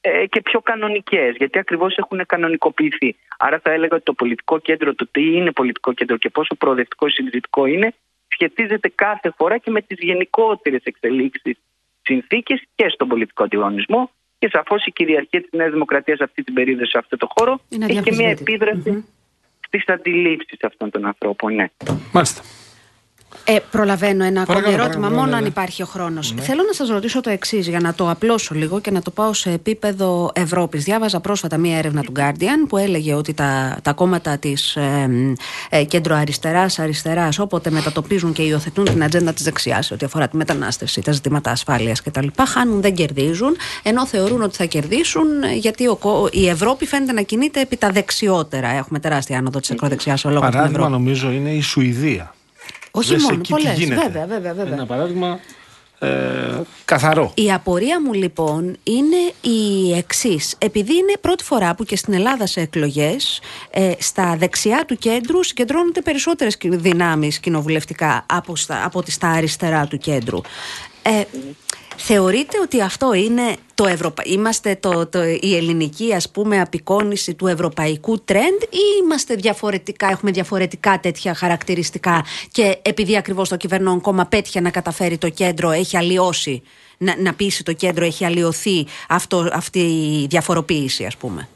[0.00, 3.16] ε, και πιο κανονικές, γιατί ακριβώς έχουν κανονικοποιηθεί.
[3.38, 7.06] Άρα θα έλεγα ότι το πολιτικό κέντρο, το τι είναι πολιτικό κέντρο και πόσο προοδευτικό
[7.06, 7.94] ή συντηρητικό είναι,
[8.28, 11.56] σχετίζεται κάθε φορά και με τις γενικότερες εξελίξεις
[12.02, 14.10] συνθήκες και στον πολιτικό αντιγωνισμό
[14.40, 18.00] και σαφώς η κυριαρχία της Νέας Δημοκρατίας αυτή την περίοδο σε αυτό το χώρο έχει
[18.02, 19.02] και μια επίδραση mm-hmm.
[19.66, 21.54] στις αντιλήψεις αυτών των ανθρώπων.
[21.54, 21.66] Ναι.
[22.12, 22.42] Μάλιστα.
[23.44, 25.48] Ε, προλαβαίνω ένα ακόμη ερώτημα, μόνο ναι, αν ναι.
[25.48, 26.34] υπάρχει ο χρόνος.
[26.34, 26.42] Ναι.
[26.42, 29.32] Θέλω να σας ρωτήσω το εξής, για να το απλώσω λίγο και να το πάω
[29.32, 30.84] σε επίπεδο Ευρώπης.
[30.84, 35.10] Διάβαζα πρόσφατα μία έρευνα του Guardian που έλεγε ότι τα, τα κόμματα της ε,
[35.68, 41.02] ε, κέντρο-αριστεράς, αριστεράς, όποτε μετατοπίζουν και υιοθετούν την ατζέντα της δεξιάς, ό,τι αφορά τη μετανάστευση,
[41.02, 45.26] τα ζητήματα ασφάλειας κτλ., χάνουν, δεν κερδίζουν, ενώ θεωρούν ότι θα κερδίσουν
[45.58, 45.98] γιατί ο,
[46.30, 48.68] η Ευρώπη φαίνεται να κινείται επί τα δεξιότερα.
[48.68, 50.76] Έχουμε τεράστια άνοδο της ακροδεξιάς ολόκληρη την Ευρώπη.
[50.78, 52.34] Παράδειγμα, νομίζω είναι η Σουηδία.
[52.90, 53.78] Όχι μόνο, πολλές.
[53.78, 54.72] Βέβαια, βέβαια, βέβαια.
[54.72, 55.40] Ένα παράδειγμα
[56.02, 56.08] ε,
[56.84, 57.32] καθαρό.
[57.34, 60.54] Η απορία μου λοιπόν είναι η εξής.
[60.58, 65.44] Επειδή είναι πρώτη φορά που και στην Ελλάδα σε εκλογές, ε, στα δεξιά του κέντρου
[65.44, 68.52] συγκεντρώνονται περισσότερες δυνάμεις κοινοβουλευτικά από,
[68.84, 70.40] από ότι στα αριστερά του κέντρου.
[71.02, 71.22] Ε,
[72.02, 74.22] Θεωρείτε ότι αυτό είναι το Ευρωπα...
[74.26, 80.30] είμαστε το, το, η ελληνική ας πούμε απεικόνηση του ευρωπαϊκού τρέντ ή είμαστε διαφορετικά, έχουμε
[80.30, 85.96] διαφορετικά τέτοια χαρακτηριστικά και επειδή ακριβώς το κυβερνών κόμμα πέτυχε να καταφέρει το κέντρο έχει
[85.96, 86.62] αλλοιώσει,
[86.98, 89.80] να, να πείσει το κέντρο έχει αλλοιωθεί αυτό, αυτή
[90.22, 91.48] η διαφοροποίηση ας πούμε.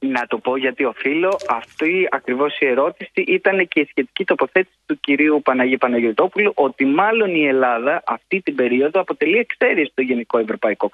[0.00, 1.36] Να το πω γιατί οφείλω.
[1.48, 7.34] Αυτή ακριβώς η ερώτηση ήταν και η σχετική τοποθέτηση του κυρίου Παναγί Παναγιωτόπουλου ότι μάλλον
[7.34, 10.90] η Ελλάδα αυτή την περίοδο αποτελεί εξαίρεση στο γενικό ευρωπαϊκό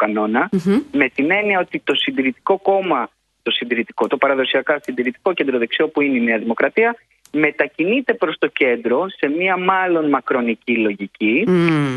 [0.92, 3.08] με την έννοια ότι το συντηρητικό κόμμα,
[3.42, 6.96] το συντηρητικό, το παραδοσιακά συντηρητικό κεντροδεξιό που είναι η Νέα Δημοκρατία
[7.32, 11.44] μετακινείται προς το κέντρο σε μια μάλλον μακρονική λογική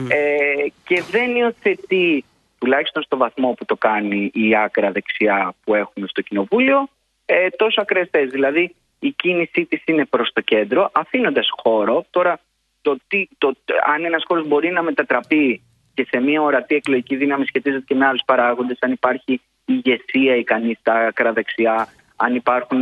[0.08, 2.24] ε, και δεν υιοθετεί
[2.58, 6.90] τουλάχιστον στο βαθμό που το κάνει η άκρα δεξιά που έχουμε στο Κοινοβούλιο
[7.30, 8.32] ε, τόσο ακραίες θέσεις.
[8.32, 12.06] Δηλαδή η κίνησή της είναι προς το κέντρο, αφήνοντας χώρο.
[12.10, 12.40] Τώρα,
[12.82, 13.54] το τι, το,
[13.94, 15.62] αν ένας χώρος μπορεί να μετατραπεί
[15.94, 20.74] και σε μια ορατή εκλογική δύναμη σχετίζεται και με άλλους παράγοντες, αν υπάρχει ηγεσία ικανή
[20.80, 22.82] στα άκρα δεξιά, αν υπάρχουν.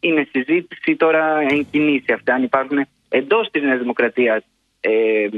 [0.00, 4.42] Είναι συζήτηση τώρα εν κινήσει αυτά, αν υπάρχουν εντός της Νέας Δημοκρατίας
[4.80, 5.28] ε, ε,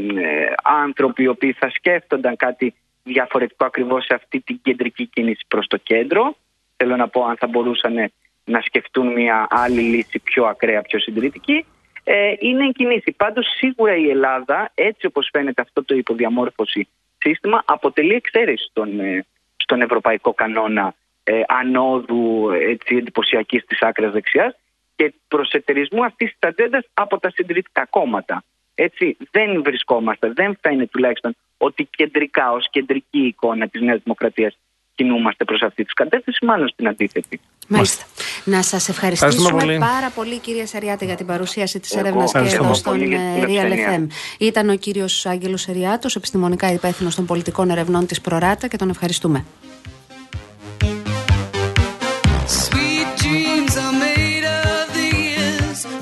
[0.62, 5.76] άνθρωποι οι οποίοι θα σκέφτονταν κάτι διαφορετικό ακριβώς σε αυτή την κεντρική κίνηση προς το
[5.76, 6.36] κέντρο.
[6.76, 8.12] Θέλω να πω αν θα μπορούσαν
[8.46, 11.64] να σκεφτούν μια άλλη λύση πιο ακραία, πιο συντηρητική.
[12.04, 13.16] Ε, είναι εν κινήσεις.
[13.16, 16.88] Πάντως σίγουρα η Ελλάδα, έτσι όπως φαίνεται αυτό το υποδιαμόρφωση
[17.18, 19.26] σύστημα, αποτελεί εξαίρεση στον, ε,
[19.56, 20.94] στον ευρωπαϊκό κανόνα
[21.24, 24.56] ε, ανόδου έτσι, εντυπωσιακής της άκρας δεξιάς
[24.96, 28.44] και προσετερισμού αυτής της ατζέντας από τα συντηρητικά κόμματα.
[28.74, 34.58] Έτσι, δεν βρισκόμαστε, δεν φαίνεται τουλάχιστον ότι κεντρικά ως κεντρική εικόνα της Νέας Δημοκρατίας
[34.96, 37.40] κινούμαστε προς αυτή τη κατεύθυνση, μάλλον στην αντίθετη.
[37.68, 38.04] Μάλιστα.
[38.44, 39.78] Να σας ευχαριστήσουμε πολύ.
[39.78, 44.06] πάρα πολύ κυρία Σαριάτη για την παρουσίαση της έρευνας και εδώ στον ε, Real FM.
[44.38, 49.44] Ήταν ο κύριος Άγγελος Σαριάτος, επιστημονικά υπεύθυνος των πολιτικών ερευνών της Προράτα και τον ευχαριστούμε.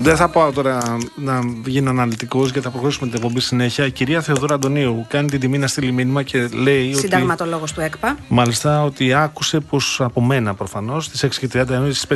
[0.05, 3.87] Δεν θα πάω τώρα να γίνω αναλυτικός γιατί θα προχωρήσουμε την εκπομπή συνέχεια.
[3.87, 6.95] Η κυρία Θεοδόρα Αντωνίου κάνει την τιμή να στείλει μήνυμα και λέει.
[6.95, 8.17] Συνταγματολόγος του ΕΚΠΑ.
[8.29, 12.07] Μάλιστα, ότι άκουσε πως από μένα προφανώς στις 6.30 ενώ στις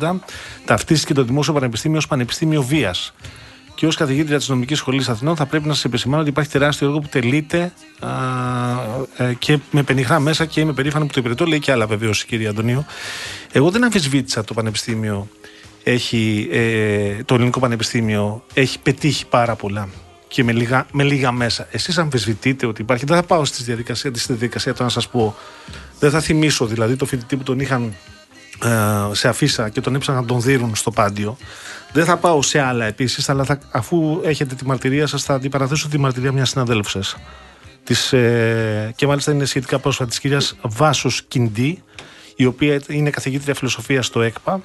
[0.00, 0.14] 5.30
[0.64, 3.14] ταυτίστηκε το Δημόσιο Πανεπιστήμιο ως Πανεπιστήμιο Βίας.
[3.74, 6.86] Και ως καθηγήτρια της Νομικής Σχολής Αθηνών, θα πρέπει να σας επισημάνω ότι υπάρχει τεράστιο
[6.86, 11.44] έργο που τελείται α, ε, και με πενιχρά μέσα και είμαι περήφανο που το υπηρετώ.
[11.44, 12.84] Λέει και άλλα βεβαίως η κυρία Αντωνίου.
[13.52, 15.28] Εγώ δεν αμφισβήτησα το Πανεπιστήμιο
[15.92, 19.88] έχει, ε, το Ελληνικό Πανεπιστήμιο έχει πετύχει πάρα πολλά
[20.28, 21.66] και με λίγα, με λίγα μέσα.
[21.70, 25.34] Εσείς αμφισβητείτε ότι υπάρχει, δεν θα πάω στη διαδικασία, στη διαδικασία το να σας πω,
[25.98, 27.94] δεν θα θυμίσω δηλαδή το φοιτητή που τον είχαν
[28.64, 31.36] ε, σε αφίσα και τον έψαναν να τον δίνουν στο πάντιο.
[31.92, 35.88] Δεν θα πάω σε άλλα επίσης, αλλά θα, αφού έχετε τη μαρτυρία σας θα αντιπαραθέσω
[35.88, 37.16] τη μαρτυρία μιας συναδέλφου σας.
[37.84, 41.82] Της, ε, και μάλιστα είναι σχετικά πρόσφατα της κυρίας Βάσος Κιντή,
[42.36, 44.62] η οποία είναι καθηγήτρια φιλοσοφίας στο ΕΚΠΑ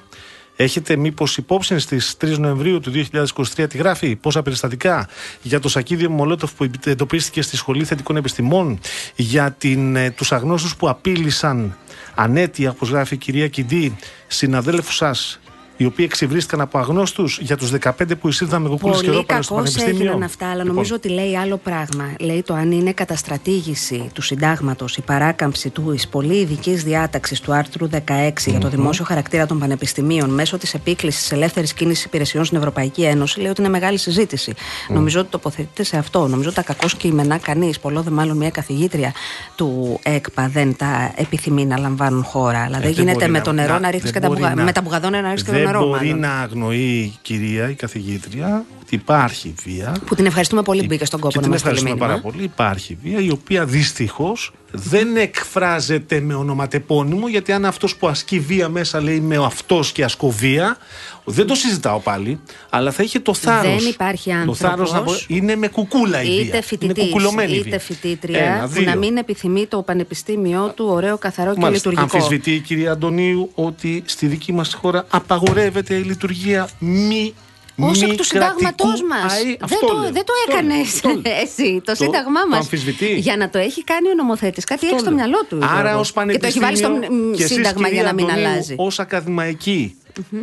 [0.56, 5.08] Έχετε μήπως υπόψη στις 3 Νοεμβρίου του 2023 τη γράφει; Πόσα περιστατικά
[5.42, 8.78] για το σακίδιο Μολότοφ που εντοπίστηκε στη Σχολή Θετικών Επιστημών,
[9.16, 11.76] για την, ε, τους αγνώστους που απείλησαν
[12.14, 13.96] ανέτεια, όπως γράφει η κυρία Κιντή,
[14.26, 15.40] συναδέλφους σας
[15.76, 19.54] οι οποίοι εξυβρίστηκαν από αγνώστους για τους 15 που εισήλθαν με κουκούλες και ρόπαλε στο
[19.54, 19.94] Πανεπιστήμιο.
[19.94, 21.12] έγιναν αυτά, αλλά νομίζω λοιπόν.
[21.14, 22.04] ότι λέει άλλο πράγμα.
[22.20, 27.88] Λέει το αν είναι καταστρατήγηση του συντάγματος, η παράκαμψη του πολύ ειδικής διάταξης του άρθρου
[27.92, 33.02] 16 για το δημόσιο χαρακτήρα των πανεπιστημίων μέσω της επίκλησης ελεύθερης κίνησης υπηρεσιών στην Ευρωπαϊκή
[33.02, 34.54] Ένωση, λέει ότι είναι μεγάλη συζήτηση.
[34.88, 36.26] Νομίζω ότι τοποθετείται σε αυτό.
[36.28, 39.12] Νομίζω ότι τα κακό κείμενα κανείς, πολλό δε μάλλον μια καθηγήτρια
[39.54, 42.58] του ΕΚΠΑ δεν τα επιθυμεί να λαμβάνουν χώρα.
[42.64, 45.34] Αλλά ε, δεν γίνεται με το νερό να ρίχνεις και τα με τα μπουγαδόνια να
[45.34, 49.96] ρίχνεις δεν μπορεί να αγνοεί η κυρία, η καθηγήτρια, ότι υπάρχει βία.
[50.06, 52.42] Που την ευχαριστούμε πολύ που μπήκε στον κόπο και να την ευχαριστούμε πάρα πολύ.
[52.42, 58.68] Υπάρχει βία, η οποία δυστυχώς δεν εκφράζεται με ονοματεπώνυμο, γιατί αν αυτός που ασκεί βία
[58.68, 60.76] μέσα λέει με αυτός και ασκοβία,
[61.24, 63.82] δεν το συζητάω πάλι, αλλά θα είχε το θάρρος.
[63.82, 64.92] Δεν υπάρχει άνθρωπος.
[64.92, 67.14] να είναι με κουκούλα η είτε φοιτητής,
[67.48, 72.16] είτε φοιτήτρια, που να μην επιθυμεί το πανεπιστήμιο του ωραίο, καθαρό και Μάλιστα, λειτουργικό.
[72.16, 77.34] Αμφισβητεί η κυρία Αντωνίου ότι στη δική μας χώρα απαγορεύεται η λειτουργία μη
[77.78, 79.42] Ω εκ του συντάγματός μας.
[79.58, 81.00] Δεν, το, δεν το έκανες
[81.42, 81.82] εσύ.
[81.84, 82.68] Το, σύνταγμά μας.
[83.16, 84.64] Για να το έχει κάνει ο νομοθέτης.
[84.64, 85.58] Κάτι έχει στο μυαλό του.
[85.62, 86.58] Άρα ως πανεπιστήμιο.
[86.58, 88.74] Και το έχει βάλει στο σύνταγμα για να μην αλλάζει.
[88.78, 89.96] Ω ακαδημαϊκή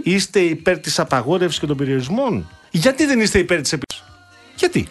[0.04, 4.02] είστε υπέρ της απαγόρευσης και των περιορισμών; Γιατί δεν είστε υπέρ της επίση.
[4.56, 4.88] Γιατί;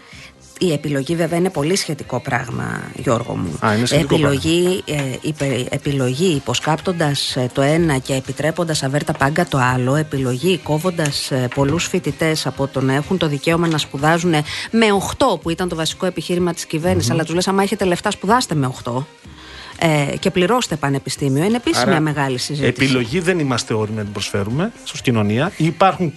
[0.62, 3.58] Η επιλογή βέβαια είναι πολύ σχετικό πράγμα, Γιώργο μου.
[3.66, 4.82] Α, είναι επιλογή,
[5.38, 11.48] ε, επιλογή υποσκάπτοντας ε, το ένα και επιτρέποντας αβέρτα πάγκα το άλλο, επιλογή κόβοντας ε,
[11.54, 14.30] πολλούς φοιτητές από το να έχουν το δικαίωμα να σπουδάζουν
[14.70, 14.86] με
[15.18, 17.14] 8 που ήταν το βασικό επιχείρημα της κυβέρνησης, mm-hmm.
[17.14, 18.92] αλλά τους λες άμα έχετε λεφτά σπουδάστε με 8
[19.84, 21.44] ε, και πληρώστε πανεπιστήμιο.
[21.44, 22.84] Είναι επίσης μια μεγάλη συζήτηση.
[22.84, 25.52] Επιλογή δεν είμαστε όριμοι να την προσφέρουμε ω κοινωνία.
[25.56, 26.12] Υπάρχουν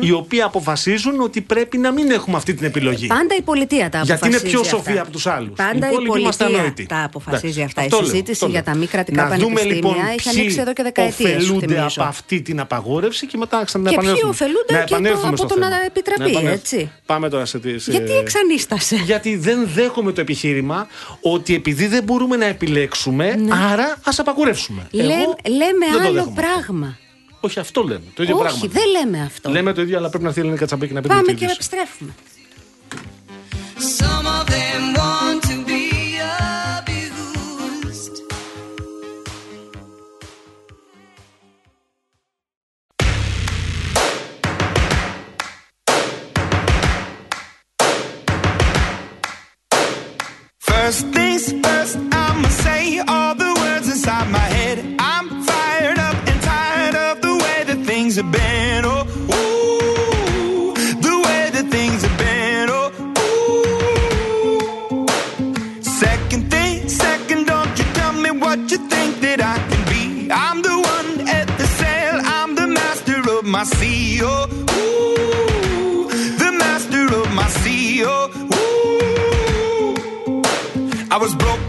[0.00, 3.06] οι οποίοι αποφασίζουν ότι πρέπει να μην έχουμε αυτή την επιλογή.
[3.06, 4.28] Πάντα η πολιτεία τα αποφασίζει.
[4.30, 5.56] Γιατί είναι πιο σοφή από τους άλλους.
[5.56, 7.84] Πάντα η, πολιτεία τα αποφασίζει αυτά.
[7.84, 11.36] Η συζήτηση για τα μη κρατικά να πανεπιστήμια λοιπόν, έχει ανοίξει εδώ και δεκαετίες.
[11.36, 14.04] Οφελούνται από αυτή την απαγόρευση και μετά να επανέλθουν.
[14.04, 14.94] Και ποιοι ωφελούνται και
[15.26, 16.46] από το να επιτραπεί.
[16.46, 16.90] Έτσι.
[17.06, 17.60] Πάμε τώρα σε.
[17.86, 18.96] Γιατί εξανίστασε.
[18.96, 20.86] Γιατί δεν δέχομαι το επιχείρημα
[21.20, 23.54] ότι επειδή δεν μπορούμε να επιλέξουμε επιλέξουμε, ναι.
[23.54, 24.86] άρα ας απαγορεύσουμε.
[24.90, 25.02] Λέ,
[25.48, 26.98] λέμε άλλο πράγμα.
[27.40, 28.02] Όχι, αυτό λέμε.
[28.14, 28.68] Το ίδιο Όχι, πράγμα.
[28.72, 29.50] δεν λέμε αυτό.
[29.50, 32.14] Λέμε το ίδιο, αλλά πρέπει να θέλει να κατσαμπέκι να πει Πάμε και επιστρέφουμε.
[50.68, 52.07] First things first,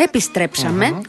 [0.00, 1.00] And the Επιστρέψαμε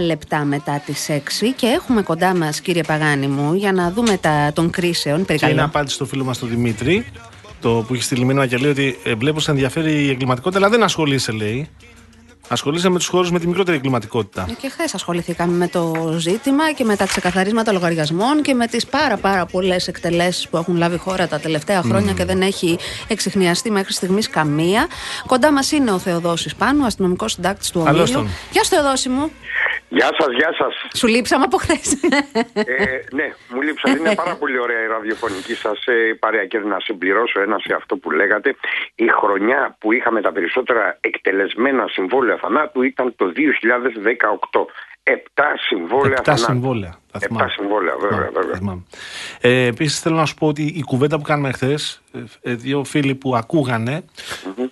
[0.00, 1.18] 9 λεπτά μετά τις 6
[1.56, 5.24] και έχουμε κοντά μας, κύριε Παγάνη μου, για να δούμε τα των κρίσεων.
[5.24, 5.64] Και είναι Περικαλώ.
[5.64, 7.06] απάντηση στο φίλο μας τον Δημήτρη,
[7.60, 10.68] το που έχει στείλει μήνυμα και λέει ότι ε, βλέπω σε ενδιαφέρει η εγκληματικότητα, αλλά
[10.68, 11.68] δεν ασχολείσαι, λέει.
[12.52, 14.48] Ασχολείσαι με τους χώρους με τη μικρότερη εγκληματικότητα.
[14.60, 19.16] Και χθες ασχοληθήκαμε με το ζήτημα και με τα ξεκαθαρίσματα λογαριασμών και με τις πάρα
[19.16, 22.78] πάρα πολλές εκτελέσεις που έχουν λάβει η χώρα τα τελευταία χρόνια και δεν έχει
[23.08, 24.86] εξηχνιαστεί μέχρι στιγμής καμία.
[25.26, 28.14] Κοντά μας είναι ο Θεοδόσης Πάνου, αστυνομικός συντάκτης του Καλώς Ομίλου.
[28.14, 28.28] τον.
[28.50, 29.32] Γεια σου, Θεοδόση μου.
[29.88, 30.74] Γεια σας, γεια σας.
[30.98, 31.86] Σου λείψαμε από χθες.
[32.54, 32.64] Ε,
[33.12, 33.98] ναι, μου λείψατε.
[33.98, 37.96] Είναι πάρα πολύ ωραία η ραδιοφωνική σας ε, παρέα και να συμπληρώσω ένα σε αυτό
[37.96, 38.56] που λέγατε.
[38.94, 43.24] Η χρονιά που είχαμε τα περισσότερα εκτελεσμένα συμβόλαια θανάτου ήταν το
[44.52, 44.66] 2018.
[45.04, 46.52] Επτά συμβόλαια Επτά θανάτου.
[46.52, 46.90] συμβόλαια.
[46.90, 47.50] Τα Επτά θυμάμαι.
[47.56, 48.18] συμβόλαια, βέβαια.
[48.18, 48.50] Ναι, βέβαια.
[48.50, 48.82] τα θυμάμαι.
[49.40, 52.02] Ε, Επίσης, θέλω να σου πω ότι η κουβέντα που κάναμε χθες,
[52.42, 54.04] δύο φίλοι που ακούγανε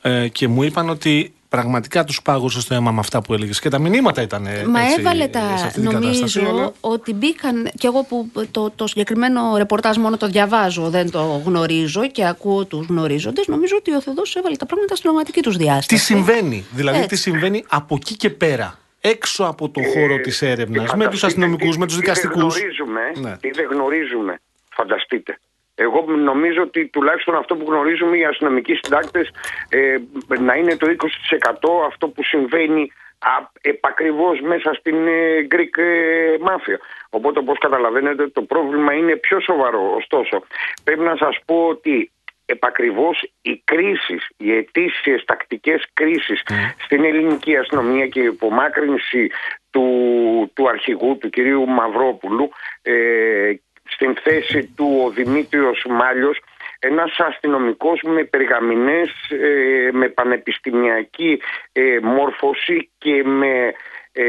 [0.03, 3.61] ε, και μου είπαν ότι πραγματικά τους πάγωσε στο αίμα με αυτά που έλεγες.
[3.61, 4.47] Και τα μηνύματα ήταν.
[4.47, 5.41] ε, Μα έτσι, έβαλε σε τα.
[5.41, 7.71] αυτή την κατάσταση, Νομίζω αλλά- ότι μπήκαν.
[7.79, 12.65] και εγώ που το, το συγκεκριμένο ρεπορτάζ μόνο το διαβάζω, δεν το γνωρίζω και ακούω
[12.65, 13.47] τους γνωρίζοντες.
[13.47, 15.87] Νομίζω ότι ο Θεοδό έβαλε τα πράγματα στην πραγματική τους διάσταση.
[15.89, 17.09] Τι συμβαίνει, δηλαδή Έτσι.
[17.09, 18.79] τι συμβαίνει από εκεί και πέρα.
[19.01, 20.91] Έξω από το χώρο της έρευνας, με τους
[21.21, 22.55] Φανταστείτε αστυνομικούς, τι- με τους τι δικαστικούς.
[22.55, 23.37] Δεν γνωρίζουμε, Ναι.
[23.37, 24.41] τι δεν γνωρίζουμε.
[24.69, 25.41] Φανταστείτε.
[25.83, 29.31] Εγώ νομίζω ότι τουλάχιστον αυτό που γνωρίζουμε οι αστυνομικοί συντάκτες
[29.69, 29.97] ε,
[30.39, 32.93] να είναι το 20% αυτό που συμβαίνει
[33.61, 36.79] επακριβώς μέσα στην ε, Greek ε, Mafia.
[37.11, 39.95] Οπότε όπως καταλαβαίνετε το πρόβλημα είναι πιο σοβαρό.
[39.97, 40.43] Ωστόσο
[40.85, 42.11] πρέπει να σας πω ότι
[42.45, 46.43] επακριβώς οι κρίσεις, οι ετήσιες τακτικές κρίσεις
[46.85, 49.31] στην ελληνική αστυνομία και η υπομάκρυνση
[49.71, 49.87] του,
[50.55, 52.51] του αρχηγού, του κυρίου Μαυρόπουλου
[52.83, 53.53] ε,
[54.01, 56.39] στην θέση του ο Δημήτριος Μάλιος
[56.79, 61.41] ένας αστυνομικός με περγαμηνές, ε, με πανεπιστημιακή
[61.73, 63.73] ε, μόρφωση και με,
[64.13, 64.25] ε,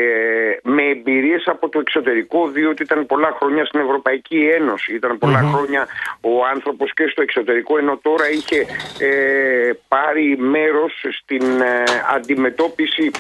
[0.64, 5.88] με εμπειρίες από το εξωτερικό διότι ήταν πολλά χρόνια στην Ευρωπαϊκή Ένωση, ήταν πολλά χρόνια
[6.22, 8.66] ο άνθρωπος και στο εξωτερικό ενώ τώρα είχε
[9.00, 11.84] ε, πάρει μέρος στην ε,
[12.16, 13.12] αντιμετώπιση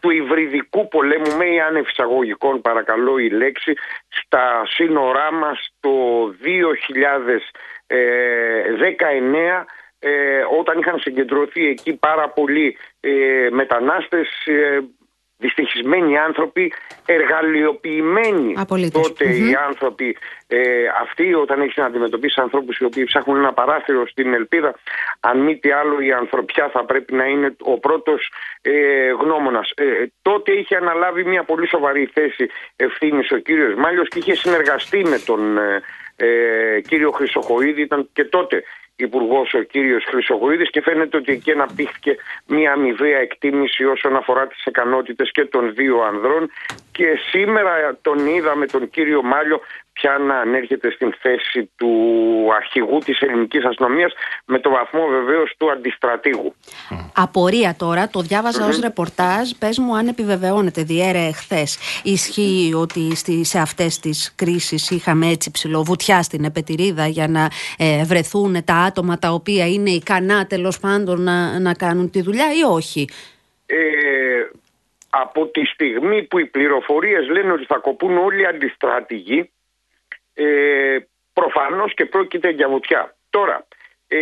[0.00, 3.72] του υβριδικού πολέμου με ή άνευ εισαγωγικών παρακαλώ η λέξη
[4.08, 6.30] στα σύνορά μας το 2019
[10.00, 14.78] ε, όταν είχαν συγκεντρωθεί εκεί πάρα πολλοί ε, μετανάστες ε,
[15.38, 16.72] δυστυχισμένοι άνθρωποι,
[17.06, 19.02] εργαλειοποιημένοι Απολύτως.
[19.02, 19.48] τότε Μμμ.
[19.48, 20.16] οι άνθρωποι
[20.46, 20.58] ε,
[21.02, 24.74] αυτοί όταν έχεις να αντιμετωπίσεις ανθρώπους οι οποίοι ψάχνουν ένα παράθυρο στην ελπίδα
[25.20, 28.32] αν μη τι άλλο η ανθρωπιά θα πρέπει να είναι ο πρώτος
[28.62, 28.72] ε,
[29.20, 29.70] γνώμονας.
[29.76, 29.84] Ε,
[30.22, 35.18] τότε είχε αναλάβει μια πολύ σοβαρή θέση ευθύνης ο κύριος Μάλιος και είχε συνεργαστεί με
[35.18, 35.82] τον ε,
[36.16, 38.62] ε, κύριο Χρυσοχοίδη, ήταν και τότε
[38.98, 44.64] υπουργός ο κύριος Χρυσοχοίδης και φαίνεται ότι εκεί αναπτύχθηκε μια αμοιβαία εκτίμηση όσον αφορά τις
[44.64, 46.50] ικανότητες και των δύο ανδρών.
[46.92, 49.60] Και σήμερα τον είδαμε τον κύριο Μάλιο
[50.00, 51.92] πια να ανέρχεται στην θέση του
[52.56, 54.12] αρχηγού της ελληνικής αστυνομίας
[54.44, 56.54] με το βαθμό βεβαίως του αντιστρατήγου.
[57.14, 59.50] Απορία τώρα, το διάβαζα ως ρεπορτάζ.
[59.58, 61.78] Πες μου αν επιβεβαιώνεται, διέρε εχθές.
[62.04, 68.04] Ισχύει ότι στη, σε αυτές τις κρίσεις είχαμε έτσι ψηλοβουτιά στην επετηρίδα για να ε,
[68.04, 72.62] βρεθούν τα άτομα τα οποία είναι ικανά τέλος πάντων να, να κάνουν τη δουλειά ή
[72.72, 73.08] όχι;
[73.66, 73.76] Ε,
[75.10, 79.50] από τη στιγμή που οι πληροφορίες λένε ότι θα κοπούν όλοι οι αντιστράτηγοι
[80.44, 80.98] ε,
[81.32, 83.16] προφανώς και πρόκειται για βουτιά.
[83.30, 83.66] Τώρα,
[84.06, 84.16] ε,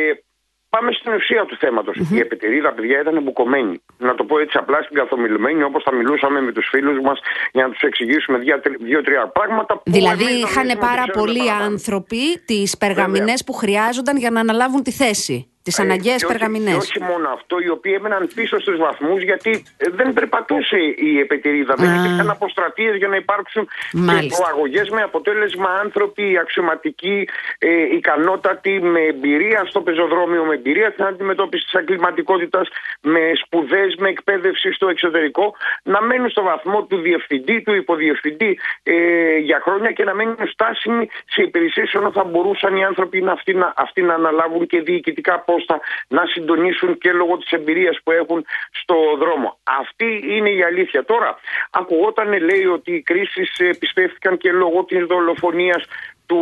[0.68, 3.82] πάμε στην ουσία του θεματος Η επιτηρίδα, παιδιά, ήταν μπουκωμένη.
[3.98, 7.20] Να το πω έτσι απλά στην καθομιλουμένη, όπως θα μιλούσαμε με τους φίλους μας
[7.52, 9.76] για να τους εξηγήσουμε δύο- δύο-τρία πράγματα.
[9.76, 11.64] που δηλαδή εμείς είχαν νομίζουμε ότι πάρα ξέρουν πολλοί παραπάνω.
[11.70, 15.50] άνθρωποι τις περγαμηνές που χρειάζονταν για να αναλάβουν τη θέση.
[15.66, 16.72] Τις αναγκαίες και όχι- περγαμηνές.
[16.90, 20.76] Και όχι μόνο αυτό, οι οποίοι έμεναν πίσω στους βαθμούς γιατί ε, δεν περπατούσε
[21.08, 21.74] η επετηρίδα.
[21.74, 21.94] Δεν Α.
[21.98, 24.42] υπήρχαν αποστρατείες για να υπάρξουν Μάλιστα.
[24.42, 31.64] προαγωγές με αποτέλεσμα άνθρωποι αξιωματικοί, ε, ικανότατοι, με εμπειρία στο πεζοδρόμιο, με εμπειρία στην αντιμετώπιση
[31.64, 32.68] της εγκληματικότητας,
[33.00, 38.94] με σπουδές, με εκπαίδευση στο εξωτερικό, να μένουν στο βαθμό του διευθυντή, του υποδιευθυντή ε,
[39.38, 43.54] για χρόνια και να μένουν στάσιμοι σε υπηρεσίες ενώ θα μπορούσαν οι άνθρωποι να αυτοί,
[43.54, 48.44] να, αυτοί να αναλάβουν και διοικητικά πόστα να συντονίσουν και λόγω της εμπειρίας που έχουν
[48.70, 49.59] στο δρόμο.
[49.80, 51.04] Αυτή είναι η αλήθεια.
[51.04, 51.36] Τώρα,
[51.70, 55.82] ακουγόταν λέει ότι οι κρίσεις επιστέφθηκαν και λόγω της δολοφονίας
[56.26, 56.36] του,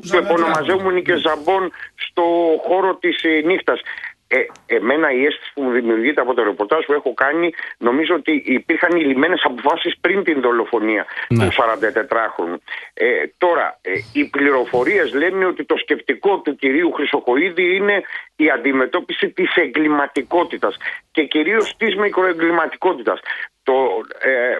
[0.00, 0.40] του Ζαγατζάκου.
[0.40, 2.24] επωνομαζόμενου και Ζαμπών στο
[2.66, 3.80] χώρο της ε, νύχτας.
[4.34, 8.42] Ε, εμένα η αίσθηση που μου δημιουργείται από το ρεπορτάζ που έχω κάνει νομίζω ότι
[8.46, 11.44] υπήρχαν οι λιμένες αποφάσεις πριν την δολοφονία Ναι.
[11.44, 12.56] του 44χρονου.
[12.94, 13.06] Ε,
[13.38, 18.02] τώρα, ε, οι πληροφορίες λένε ότι το σκεπτικό του κυρίου Χρυσοκοίδη είναι
[18.36, 20.76] η αντιμετώπιση της εγκληματικότητας
[21.10, 23.20] και κυρίως της μικροεγκληματικότητας.
[23.62, 24.56] Το, ε,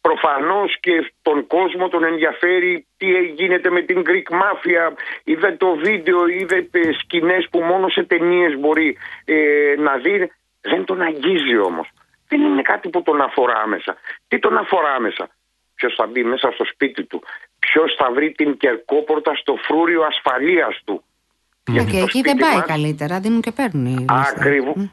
[0.00, 3.06] Προφανώς και τον κόσμο τον ενδιαφέρει τι
[3.38, 4.92] γίνεται με την Greek Mafia.
[5.24, 10.30] Είδε το βίντεο, είδε ε, σκηνές που μόνο σε ταινίες μπορεί ε, να δει.
[10.60, 11.88] Δεν τον αγγίζει όμως.
[12.28, 13.96] Δεν είναι κάτι που τον αφορά άμεσα.
[14.28, 15.28] Τι τον αφορά άμεσα;
[15.74, 17.22] Ποιος θα μπει μέσα στο σπίτι του;
[17.58, 21.02] Ποιος θα βρει την κερκόπορτα στο φρούριο ασφαλείας του;
[21.62, 23.86] Και Γιατί το εκεί δεν σπίτι πάει μας- καλύτερα, δίνουν και παίρνουν.
[23.86, 24.90] οι Ακριβώ, ρίστες.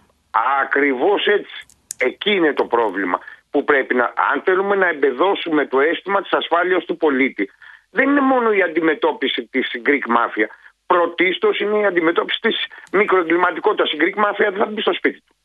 [0.61, 1.65] ακριβώς έτσι.
[1.97, 3.19] Εκεί είναι το πρόβλημα.
[3.49, 7.49] Που πρέπει να, αν θέλουμε να εμπεδώσουμε το αίσθημα της ασφάλειας του πολίτη,
[7.89, 10.47] δεν είναι μόνο η αντιμετώπιση της Greek Mafia.
[10.85, 12.55] Πρωτίστως είναι η αντιμετώπιση της
[12.91, 13.91] μικροεγκληματικότητας.
[13.91, 15.35] Η Greek Mafia δεν θα μπει στο σπίτι του.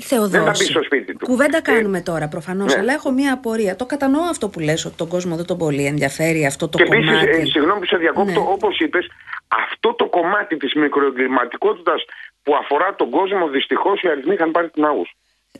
[0.00, 0.30] Θεοδόση.
[0.30, 1.26] Δεν θα μπει στο σπίτι του.
[1.26, 2.80] Κουβέντα Ε, κάνουμε τώρα προφανώς, ναι.
[2.80, 3.76] αλλά έχω μία απορία.
[3.76, 6.82] Το κατανοώ αυτό που λες ότι τον κόσμο δεν τον πολύ ενδιαφέρει αυτό το και
[6.82, 7.46] επίσης, κομμάτι.
[7.50, 8.46] συγγνώμη που σε διακόπτω, Ναι.
[8.48, 9.10] όπως είπες,
[9.48, 12.04] αυτό το κομμάτι της μικροεγκληματικότητας
[12.42, 15.12] που αφορά τον κόσμο, δυστυχώς οι αριθμοί είχαν πάρει την άγουσα.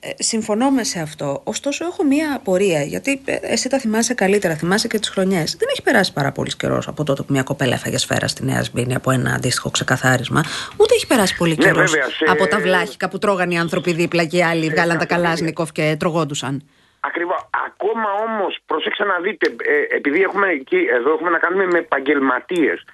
[0.05, 1.41] Ε, συμφωνώ με σε αυτό.
[1.45, 2.83] Ωστόσο, έχω μία απορία.
[2.83, 5.57] Γιατί ε, εσύ τα θυμάσαι καλύτερα, θυμάσαι και τις χρονιές.
[5.59, 8.63] Δεν έχει περάσει πάρα πολύς καιρός από τότε που μια κοπέλα έφαγε σφαίρα στη Νέα
[8.63, 10.41] Σμπίνη από ένα αντίστοιχο ξεκαθάρισμα.
[10.77, 13.93] Ούτε έχει περάσει πολύ Ναι, καιρός βέβαια, σε- από τα βλάχικα που τρώγαν οι άνθρωποι
[13.93, 16.63] δίπλα και οι άλλοι βγάλαν τα καλάσνικοφ και τρογόντουσαν.
[17.01, 17.49] Ακριβώς.
[17.67, 19.47] Ακόμα όμως, προσέξτε να δείτε,
[19.91, 22.85] ε, επειδή έχουμε εκεί, εδώ έχουμε να κάνουμε με επαγγελματίες.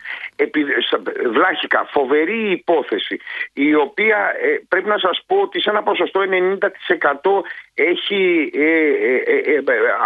[1.32, 3.20] Βλάχικα, φοβερή υπόθεση,
[3.52, 6.20] η οποία ε, πρέπει να σας πω ότι σε ένα ποσοστό
[6.58, 7.42] 90%
[7.74, 9.62] έχει, ε, ε, ε, ε,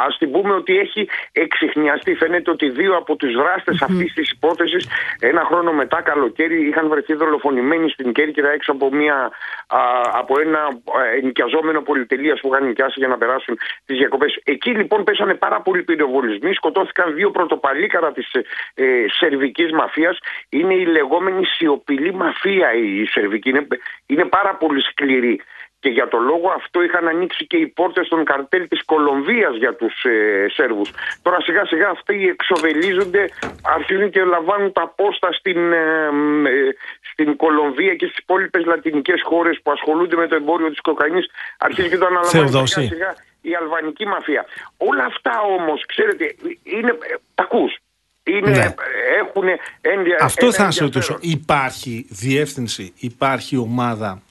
[0.06, 2.14] ας την πούμε ότι έχει εξηχνιαστεί.
[2.14, 4.88] Φαίνεται ότι δύο από τους δράστες αυτής της υπόθεσης
[5.20, 9.30] ένα χρόνο μετά καλοκαίρι είχαν βρεθεί δολοφονημένοι στην Κέρκυρα έξω από, μια,
[9.66, 9.80] α,
[10.12, 10.58] από ένα
[11.12, 14.40] ε, ενοικιαζόμενο πολυτελείας που είχαν νοικιάσει για να περάσουν τις διακοπές.
[14.44, 18.42] Εκεί λοιπόν πέσανε πάρα πολλοί πυροβολισμοί, σκοτώθηκαν δύο πρωτοπαλίκαρα της ε,
[18.74, 20.18] ε, σερβικής μαφίας.
[20.48, 23.66] Είναι η λεγόμενη σιωπηλή μαφία η, η σερβική, είναι,
[24.06, 25.40] είναι πάρα πολύ σκληρή.
[25.80, 29.74] Και για το λόγο αυτό είχαν ανοίξει και οι πόρτες των καρτέλ της Κολομβίας για
[29.74, 30.90] τους ε, Σέρβους.
[31.22, 33.28] Τώρα σιγά σιγά αυτοί εξοβελίζονται,
[33.62, 36.50] αρχίζουν και λαμβάνουν τα πόστα στην, ε, μ, ε,
[37.12, 41.26] στην Κολομβία και στις υπόλοιπες λατινικές χώρες που ασχολούνται με το εμπόριο της κοκαίνης.
[41.58, 42.72] Αρχίζει και το αναλαμβάνει Θεοδόση.
[42.72, 44.46] σιγά σιγά η αλβανική μαφία.
[44.76, 47.76] Όλα αυτά όμως, ξέρετε, είναι ε, τακούς.
[48.24, 48.56] Είναι, Ναι.
[48.58, 48.74] ε,
[49.20, 49.42] έχουν
[49.80, 51.12] ένδια, Αυτό ένα θα σε ρωτήσω.
[51.12, 51.20] ενδιαφέρον.
[51.40, 54.22] Υπάρχει διεύθυνση, υπάρχει ομάδα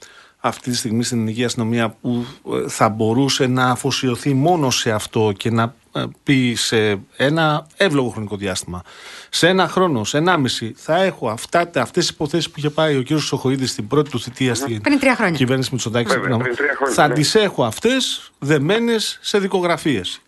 [0.44, 5.32] αυτή τη στιγμή στην ελληνική αστυνομία που ε, θα μπορούσε να αφοσιωθεί μόνο σε αυτό
[5.36, 8.82] και να ε, πει σε ένα εύλογο χρονικό διάστημα.
[9.30, 12.96] Σε ένα χρόνο, σε ένα μισή, θα έχω αυτά, αυτές τις υποθέσεις που είχε πάει
[12.96, 13.18] ο κ.
[13.18, 15.36] Σοχοίδης στην πρώτη του θητεία στην Πριν τρία χρόνια.
[15.36, 16.12] κυβέρνηση Μητσοτάκης.
[16.14, 17.14] Βέβαια, πριν- πριν τρία χρόνια, θα ναι.
[17.14, 20.20] τις έχω αυτές δεμένες σε δικογραφίες.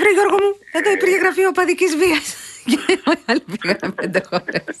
[0.00, 2.34] Βρε Γιώργο μου, εδώ υπήρχε γραφείο οπαδικής βίας.
[2.70, 4.76] Και οι άλλοι πήγανε πέντε χώρες.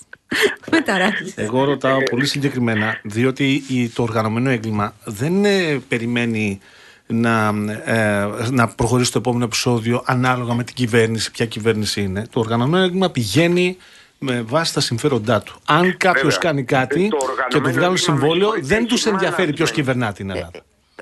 [0.70, 1.32] Με ταράξει.
[1.36, 6.60] Εγώ ρωτάω πολύ συγκεκριμένα, διότι η- το οργανωμένο έγκλημα δεν ε, περιμένει
[7.06, 7.52] να,
[7.84, 12.26] ε, να προχωρήσει το επόμενο επεισόδιο ανάλογα με την κυβέρνηση, ποια κυβέρνηση είναι.
[12.32, 13.76] Το οργανωμένο έγκλημα πηγαίνει
[14.18, 15.60] με βάση τα συμφέροντά του.
[15.66, 16.38] Αν κάποιος Βέβαια.
[16.38, 19.52] κάνει κάτι Ε, το και του οργανωμένο βγάλουν έγκλημα συμβόλαιο, με δεν τους έχει ενδιαφέρει
[19.52, 19.74] ποιος management.
[19.74, 20.50] κυβερνά την Ελλάδα.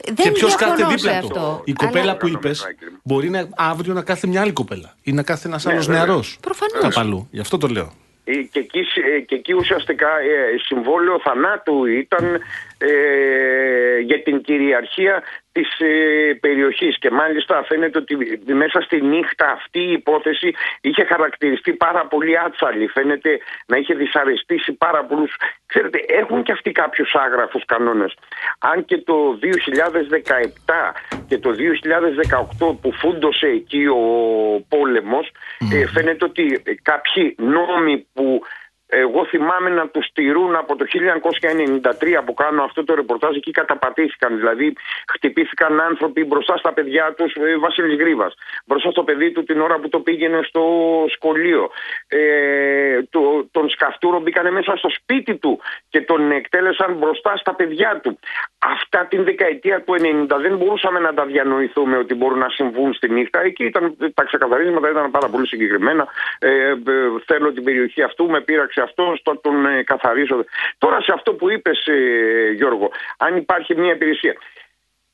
[0.04, 1.62] Δεν και ποιος διαφωνώ κάθεται σε δίπλα του; αυτό.
[1.64, 2.66] Η κοπέλα Αλλά- που είπες
[3.02, 6.06] μπορεί να, αύριο να κάθεται μια άλλη κοπέλα ή να κάθεται ένας άλλος Ναι, βέβαια.
[6.06, 6.38] νεαρός.
[6.40, 6.94] Προφανώς.
[6.94, 7.92] Κάπου Γι' αυτό το λέω.
[8.24, 8.78] Ε, Και εκεί,
[9.16, 12.38] ε, και εκεί ουσιαστικά ε, συμβόλαιο θανάτου ήταν
[12.90, 15.22] ε, για την κυριαρχία
[15.52, 16.98] της ε, περιοχής.
[16.98, 18.16] Και μάλιστα φαίνεται ότι
[18.54, 22.86] μέσα στη νύχτα αυτή η υπόθεση είχε χαρακτηριστεί πάρα πολύ άτσαλη.
[22.86, 25.36] Φαίνεται να είχε δυσαρεστήσει πάρα πολλούς.
[25.66, 28.14] Ξέρετε έχουν και αυτοί κάποιους άγραφους κανόνες.
[28.58, 30.92] Αν και το 2017
[31.28, 31.50] και το
[32.58, 34.02] 2018 που φούντωσε εκεί ο
[34.68, 35.30] πόλεμος
[35.72, 38.42] ε, φαίνεται ότι κάποιοι νόμοι που
[38.94, 40.84] εγώ θυμάμαι να του στηρούν από το
[42.20, 43.36] 1993 που κάνω αυτό το ρεπορτάζ.
[43.36, 44.36] Εκεί καταπατήθηκαν.
[44.36, 44.72] Δηλαδή,
[45.12, 47.34] χτυπήθηκαν άνθρωποι μπροστά στα παιδιά τους.
[47.34, 48.32] Ε, Βασίλης Γρήβα.
[48.66, 50.64] Μπροστά στο παιδί του την ώρα που το πήγαινε στο
[51.08, 51.70] σχολείο.
[52.08, 58.00] Ε, το, τον Σκαφτούρο μπήκανε μέσα στο σπίτι του και τον εκτέλεσαν μπροστά στα παιδιά
[58.02, 58.18] του.
[58.58, 59.94] Αυτά την δεκαετία του
[60.28, 63.40] 90 δεν μπορούσαμε να τα διανοηθούμε ότι μπορούν να συμβούν στη νύχτα.
[63.42, 66.06] Εκεί ήταν, τα ξεκαθαρίσματα ήταν πάρα πολύ συγκεκριμένα.
[66.38, 66.76] Ε, ε,
[67.26, 70.44] θέλω την περιοχή αυτού, με πείραξε αυτό, στο τον ε, καθαρίσω.
[70.78, 74.34] Τώρα σε αυτό που είπες ε, Γιώργο, αν υπάρχει μια υπηρεσία.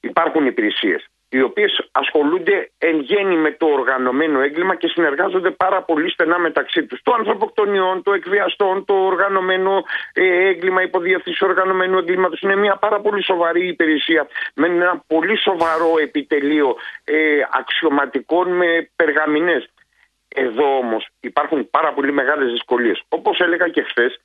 [0.00, 6.10] Υπάρχουν υπηρεσίες οι οποίες ασχολούνται εν γέννη με το οργανωμένο έγκλημα και συνεργάζονται πάρα πολύ
[6.10, 7.00] στενά μεταξύ τους.
[7.02, 13.24] Το ανθρωποκτονιών, το εκβιαστών, το οργανωμένο ε, έγκλημα, υποδιεύθυνση οργανωμένου εγκλήματος είναι μια πάρα πολύ
[13.24, 17.14] σοβαρή υπηρεσία με ένα πολύ σοβαρό επιτελείο ε,
[17.52, 19.70] αξιωματικών με περγαμηνές.
[20.34, 23.02] Εδώ όμως υπάρχουν πάρα πολύ μεγάλες δυσκολίες.
[23.08, 24.20] Όπως έλεγα και χθες,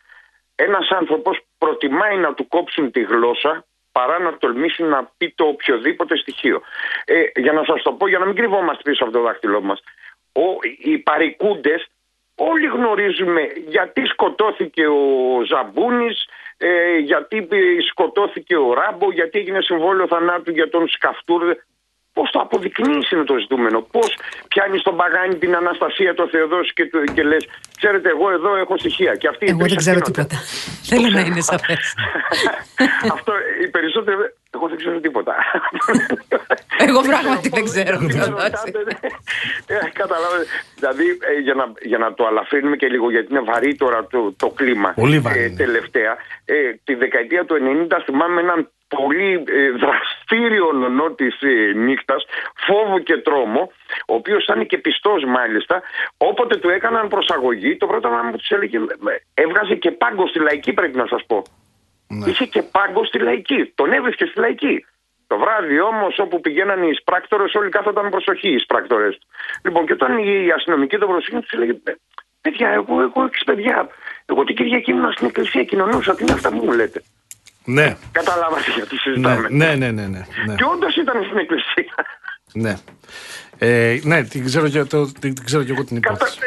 [0.55, 6.17] ένας άνθρωπος προτιμάει να του κόψουν τη γλώσσα παρά να τολμήσει να πει το οποιοδήποτε
[6.17, 6.61] στοιχείο.
[7.05, 9.83] Ε, για να σας το πω, για να μην κρυβόμαστε πίσω από το δάχτυλό μας,
[10.33, 10.41] ο,
[10.77, 11.87] οι παρικούντες
[12.35, 16.25] όλοι γνωρίζουμε γιατί σκοτώθηκε ο Ζαμπούνης,
[16.57, 17.47] ε, γιατί
[17.89, 21.55] σκοτώθηκε ο Ράμπο, γιατί έγινε συμβόλαιο θανάτου για τον Σκαφτούρ.
[22.13, 24.09] Πώς το αποδεικνύει είναι το ζητούμενο; Πώς
[24.47, 26.83] πιάνεις στον παγάνι την Αναστασία το Θεοδόση και,
[27.13, 27.43] και λες:
[27.77, 29.15] Ξέρετε, εγώ εδώ έχω στοιχεία.
[29.15, 30.37] Και αυτή εγώ δεν ξέρω τίποτα.
[30.89, 31.95] Θέλω να είναι σαφές.
[33.11, 33.33] Αυτό
[33.63, 34.17] οι περισσότεροι.
[34.55, 35.35] Εγώ δεν ξέρω τίποτα.
[36.87, 37.97] Εγώ πράγματι δεν ξέρω.
[39.65, 40.45] Ε, καταλάβετε.
[40.75, 44.33] Δηλαδή, ε, για να, για να το αλαφρύνουμε και λίγο, γιατί είναι βαρύ τώρα το,
[44.37, 44.93] το κλίμα.
[44.93, 45.39] Πολύ βαρύ.
[45.39, 46.17] Ε, τελευταία,
[46.83, 47.55] τη δεκαετία του
[47.89, 52.25] 90 θυμάμαι έναν πολύ ε, δραστήριο νονό της ε, νύχτας,
[52.65, 53.71] φόβο και τρόμο,
[54.07, 55.81] ο οποίος ήταν και πιστός μάλιστα.
[56.17, 58.79] Όποτε του έκαναν προσαγωγή, το πρώτο πράγμα που τους έλεγε,
[59.33, 61.43] έβγαζε και πάγκο στη λαϊκή, πρέπει να σας πω.
[62.07, 62.29] Ναι.
[62.29, 63.71] Είχε και πάγκο στη λαϊκή.
[63.75, 64.85] Τον έβρισκε στη λαϊκή.
[65.27, 69.27] Το βράδυ όμως, όπου πηγαίναν οι εισπράκτορε, όλοι κάθονταν προσοχή οι εισπράκτορε του.
[69.63, 71.73] Λοιπόν, και όταν οι αστυνομικοί το προσοχή τους έλεγε,
[72.43, 73.89] Παιδιά, εγώ, εγώ έξι παιδιά.
[74.25, 76.15] Εγώ την Κυριακή ήμουν στην εκκλησία, κοινωνούσα.
[76.15, 77.01] Τι είναι αυτά που μου λέτε;
[77.65, 77.95] Ναι.
[78.11, 79.47] Καταλάβατε γιατί συζητάμε.
[79.49, 80.55] Ναι, ναι, ναι, ναι, ναι.
[80.55, 81.95] Και όντως ήταν στην εκκλησία.
[82.53, 82.75] Ναι.
[83.57, 86.37] Ε, ναι, την ξέρω, και, το, την, την ξέρω και εγώ την υπόθεση.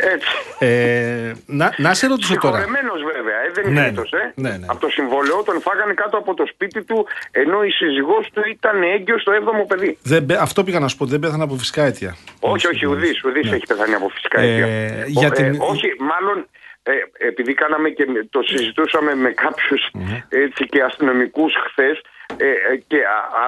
[0.59, 2.57] Ε, να, να σε ρωτήσω τώρα.
[2.57, 4.33] Συγχωρεμένος βέβαια, ε, δεν είναι ναι, ε.
[4.35, 4.67] Ναι, ναι.
[4.67, 8.83] Από το συμβόλαιο τον φάγανε κάτω από το σπίτι του ενώ η σύζυγός του ήταν
[8.83, 9.99] έγκυος στο 7ο παιδί.
[10.03, 12.17] Δεν, αυτό πήγα να σου πω, δεν πέθανε από φυσικά αίτια.
[12.41, 13.57] Όχι, όχι, ουδής, ουδής ναι.
[13.57, 14.67] έχει πεθάνει από φυσικά αίτια.
[14.67, 15.45] Ε, για την...
[15.45, 16.47] ε, όχι, μάλλον
[16.89, 19.91] ε, επειδή κάναμε και το συζητούσαμε με κάποιους
[20.29, 22.01] έτσι, και αστυνομικούς χθες
[22.37, 22.99] ε, ε, και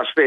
[0.01, 0.23] αστε,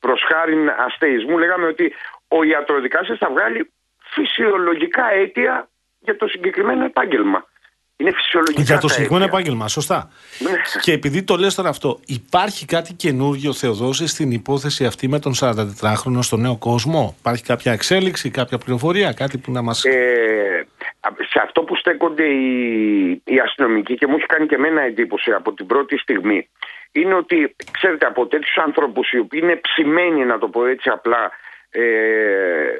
[0.00, 0.54] προς χάρη
[0.86, 1.92] αστεϊσμού λέγαμε ότι
[2.28, 5.68] ο ιατροδικάστης θα βγάλει φυσιολογικά αίτια
[5.98, 7.48] για το συγκεκριμένο επάγγελμα.
[7.96, 8.62] Είναι φυσιολογικά.
[8.62, 10.10] Για το συγκεκριμένο επάγγελμα, σωστά.
[10.38, 10.50] Ναι.
[10.80, 15.32] Και επειδή το λες τώρα αυτό, υπάρχει κάτι καινούργιο, Θεοδόση, στην υπόθεση αυτή με τον
[15.40, 19.84] 44χρονο στο νέο κόσμο; Υπάρχει κάποια εξέλιξη, κάποια πληροφορία, κάτι που να μας...
[19.84, 20.66] Ε,
[21.00, 25.52] σε αυτό που στέκονται οι, οι αστυνομικοί και μου έχει κάνει και εμένα εντύπωση από
[25.52, 26.48] την πρώτη στιγμή
[26.92, 31.30] είναι ότι, ξέρετε, από τέτοιους άνθρωπου οι οποίοι είναι ψημένοι, να το πω έτσι απλά,
[31.70, 32.78] ε,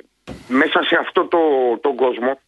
[0.48, 1.38] μέσα σε αυτό το,
[1.80, 2.40] τον κόσμο,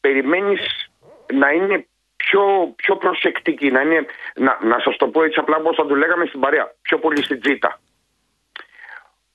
[0.00, 0.90] περιμένεις
[1.32, 1.86] να είναι
[2.16, 5.94] πιο, πιο προσεκτικοί, να, είναι, να, να σας το πω έτσι απλά όπως θα το
[5.94, 7.80] λέγαμε στην παρέα, πιο πολύ στην τζίτα.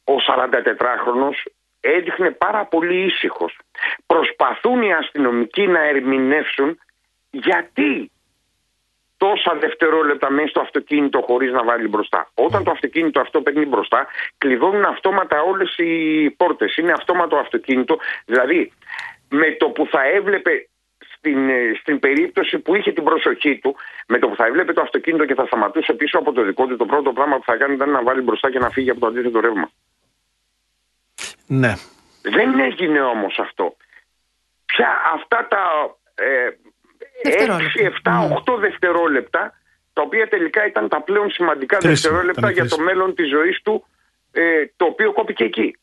[0.04, 1.52] Ο 44χρονος
[1.82, 3.58] έδειχνε πάρα πολύ ήσυχος.
[4.06, 6.80] Προσπαθούν οι αστυνομικοί να ερμηνεύσουν
[7.30, 8.12] γιατί
[9.18, 12.30] τόσα δευτερόλεπτα μέσα στο αυτοκίνητο χωρίς να βάλει μπροστά.
[12.34, 14.08] Όταν το αυτοκίνητο αυτό παίρνει μπροστά,
[14.38, 16.78] κλειδώνουν αυτόματα όλες οι πόρτες.
[16.78, 17.98] Είναι αυτόματο αυτοκίνητο.
[18.26, 18.72] Δηλαδή,
[19.30, 20.68] με το που θα έβλεπε
[21.16, 23.76] στην, ε, στην περίπτωση που είχε την προσοχή του,
[24.08, 26.78] με το που θα έβλεπε το αυτοκίνητο και θα σταματούσε πίσω από το δικό του,
[26.78, 29.08] το πρώτο πράγμα που θα κάνει ήταν να βάλει μπροστά και να φύγει από το
[29.08, 29.72] αντίθετο ρεύμα.
[31.48, 31.74] Ναι.
[32.22, 33.76] Δεν έγινε όμως αυτό.
[34.66, 36.50] Πια αυτά τα ε,
[37.24, 39.54] 6, 7, 8 δευτερόλεπτα
[39.94, 43.86] τα οποία τελικά ήταν τα πλέον σημαντικά δευτερόλεπτα για το μέλλον της ζωής του
[44.32, 45.78] ε, το οποίο κόπηκε εκεί.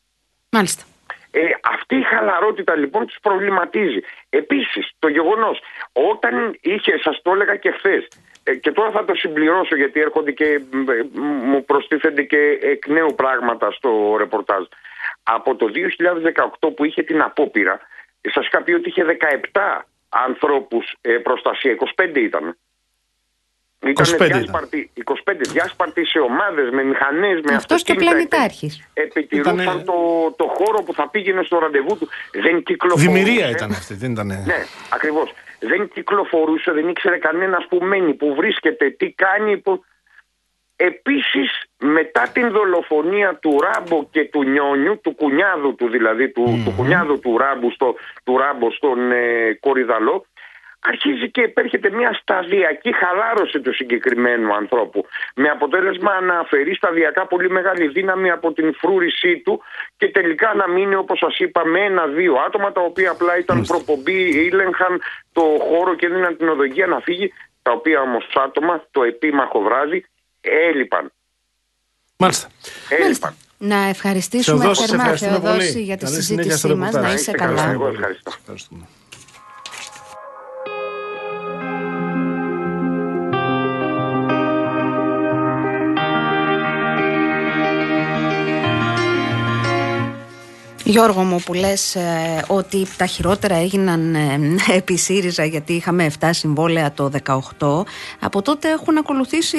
[0.49, 0.83] Μάλιστα.
[1.31, 1.39] Ε,
[1.73, 3.99] αυτή η χαλαρότητα λοιπόν τους προβληματίζει.
[4.29, 5.59] Επίσης το γεγονός
[5.91, 8.07] όταν είχε, σας το έλεγα και χθες.
[8.43, 13.15] Ε, και τώρα θα το συμπληρώσω γιατί έρχονται και ε, μου προστίθενται και εκ νέου
[13.15, 14.63] πράγματα στο ρεπορτάζ
[15.23, 15.65] από το
[16.61, 17.79] 2018 που είχε την απόπειρα,
[18.21, 19.03] σας είχα πει ότι είχε
[19.51, 22.57] 17 ανθρώπους ε, προστασία, 25 ήταν.
[23.87, 24.27] Ήταν 25 ήταν.
[24.27, 28.09] διάσπαρτοι, 25 διάσπαρτοι σε ομάδες, με μηχανές, με Αυτός και αυτοκίνητα.
[28.27, 28.89] πλανητάρχης.
[28.93, 29.93] Επιτηρούσαν Ήτανε- το,
[30.37, 32.07] το χώρο που θα πήγαινε στο ραντεβού του.
[32.31, 33.07] Δεν κυκλοφορούσε.
[33.07, 34.27] Δημιουργία ήταν αυτή, δεν ήταν.
[34.27, 35.33] Ναι, ακριβώς.
[35.59, 39.57] Δεν κυκλοφορούσε, δεν ήξερε κανένας που μένει, που βρίσκεται, τι κάνει.
[39.57, 39.83] Που...
[40.81, 46.73] Επίσης, μετά την δολοφονία του Ράμπο και του Νιόνιου, του κουνιάδου του δηλαδή, του, του
[46.77, 50.25] κουνιάδου του Ράμπου στο, του Ράμπο στον ε, Κορυδαλό,
[50.79, 55.05] αρχίζει και επέρχεται μια σταδιακή χαλάρωση του συγκεκριμένου ανθρώπου.
[55.35, 59.61] Με αποτέλεσμα να αφαιρεί σταδιακά πολύ μεγάλη δύναμη από την φρούρησή του
[59.97, 64.45] και τελικά να μείνει, όπως σας είπα, με ένα-δύο άτομα τα οποία απλά ήταν προπομπή,
[64.45, 65.01] ήλεγχαν
[65.33, 67.33] το χώρο και δίναν την οδηγία να φύγει.
[67.61, 70.05] Τα οποία όμως άτομα, το επίμαχο βράδυ,
[70.41, 71.11] έλειπαν.
[72.17, 72.47] Μάλιστα.
[72.89, 73.35] Έλειπαν.
[73.57, 75.83] Να ευχαριστήσουμε Θεοδόσης, σε θερμά, ευχαριστούμε Θεοδόση, πολύ.
[75.83, 76.91] για τη Καλή συνέχεια στο συζήτησή μας.
[76.93, 77.19] Να ρεπορτάζ.
[77.21, 77.61] είσαι Είστε καλά.
[77.61, 77.71] καλά.
[77.71, 78.31] Εγώ ευχαριστώ.
[90.89, 94.39] Γιώργο μου που λες ε, ότι τα χειρότερα έγιναν ε,
[94.77, 97.11] επί ΣΥΡΙΖΑ γιατί είχαμε 7 συμβόλαια το
[97.59, 97.83] 18
[98.19, 99.57] από τότε έχουν ακολουθήσει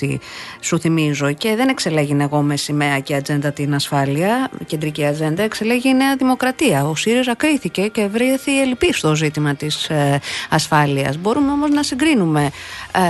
[0.00, 0.16] 16
[0.60, 1.32] σου θυμίζω.
[1.32, 6.16] Και δεν εξελέγει εγώ με σημαία και ατζέντα την ασφάλεια κεντρική ατζέντα εξελέγει η Νέα
[6.16, 6.84] Δημοκρατία.
[6.84, 11.16] Ο ΣΥΡΙΖΑ κρίθηκε και βρήθη ελλειπή στο ζήτημα της ε, ασφάλειας.
[11.16, 12.50] Μπορούμε όμως να συγκρίνουμε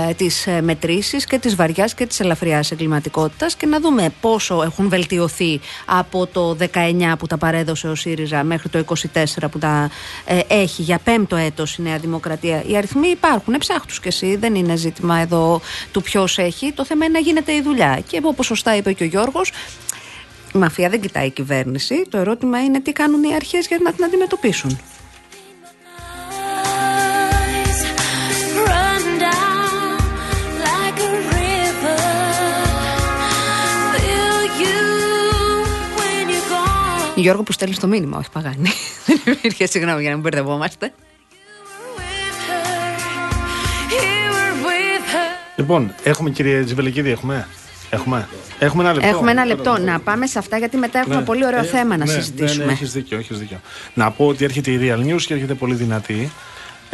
[0.09, 4.61] ε, τις ε, μετρήσεις και της βαριάς και της ελαφριάς εγκληματικότητας και να δούμε πόσο
[4.63, 8.83] έχουν βελτιωθεί από το 19 που τα παρέδωσε ο ΣΥΡΙΖΑ μέχρι το
[9.13, 9.89] 24 που τα
[10.25, 12.63] ε, έχει για πέμπτο έτος η Νέα Δημοκρατία.
[12.67, 16.71] Οι αριθμοί υπάρχουν, ψάχτους και εσύ, δεν είναι ζήτημα εδώ του ποιος έχει.
[16.71, 17.99] Το θέμα είναι να γίνεται η δουλειά.
[18.07, 19.51] Και όπως σωστά είπε και ο Γιώργος,
[20.53, 22.05] η μαφία δεν κοιτάει η κυβέρνηση.
[22.09, 24.79] Το ερώτημα είναι τι κάνουν οι αρχές για να την αντιμετωπίσουν.
[37.25, 38.69] Γιώργο που στέλνει το μήνυμα, όχι παγάνη.
[39.05, 40.93] Δεν υπήρχε συγγνώμη για να μην μπερδευόμαστε.
[41.97, 43.01] With her,
[43.91, 45.55] you were with her.
[45.55, 47.47] Λοιπόν, έχουμε κύριε Τζιβελικίδη, έχουμε;
[47.89, 48.27] Έχουμε;
[48.59, 49.07] Έχουμε ένα λεπτό.
[49.07, 49.77] Έχουμε ένα λεπτό.
[49.77, 51.21] Να πάμε σε αυτά γιατί μετά έχουμε Ναι.
[51.21, 52.59] πολύ ωραίο Ε, θέμα να ναι, συζητήσουμε.
[52.59, 53.59] Ναι, ναι, έχεις δίκιο, έχεις δίκιο.
[53.93, 56.31] Να πω ότι έρχεται η Real News και έρχεται πολύ δυνατή.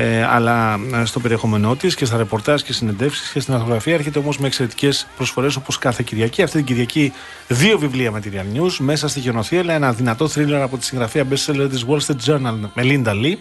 [0.03, 4.19] Ε, αλλά ε, στο περιεχόμενό της και στα ρεπορτάζ και συνεντεύξεις και στην αρθογραφία έρχεται
[4.19, 6.41] όμως με εξαιρετικές προσφορές όπως κάθε Κυριακή.
[6.41, 7.13] Αυτή την Κυριακή
[7.47, 8.75] δύο βιβλία με τη Real News.
[8.79, 13.11] Μέσα στη Γενοθύελα ένα δυνατό θρίλερ από τη συγγραφέα bestseller της Wall Street Journal Melinda
[13.23, 13.35] Lee.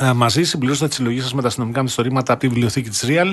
[0.00, 3.32] Ε, μαζί συμπληρώστε τη συλλογή σας με τα αστυνομικά μυθιστορήματα από τη βιβλιοθήκη της Real.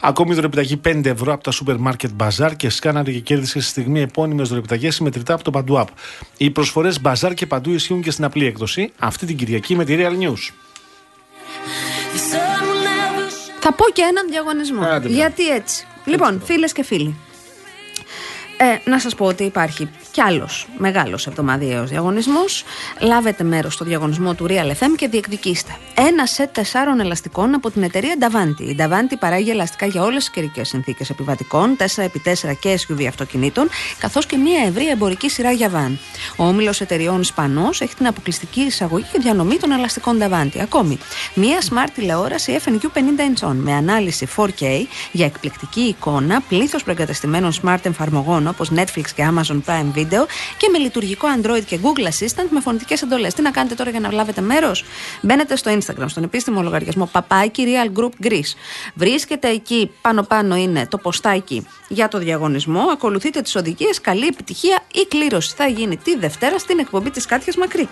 [0.00, 4.00] Ακόμη δωρεπιταγή 5 ευρώ από τα σούπερ μάρκετ Bazaar και σκάναρε και κέρδισε στη στιγμή
[4.00, 5.88] επώνυμες δωρεπιταγές συμμετρητά από το Παντού App.
[6.36, 9.96] Οι προσφορές Bazaar και Παντού ισχύουν και στην απλή έκδοση αυτή την Κυριακή με τη
[9.98, 10.65] Real News.
[13.60, 14.82] Θα πω και έναν διαγωνισμό.
[14.82, 15.86] Άντε, Γιατί έτσι.
[16.04, 17.16] Λοιπόν, φίλες και φίλοι.
[18.56, 22.64] Ε, να σας πω ότι υπάρχει κι άλλος μεγάλος εβδομαδιαίος διαγωνισμός.
[23.00, 25.76] Λάβετε μέρος στο διαγωνισμό του Real FM και διεκδικήστε.
[25.94, 28.60] Ένα σετ τεσσάρων ελαστικών από την εταιρεία Davanti.
[28.60, 34.26] Η Davanti παράγει ελαστικά για όλες τις καιρικές συνθήκες επιβατικών, 4x4 και SUV αυτοκινήτων, καθώς
[34.26, 35.98] και μια ευρία εμπορική σειρά για βαν.
[36.36, 40.58] Ο όμιλος εταιριών Σπανός έχει την αποκλειστική εισαγωγή και διανομή των ελαστικών Davanti.
[40.62, 40.98] Ακόμη,
[41.34, 44.64] μια smart τηλεόραση FNU 50 inch on με ανάλυση 4K
[45.12, 50.05] για εκπληκτική εικόνα, πλήθος προεγκατεστημένων smart εφαρμογών όπως Netflix και Amazon Prime Video
[50.56, 53.34] και με λειτουργικό Android και Google Assistant με φωνητικές εντολές.
[53.34, 54.84] Τι να κάνετε τώρα για να λάβετε μέρος;
[55.20, 58.54] Μπαίνετε στο Instagram, στον επίσημο λογαριασμό παπάκι Real Group Greece.
[58.94, 62.80] Βρίσκεται εκεί πάνω-πάνω είναι το ποστάκι για το διαγωνισμό.
[62.92, 64.00] Ακολουθείτε τις οδηγίες.
[64.00, 64.78] Καλή επιτυχία.
[64.92, 67.88] Η κλήρωση θα γίνει τη Δευτέρα στην εκπομπή της Κάτιας Μακρύ.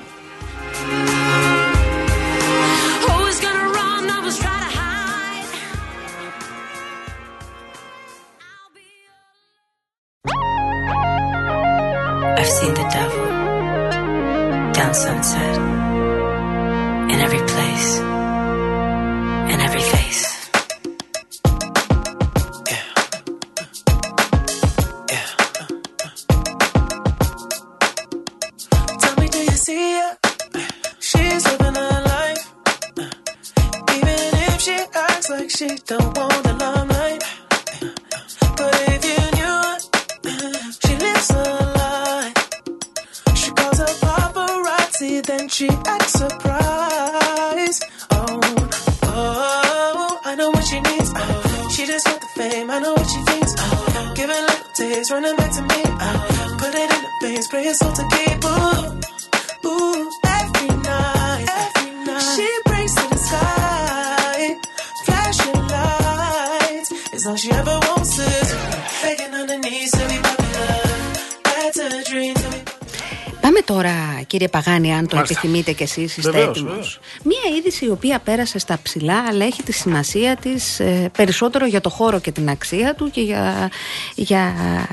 [75.15, 75.39] Το Μάλιστα.
[75.41, 76.71] επιθυμείτε κι εσείς, είστε Βεβαίως, έτοιμος.
[76.73, 76.99] βεβαίως.
[77.23, 80.81] Μία είδηση η οποία πέρασε στα ψηλά, αλλά έχει τη σημασία της
[81.17, 83.71] περισσότερο για το χώρο και την αξία του και, για,
[84.15, 84.53] για,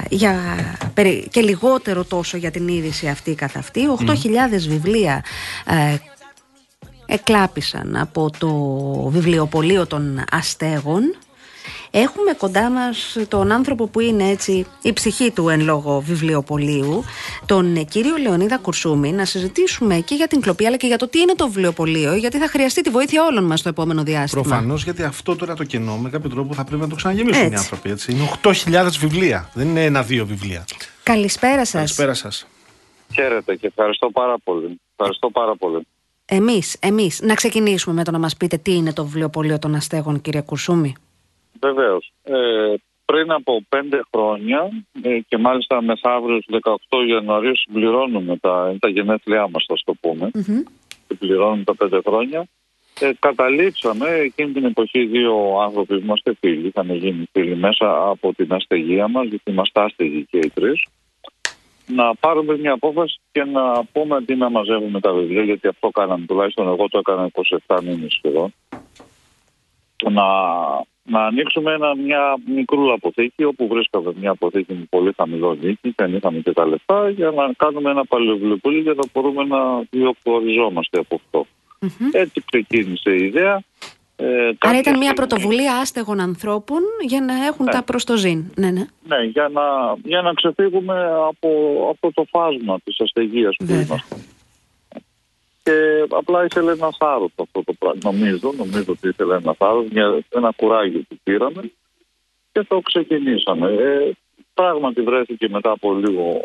[0.09, 0.35] για,
[0.93, 3.81] περι- και λιγότερο τόσο για την είδηση αυτή καθ' αυτή.
[4.05, 4.13] 8.000
[4.67, 5.23] βιβλία
[5.65, 5.95] ε,
[7.05, 8.49] εκλάπησαν από το
[9.09, 11.15] βιβλιοπωλείο των Αστέγων.
[11.93, 17.03] Έχουμε κοντά μας τον άνθρωπο που είναι έτσι η ψυχή του εν λόγω βιβλιοπωλείου,
[17.45, 21.07] τον ε, κύριο Λεωνίδα Κουρσούμη, να συζητήσουμε και για την κλοπή αλλά και για το
[21.07, 24.41] τι είναι το βιβλιοπωλείο, γιατί θα χρειαστεί τη βοήθεια όλων μας το επόμενο διάστημα.
[24.41, 27.53] Προφανώς γιατί αυτό τώρα το κενό με κάποιο τρόπο θα πρέπει να το ξαναγεμίσουν Έτσι.
[27.53, 27.89] οι άνθρωποι.
[27.89, 28.11] Έτσι.
[28.11, 29.49] Είναι 8.000 βιβλία.
[29.53, 30.65] Δεν είναι ένα-δύο βιβλία.
[31.03, 31.73] Καλησπέρα σας.
[31.73, 32.47] Καλησπέρα σας.
[33.13, 34.79] Χαίρετε και ευχαριστώ πάρα πολύ.
[34.95, 35.87] Ευχαριστώ πάρα πολύ.
[36.25, 40.21] Εμείς, εμείς, να ξεκινήσουμε με το να μας πείτε τι είναι το βιβλιοπωλείο των Αστέγων,
[40.21, 40.95] κύριε Κουρσούμη.
[41.61, 42.11] Βεβαίως.
[42.23, 42.73] Ε,
[43.05, 44.69] πριν από πέντε χρόνια
[45.01, 46.75] ε, και μάλιστα μεθαύριο στις 18
[47.09, 50.31] Ιανουαρίου συμπληρώνουμε τα, τα γενέθλιά μας, θα το πούμε.
[51.07, 52.47] Συμπληρώνουμε τα πέντε χρόνια.
[52.99, 58.33] Ε, καταλήξαμε εκείνη την εποχή δύο άνθρωποι που είμαστε φίλοι, είχαν γίνει φίλοι μέσα από
[58.33, 60.85] την αστεγία μας, γιατί είμαστε άστεγοι και οι τρεις,
[61.85, 66.25] να πάρουμε μια απόφαση και να πούμε αντί να μαζεύουμε τα βιβλία, γιατί αυτό κάναμε,
[66.25, 67.29] τουλάχιστον εγώ το έκανα
[67.67, 68.53] 27 μήνες σχεδόν,
[70.09, 70.23] να,
[71.03, 76.15] να ανοίξουμε ένα, μια μικρούλα αποθήκη όπου βρίσκαμε μια αποθήκη με πολύ χαμηλό νίκη, δεν
[76.15, 79.57] είχαμε και τα λεφτά για να κάνουμε ένα παλαιοβιβλιοπωλείο για να μπορούμε να
[79.89, 81.45] διοκτοριζόμαστε από αυτό.
[82.11, 83.61] Έτσι ξεκίνησε η ιδέα.
[84.15, 88.51] Ε, Άρα κάποια ήταν μια στιγμή- πρωτοβουλία άστεγων ανθρώπων για να έχουν τα προστοζήν.
[88.55, 88.85] Ναι, ναι.
[89.07, 89.61] Ναι, για να,
[90.03, 91.49] για να ξεφύγουμε από
[91.91, 93.81] αυτό το φάσμα της αστεγίας που Βέβαια.
[93.85, 94.15] είμαστε.
[95.63, 97.99] Και απλά ήθελε ένα θάρρος αυτό το πράγμα.
[98.03, 101.71] Νομίζω, νομίζω ότι ήθελε ένα θάρρος, μια, ένα κουράγιο που πήραμε
[102.51, 103.71] και το ξεκινήσαμε.
[103.71, 104.11] Ε,
[104.53, 106.41] πράγματι βρέθηκε μετά από λίγο,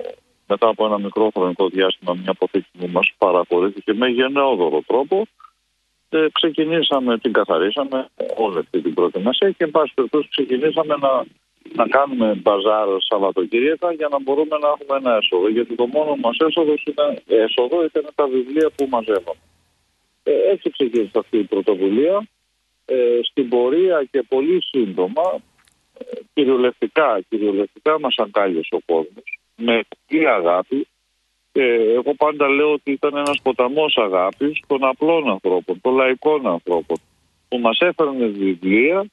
[0.46, 5.26] μετά από ένα μικρό χρονικό διάστημα μια αποθήκη που μας παραχωρήθηκε με γενναιόδωρο τρόπο.
[6.08, 11.24] Ε, ξεκινήσαμε, την καθαρίσαμε όλη αυτή την προετοιμασία και εν πάση περιπτώσει ξεκινήσαμε να,
[11.74, 15.48] να κάνουμε μπαζάρ Σαββατοκύριακα για να μπορούμε να έχουμε ένα έσοδο.
[15.48, 19.40] Γιατί το μόνο μας έσοδος ήταν, έσοδο ήταν τα βιβλία που μαζεύαμε.
[20.22, 22.26] Ε, έτσι ξεκίνησε αυτή η πρωτοβουλία.
[22.84, 25.40] Ε, στην πορεία και πολύ σύντομα,
[25.98, 30.86] ε, κυριολεκτικά, κυριολεκτικά μας αγκάλιασε ο κόσμος με πολύ αγάπη
[31.52, 31.62] και
[31.94, 36.96] εγώ πάντα λέω ότι ήταν ένας ποταμός αγάπης των απλών ανθρώπων, των λαϊκών ανθρώπων
[37.48, 39.06] που μας έφεραν βιβλία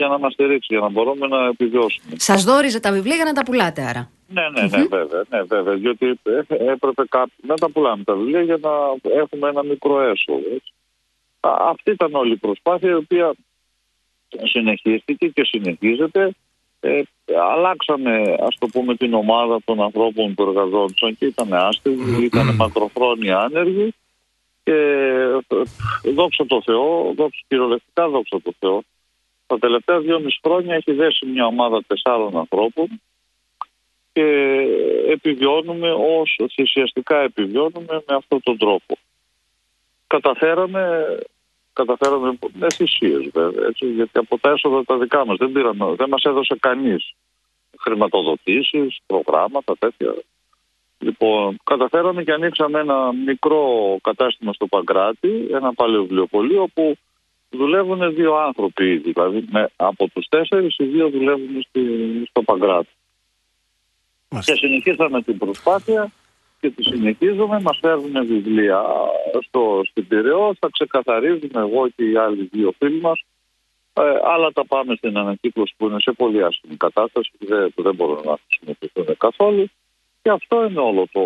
[0.00, 2.06] για να μας στηρίξει, για να μπορούμε να επιβιώσουμε.
[2.16, 4.10] Σας δόριζε τα βιβλία για να τα πουλάτε, άρα.
[4.28, 8.42] Ναι, ναι, ναι, βέβαια, ναι, βέβαια, διότι ε, έπρεπε κάποιοι να τα πουλάμε τα βιβλία
[8.42, 8.70] για να
[9.20, 10.38] έχουμε ένα μικρό έσοδο.
[10.54, 10.72] έτσι.
[11.40, 13.32] Α, Αυτή ήταν όλη η προσπάθεια η οποία
[14.44, 16.30] συνεχίστηκε και συνεχίζεται.
[16.80, 17.02] Ε,
[17.54, 23.38] αλλάξαμε, ας το πούμε, την ομάδα των ανθρώπων που εργαζόντουσαν και ήταν άστεγοι, ήταν μακροχρόνια
[23.38, 23.94] άνεργοι
[24.62, 24.74] και
[26.04, 28.82] ε, δόξα τω Θεώ, δόξα, κυριολεκτικά δόξα τω Θεώ,
[29.50, 33.00] τα τελευταία δυόμιση χρόνια έχει δέσει μια ομάδα τεσσάρων ανθρώπων
[34.12, 34.26] και
[35.08, 38.96] επιβιώνουμε όσο θυσιαστικά επιβιώνουμε με αυτόν τον τρόπο.
[40.06, 40.82] Καταφέραμε,
[41.72, 46.08] καταφέραμε με θυσίες βέβαια, έτσι, γιατί από τα έσοδα τα δικά μας δεν, πήραμε, δεν
[46.08, 47.14] μας έδωσε κανείς
[47.78, 50.14] χρηματοδοτήσεις, προγράμματα, τέτοια.
[50.98, 56.96] Λοιπόν, καταφέραμε και ανοίξαμε ένα μικρό κατάστημα στο Παγκράτη, ένα παλαιοβιβλιοπωλείο όπου
[57.50, 59.12] δουλεύουν δύο άνθρωποι ήδη.
[59.12, 61.82] Δηλαδή με, από τους τέσσερις οι δύο δουλεύουν στη,
[62.28, 62.88] στο Παγκράτη.
[64.28, 66.12] Και συνεχίσαμε την προσπάθεια
[66.60, 67.60] και τη συνεχίζουμε.
[67.60, 68.82] Μας φέρνουν βιβλία
[69.46, 73.24] στο, στην Πυραιό, θα ξεκαθαρίζουμε εγώ και οι άλλοι δύο φίλοι μας.
[73.92, 77.82] Ε, άλλα τα πάμε στην ανακύκλωση που είναι σε πολύ άσχημη κατάσταση που δεν, που
[77.82, 79.70] δεν μπορούν να χρησιμοποιηθούν καθόλου.
[80.22, 81.20] Και αυτό είναι όλο το,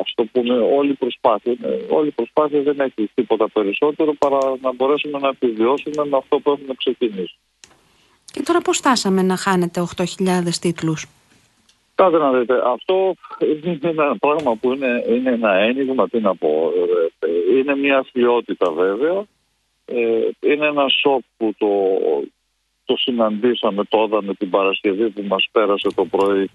[0.00, 1.52] ας το πούμε, όλη η προσπάθεια.
[1.62, 6.38] Ε, Όλη η προσπάθεια δεν έχει τίποτα περισσότερο παρά να μπορέσουμε να επιβιώσουμε με αυτό
[6.38, 7.36] που έχουμε ξεκινήσει.
[8.32, 10.04] Και τώρα πώς φτάσαμε να χάνετε 8.000
[10.60, 11.06] τίτλους;
[11.94, 13.14] Κάτε να δείτε, αυτό
[13.64, 16.72] είναι ένα πράγμα που είναι, είναι ένα ένιγμα, τι να πω.
[17.20, 19.24] Ε, ε, Είναι μια αθλειότητα βέβαια.
[19.84, 21.68] Ε, είναι ένα σοκ που το,
[22.84, 26.50] το συναντήσαμε τώρα με την Παρασκευή που μας πέρασε το πρωί.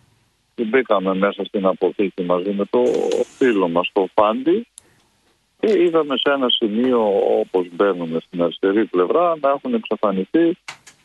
[0.55, 2.83] Την μπήκαμε μέσα στην αποθήκη μαζί με το
[3.37, 4.67] φίλο μας, το Φάντι.
[5.59, 6.99] Και είδαμε σε ένα σημείο
[7.39, 10.57] όπως μπαίνουμε στην αριστερή πλευρά να έχουν εξαφανιστεί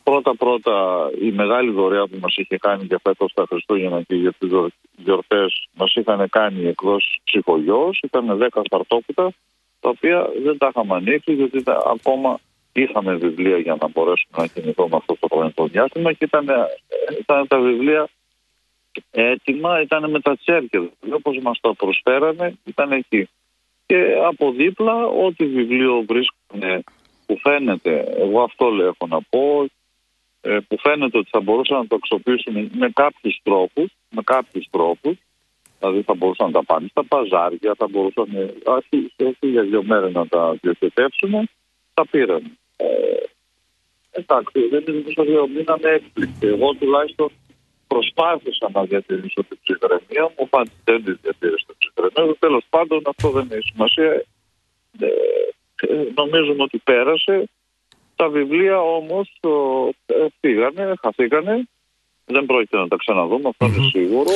[0.03, 4.49] πρώτα-πρώτα η μεγάλη δωρεά που μας είχε κάνει για φέτος τα Χριστούγεννα και για τις
[4.49, 9.31] γιορ- γιορτές μας είχαν κάνει εκδόσεις ψυχογιός, ήταν 10 χαρτόπουτα
[9.79, 12.39] τα οποία δεν τα είχαμε ανοίξει γιατί ήταν- ακόμα
[12.71, 16.45] είχαμε βιβλία για να μπορέσουμε να κινηθούμε αυτό το χρονικό διάστημα και ήταν,
[17.19, 18.07] ήταν τα βιβλία
[19.11, 20.79] έτοιμα, ήταν με τα τσέρκια.
[20.79, 23.29] Δηλαδή, όπως μας τα προσφέρανε ήταν εκεί.
[23.85, 26.83] και από δίπλα ό,τι βιβλίο βρίσκουν
[27.25, 29.65] που φαίνεται, εγώ αυτό λέω έχω να πω,
[30.41, 35.17] ε, που φαίνεται ότι θα μπορούσαν να το αξιοποιήσουν με κάποιους τρόπους, με κάποιους τρόπους,
[35.79, 39.83] δηλαδή θα μπορούσαν να τα πάνε στα παζάρια, θα μπορούσαν ε, όχι, όχι για δύο
[39.83, 41.49] μέρες να τα διοχετεύσουν,
[41.93, 42.57] τα πήραν.
[42.77, 42.85] Ε,
[44.11, 46.47] εντάξει, δεν είναι τόσο δύο μήναμε έκπληκτη.
[46.47, 47.29] Εγώ τουλάχιστον
[47.93, 52.35] προσπάθησα να διατηρήσω την ψυχραιμία μου, πάντως δεν τη διατήρησα την ψυχραιμία μου.
[52.45, 54.11] Τέλος πάντων αυτό δεν έχει σημασία.
[54.99, 55.07] Ε,
[55.75, 57.49] ε, νομίζουμε ότι πέρασε.
[58.15, 59.49] Τα βιβλία όμως ο,
[60.05, 61.67] ε, φύγανε, χαθήκανε.
[62.25, 64.31] Δεν πρόκειται να τα ξαναδούμε, αυτό είναι σίγουρο.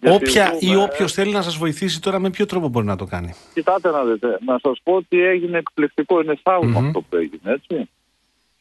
[0.00, 2.96] Γιατί Όποια ή ζούμε- όποιος θέλει να σας βοηθήσει τώρα, με ποιο τρόπο μπορεί να
[2.96, 6.86] το κάνει; Κοιτάτε να δείτε, να σας πω ότι έγινε εκπληκτικό, είναι θαύμα Μμμ.
[6.86, 7.88] αυτό που έγινε, έτσι.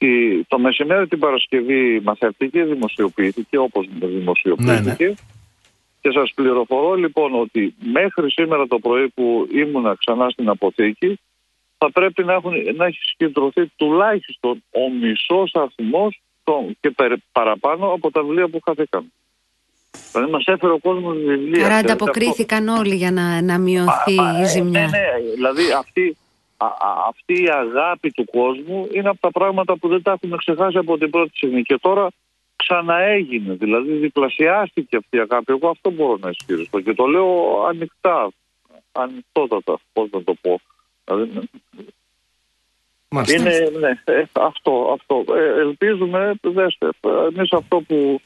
[0.07, 5.13] Η- το μεσημέρι την Παρασκευή μαθητική δημοσιοποιήθηκε όπως δημοσιοποιήθηκε Ναι,
[6.01, 11.19] και σας πληροφορώ λοιπόν ότι μέχρι σήμερα το πρωί που ήμουνα ξανά στην αποθήκη
[11.77, 17.87] θα πρέπει να, έχουν, να έχει συγκεντρωθεί τουλάχιστον ο μισός αριθμός των- και περι- παραπάνω
[17.91, 19.11] από τα βιβλία που χαθήκαν.
[20.11, 21.35] Δηλαδή μας έφερε ο κόσμος βιβλία.
[21.65, 24.79] Άρα Ξέρετε, αυτό- ανταποκρίθηκαν όλοι για να, να μειωθεί Α, η ε, ζημιά.
[24.81, 26.17] Ναι, ναι, δηλαδή αυτή,
[26.57, 30.37] α, α- αυτή η αγάπη του κόσμου είναι από τα πράγματα που δεν τα έχουμε
[30.37, 31.61] ξεχάσει από την πρώτη στιγμή.
[31.61, 32.07] Και τώρα
[32.55, 35.51] ξαναέγινε, δηλαδή διπλασιάστηκε αυτή η αγάπη.
[35.51, 38.31] Εγώ αυτό μπορώ να ισχυριστώ και το λέω ανοιχτά,
[38.91, 40.59] ανοιχτότατα, πώς να το πω.
[41.05, 41.49] Δηλαδή,
[43.09, 43.39] Μάλιστα.
[43.39, 45.35] είναι, ναι, ε, αυτό, αυτό.
[45.35, 46.89] Ε, ελπίζουμε, δέστε,
[47.35, 48.21] εμείς αυτό που,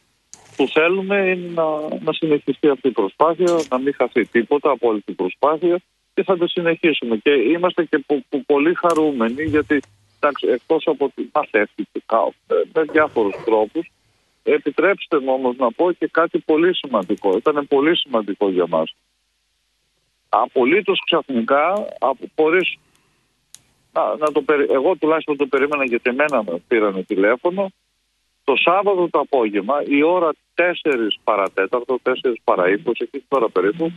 [0.56, 1.64] που θέλουμε είναι να,
[2.04, 5.82] να συνεχιστεί αυτή η προσπάθεια, να μην χαθεί τίποτα από όλη την προσπάθεια
[6.18, 7.18] και θα τη συνεχίσουμε.
[7.18, 9.80] Και είμαστε και που, που πολύ χαρούμενοι γιατί
[10.20, 13.92] εντάξει, εκτός από ότι μαθεύτηκε κα- ε, με διάφορους τρόπους,
[14.44, 17.38] επιτρέψτε μου όμως να πω και κάτι πολύ σημαντικό.
[17.38, 18.96] Ήταν πολύ σημαντικό για μας.
[20.30, 22.78] Απολύτως ξαφνικά, από, χωρίς
[23.94, 24.66] να, να το περι...
[24.70, 27.72] εγώ τουλάχιστον το περίμενα γιατί εμένα με πήρανε τηλέφωνο.
[28.44, 30.64] Το Σάββατο το απόγευμα, η ώρα 4
[31.24, 32.12] παρατέταρτο, 4
[32.44, 33.92] παρά 20, εκεί τώρα περίπου,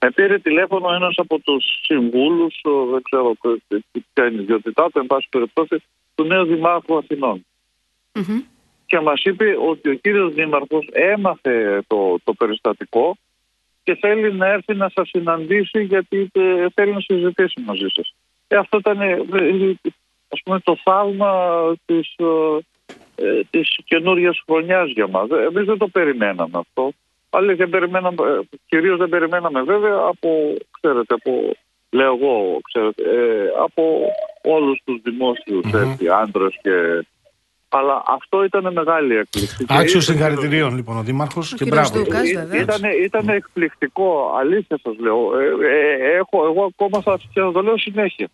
[0.00, 4.42] με πήρε τηλέφωνο ένας από τους συμβούλους, ο, δεν ξέρω ποιο- τι- ποια είναι η
[4.42, 5.82] ιδιότητά του, εν πάση περιπτώσει,
[6.14, 7.46] του νέου Δημάρχου Αθηνών.
[8.14, 8.40] Μμμ.
[8.86, 13.16] Και μας είπε ότι ο κύριος Δήμαρχος έμαθε το, το περιστατικό
[13.82, 18.14] και θέλει να έρθει να σας συναντήσει γιατί ε, θέλει να συζητήσει μαζί σας.
[18.48, 19.74] Ε, αυτό ήταν ε, ε,
[20.28, 21.32] ας πούμε το θαύμα
[21.84, 22.24] της, ε,
[23.14, 25.28] ε, της καινούργιας χρονιάς για μας.
[25.30, 26.92] Ε, Εμείς δεν το περιμέναμε αυτό.
[27.30, 31.56] Αλλά δεν περιμέναμε, ε, κυρίως δεν περιμέναμε βέβαια από, ξέρετε, από,
[31.90, 33.82] λέω εγώ, ξέρετε, ε, από
[34.42, 35.90] όλους τους δημόσιους Μμμ.
[35.90, 37.06] έτσι, άντρες και...
[37.70, 39.56] Αλλά αυτό ήταν μεγάλη έκπληξη.
[39.56, 42.04] Και Άξιο ήρθε- συγχαρητηρίων λοιπόν ο Δήμαρχος και κύριος μπράβο.
[42.04, 42.28] Δούκας.
[42.28, 42.34] του.
[42.38, 42.62] βεβαίως.
[42.62, 45.38] Ήταν, ήταν εκπληκτικό, αλήθεια σας λέω.
[45.38, 48.28] Ε, ε, έχω, εγώ ακόμα θα, και θα το λέω συνέχεια.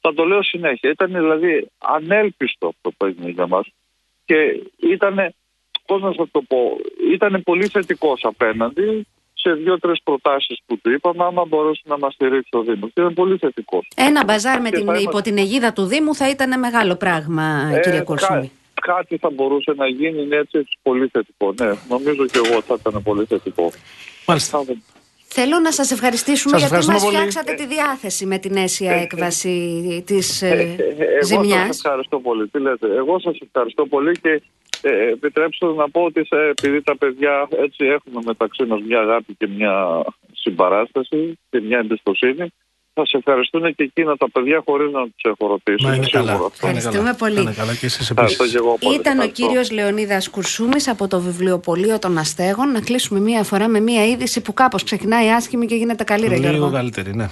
[0.00, 0.90] Θα το λέω συνέχεια.
[0.90, 3.66] Ήταν δηλαδή ανέλπιστο αυτό που έγινε για μας.
[4.24, 4.36] Και
[4.92, 5.34] ήταν,
[5.86, 6.58] πώς να σας το πω,
[7.12, 12.48] ήταν πολύ θετικός απέναντι σε δύο-τρεις προτάσεις που του είπαμε, άμα μπορούσε να μας στηρίξει
[12.56, 12.90] ο Δήμος.
[12.90, 13.88] Ήταν πολύ θετικός.
[13.96, 17.70] Ένα μπαζάρ με Και την, θα υπό την αιγίδα του Δήμου θα ήταν μεγάλο πράγμα,
[17.82, 18.50] κύριε Ε, Κορσούμη.
[18.74, 21.54] κα- κάτι θα μπορούσε να γίνει είναι έτσι πολύ θετικό.
[21.60, 23.70] Ναι, νομίζω και εγώ θα ήταν πολύ θετικό.
[24.26, 24.58] Μάλιστα.
[24.58, 24.82] Θα δούμε.
[25.32, 27.30] Θέλω να σας ευχαριστήσουμε Σας γιατί μας ευχαριστούμε πολύ.
[27.30, 29.54] φτιάξατε τη διάθεση με την αίσια Ε, ε, έκβαση
[30.06, 31.76] της Ε, ε, ε, Εγώ σας ζημιάς.
[31.84, 32.48] ευχαριστώ πολύ.
[32.48, 32.86] Τι λέτε.
[32.96, 34.42] Εγώ σας ευχαριστώ πολύ και
[34.82, 39.34] ε, επιτρέψτε να πω ότι σε, επειδή τα παιδιά έτσι έχουμε μεταξύ μας μια αγάπη
[39.38, 40.02] και μια
[40.32, 42.52] συμπαράσταση και μια εμπιστοσύνη
[42.94, 45.86] θα σε ευχαριστούν και εκείνα τα παιδιά χωρίς να τους έχω ρωτήσει.
[45.86, 46.44] Να είναι Σίγουρα καλά.
[46.46, 46.66] αυτό.
[46.66, 47.14] Να είναι Ευχαριστούμε καλά.
[47.16, 47.34] πολύ.
[47.34, 48.60] Να είναι καλά και εσείς Ευχαριστώ επίσης.
[48.60, 48.94] και εγώ πολύ.
[48.94, 49.46] Ήταν ο Ευχαριστώ.
[49.46, 52.72] κύριος Λεωνίδας Κουρσούμης από το βιβλιοπωλείο των Αστέγων.
[52.72, 56.36] Να κλείσουμε μία φορά με μία είδηση που κάπως ξεκινάει άσχημη και γίνεται καλή, ρε
[56.36, 56.70] Λίγο Γιώργο.
[56.70, 57.26] καλύτερη, ναι.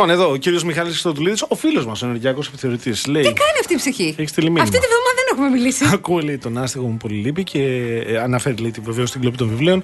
[0.00, 3.22] Λοιπόν, εδώ ο κύριος Μιχάλης Χριστοδουλίδη, ο φίλος μας, ο ενεργειακός επιθεωρητής, λέει.
[3.22, 4.64] Τι κάνει αυτή η ψυχή; Έχει στείλει μήνυμα.
[4.64, 5.84] Αυτή τη βδομάδα δεν έχουμε μιλήσει.
[5.94, 7.62] Ακούω λέει τον άστεγο μου πολύ λείπει και
[8.06, 9.82] ε, αναφέρει λέει βεβαίω την κλοπή των βιβλίων.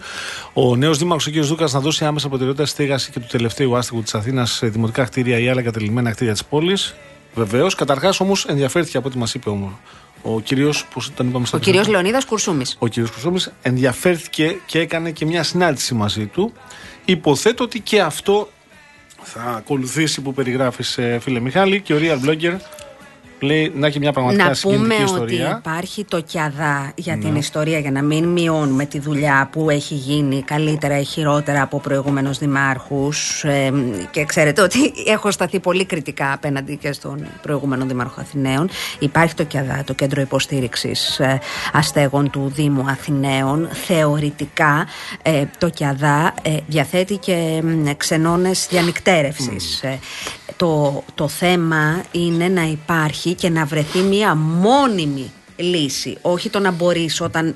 [0.53, 1.45] Ο νέος δήμαρχος, ο κ.
[1.45, 5.05] Δούκας, να δώσει άμεσα προτεραιότητα στη στέγαση και του τελευταίου άστεγου της Αθήνας σε δημοτικά
[5.05, 6.95] κτίρια ή άλλα κατελημένα κτίρια της πόλης.
[7.35, 7.75] Βεβαίως.
[7.75, 9.79] Καταρχάς όμως ενδιαφέρθηκε από ό,τι μας είπε ο,
[10.23, 12.77] ο κύριος, πώς τον είπαμε στα Ο κύριος Λεωνίδας Κουρσούμης.
[12.79, 12.93] ο κ.
[12.93, 16.53] Χρυσόμη ενδιαφέρθηκε και έκανε και μια συνάντηση μαζί του.
[17.05, 18.49] Υποθέτω ότι και αυτό
[19.25, 22.57] θα ακολουθήσει που περιγράφεις, φίλε Μιχάλη, και ο Real Blogger
[23.41, 25.57] Λέει να έχει μια πραγματικά Να πούμε συγκινητική ότι ιστορία.
[25.59, 27.23] υπάρχει το κιαδά για Ναι.
[27.25, 31.81] την ιστορία για να μην μειώνουμε τη δουλειά που έχει γίνει καλύτερα ή χειρότερα από
[31.81, 33.45] προηγούμενους δημάρχους.
[33.45, 33.73] Ε,
[34.11, 34.79] και ξέρετε ότι
[35.15, 38.69] έχω σταθεί πολύ κριτικά απέναντι και στον προηγούμενο δήμαρχο Αθηναίων.
[38.99, 41.39] Υπάρχει το κιαδά, το κέντρο υποστήριξης ε,
[41.73, 43.69] αστέγων του Δήμου Αθηναίων.
[43.73, 44.87] Θεωρητικά
[45.23, 49.83] ε, το κιαδά ε, διαθέτει και μ, ξενώνες διανυκτέρευσης.
[49.83, 49.99] Ε,
[50.57, 56.17] το, το θέμα είναι να υπάρχει και να βρεθεί μία μόνιμη λύση.
[56.23, 57.55] Όχι το να μπορείς όταν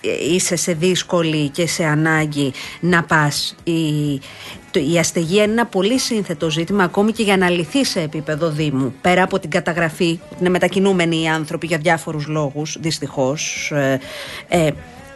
[0.00, 3.54] ε, είσαι σε δύσκολη και σε ανάγκη να πας.
[3.64, 3.72] Η,
[4.70, 8.50] το- η αστεγία είναι ένα πολύ σύνθετο ζήτημα ακόμη και για να λυθεί σε επίπεδο
[8.50, 8.94] Δήμου.
[9.00, 13.70] Πέρα από την καταγραφή, ότι είναι μετακινούμενοι οι άνθρωποι για διάφορους λόγους, δυστυχώς.
[13.74, 14.00] Ε,
[14.48, 14.70] ε,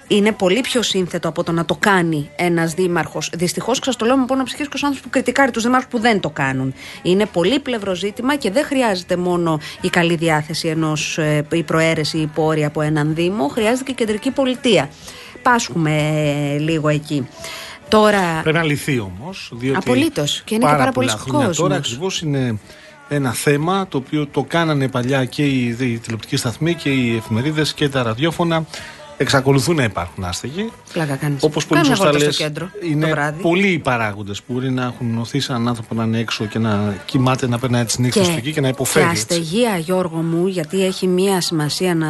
[0.09, 3.31] είναι πολύ πιο σύνθετο από το να το κάνει ένας δήμαρχος.
[3.35, 5.99] Δυστυχώς, σας το λέω με πόνο ψυχής και ως άνθρωπος που κριτικάρει τους δημάρχου που
[5.99, 6.75] δεν το κάνουν.
[7.03, 11.19] Είναι πολύπλευρο ζήτημα και δεν χρειάζεται μόνο η καλή διάθεση ενός,
[11.53, 14.89] η προαίρεση ή η πόρη από έναν Δήμο, χρειάζεται και η κεντρική πολιτεία.
[15.43, 15.91] Πάσχουμε
[16.55, 17.29] ε, λίγο εκεί.
[17.89, 18.41] Τώρα.
[18.43, 19.53] Πρέπει να λυθεί όμως.
[19.75, 20.43] Απολύτως.
[20.45, 21.57] Και είναι και πάρα πολλής κόσμος.
[21.57, 22.59] Τώρα ακριβώς είναι
[23.09, 27.75] ένα θέμα το οποίο το κάνανε παλιά και οι, οι τηλεοπτικοί σταθμοί και οι εφημερίδες
[27.75, 28.65] και τα ραδιόφωνα.
[29.21, 30.73] Εξακολουθούν να υπάρχουν άστεγοι.
[30.93, 31.43] Πλάκα κάνεις.
[31.43, 33.43] Όπως πολύ Κάνε σωστά βόλτα στο λες, κέντρο το είναι βράδυ.
[33.43, 36.97] πολλοί οι παράγοντες που μπορεί να έχουν οθεί έναν άνθρωπο να είναι έξω και να
[37.05, 39.05] κοιμάται, να περνάει τις νύχτες του εκεί και να υποφέρει.
[39.05, 39.27] Και έτσι.
[39.31, 42.09] αστεγία, Γιώργο μου, γιατί έχει μία σημασία να,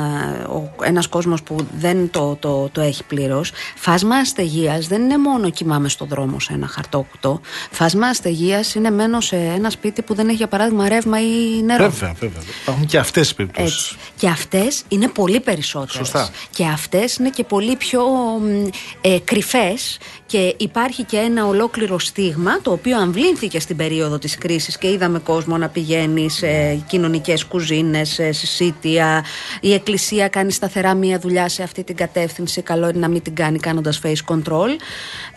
[0.48, 3.52] ο, ένας κόσμος που δεν το, το, το έχει πλήρως.
[3.76, 7.40] Φάσμα αστεγίας δεν είναι μόνο κοιμάμαι στον δρόμο σε ένα χαρτόκουτο.
[7.70, 11.90] Φάσμα αστεγίας είναι μένω σε ένα σπίτι που δεν έχει για παράδειγμα ρεύμα ή νερό.
[11.90, 12.43] Βέβαια, βέβαια.
[12.62, 13.90] Υπάρχουν και αυτές τι περιπτώσεις.
[13.90, 13.97] Έτσι.
[14.16, 15.97] Και αυτές είναι πολύ περισσότερες.
[15.97, 16.28] Σωστά.
[16.51, 18.05] Και αυτές είναι και πολύ πιο
[18.41, 18.69] μ,
[19.01, 24.78] ε, κρυφές και υπάρχει και ένα ολόκληρο στίγμα το οποίο αμβλήνθηκε στην περίοδο της κρίσης
[24.78, 29.24] και είδαμε κόσμο να πηγαίνει σε κοινωνικές κουζίνες, σε συσίτια.
[29.60, 32.62] Η εκκλησία κάνει σταθερά μία δουλειά σε αυτή την κατεύθυνση.
[32.62, 34.68] Καλό είναι να μην την κάνει κάνοντας face control.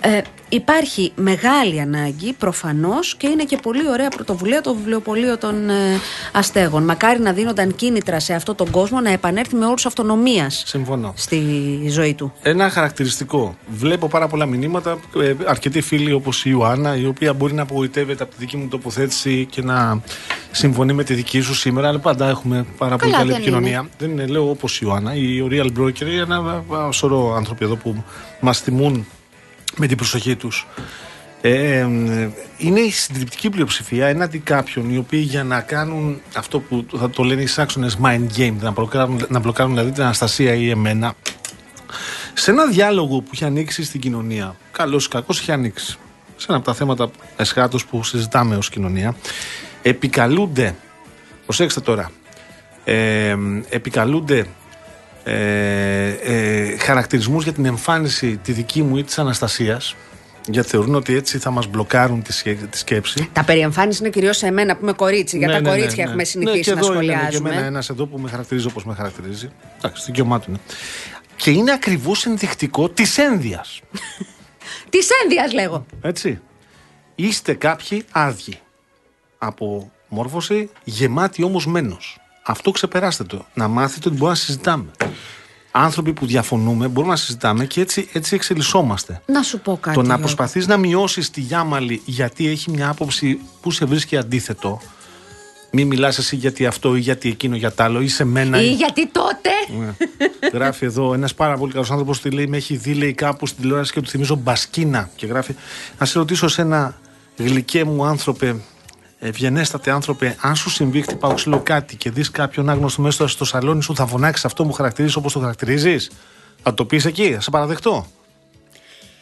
[0.02, 6.00] Ε, υπάρχει μεγάλη ανάγκη προφανώς και είναι και πολύ ωραία πρωτοβουλία το βιβλιοπωλείο των ε,
[6.32, 6.84] αστέγων.
[6.84, 11.14] Μακάρι να δίνονταν κίνητρα σε αυτόν τον κόσμο να επανέλθει με όρους αυτονομίας Συμφωνώ.
[11.18, 11.42] στη
[11.90, 12.34] ζωή του.
[12.42, 13.56] Ένα χαρακτηριστικό.
[13.68, 14.81] Βλέπω πάρα πολλά μηνύματα.
[14.90, 18.68] Ε, αρκετοί φίλοι όπως η Ιωάννα, η οποία μπορεί να απογοητεύεται από τη δική μου
[18.68, 20.02] τοποθέτηση και να
[20.52, 21.88] συμφωνεί με τη δική σου σήμερα.
[21.88, 23.90] Αλλά πάντα έχουμε πάρα πολύ Καλά, καλή δεν επικοινωνία.
[23.98, 27.76] Δεν είναι, λέω όπως η Ιωάννα, η ο Real Broker, ένα α, σωρό άνθρωποι εδώ
[27.76, 28.04] που
[28.40, 29.06] μας τιμούν
[29.78, 30.68] με την προσοχή τους.
[31.42, 31.90] Ε, ε,
[32.58, 37.24] είναι η συντριπτική πλειοψηφία έναντι κάποιων οι οποίοι για να κάνουν αυτό που θα το
[37.24, 41.14] λένε οι Σάξονες mind game, να μπλοκάρουν, να μπλοκάρουν δηλαδή την Αναστασία ή εμένα,
[42.42, 45.98] σε ένα διάλογο που έχει ανοίξει στην κοινωνία, καλός ή κακός έχει ανοίξει,
[46.38, 49.16] σε ένα από τα θέματα εσχάτως που συζητάμε ως κοινωνία,
[49.82, 50.76] επικαλούνται,
[51.46, 52.12] προσέξτε τώρα,
[52.84, 53.36] ε,
[53.70, 54.46] επικαλούνται
[55.24, 59.96] ε, ε, χαρακτηρισμούς για την εμφάνιση τη δική μου ή της Αναστασίας
[60.48, 64.10] γιατί θεωρούν ότι έτσι θα μας μπλοκάρουν τη, σκέ- τη σκέψη Τα περί εμφάνισης είναι
[64.10, 65.38] κυρίως σε μένα που είμαι κορίτσι.
[65.38, 66.04] Για Ναι, τα ναι, ναι, κορίτσια ναι.
[66.10, 67.50] έχουμε Ναι, συνηθίσει και να εδώ είναι και σχολιάζουμε.
[67.50, 70.60] εμένα ένας εδώ που με χαρακτηρίζει όπως με χαρακτηρίζει εντάξει, δικαίωμά του είναι
[71.42, 73.82] και είναι ακριβώς ενδεικτικό της ένδυας
[74.90, 75.86] Της ένδυας λέγω.
[76.02, 76.40] έτσι
[77.16, 78.60] είστε κάποιοι άδειοι
[79.38, 84.92] από μόρφωση γεμάτοι όμως μένος αυτό ξεπεράστε το να μάθετε ότι μπορούμε να συζητάμε
[85.72, 89.96] άνθρωποι που διαφωνούμε μπορούμε να συζητάμε και έτσι, έτσι εξελισσόμαστε Να σου πω κάτι.
[89.96, 90.22] το να Γιώργο.
[90.24, 94.82] προσπαθείς να μειώσεις τη Γιάμαλη γιατί έχει μια άποψη που σε βρίσκει αντίθετο
[95.72, 98.74] μην μιλάς εσύ γιατί αυτό ή γιατί εκείνο για τ' άλλο ή σε μένα Ή
[98.74, 99.50] γιατί τότε;
[99.80, 99.94] Ναι.
[100.54, 103.62] γράφει εδώ ένας πάρα πολύ καλός άνθρωπος που λέει: Με έχει δει λέει, κάπου στην
[103.62, 105.10] τηλεόραση και του θυμίζω μπασκίνα.
[105.16, 105.56] Και γράφει:
[106.00, 107.00] Να σε ρωτήσω σε ένα
[107.38, 108.56] γλυκέ μου άνθρωπε,
[109.20, 113.84] ευγενέστατε άνθρωπε, αν σου συμβεί χτυπάω ξύλο κάτι και δεις κάποιον άγνωστο μέσα στο σαλόνι
[113.84, 116.12] σου, θα φωνάξεις αυτό που χαρακτηρίζεις όπως το χαρακτηρίζεις.
[116.64, 118.06] Θα το πεις εκεί, θα σε παραδεχτώ.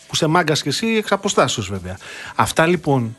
[0.07, 1.97] Που σε μάγκας και εσύ εξ αποστάσεως βέβαια.
[2.35, 3.17] Αυτά λοιπόν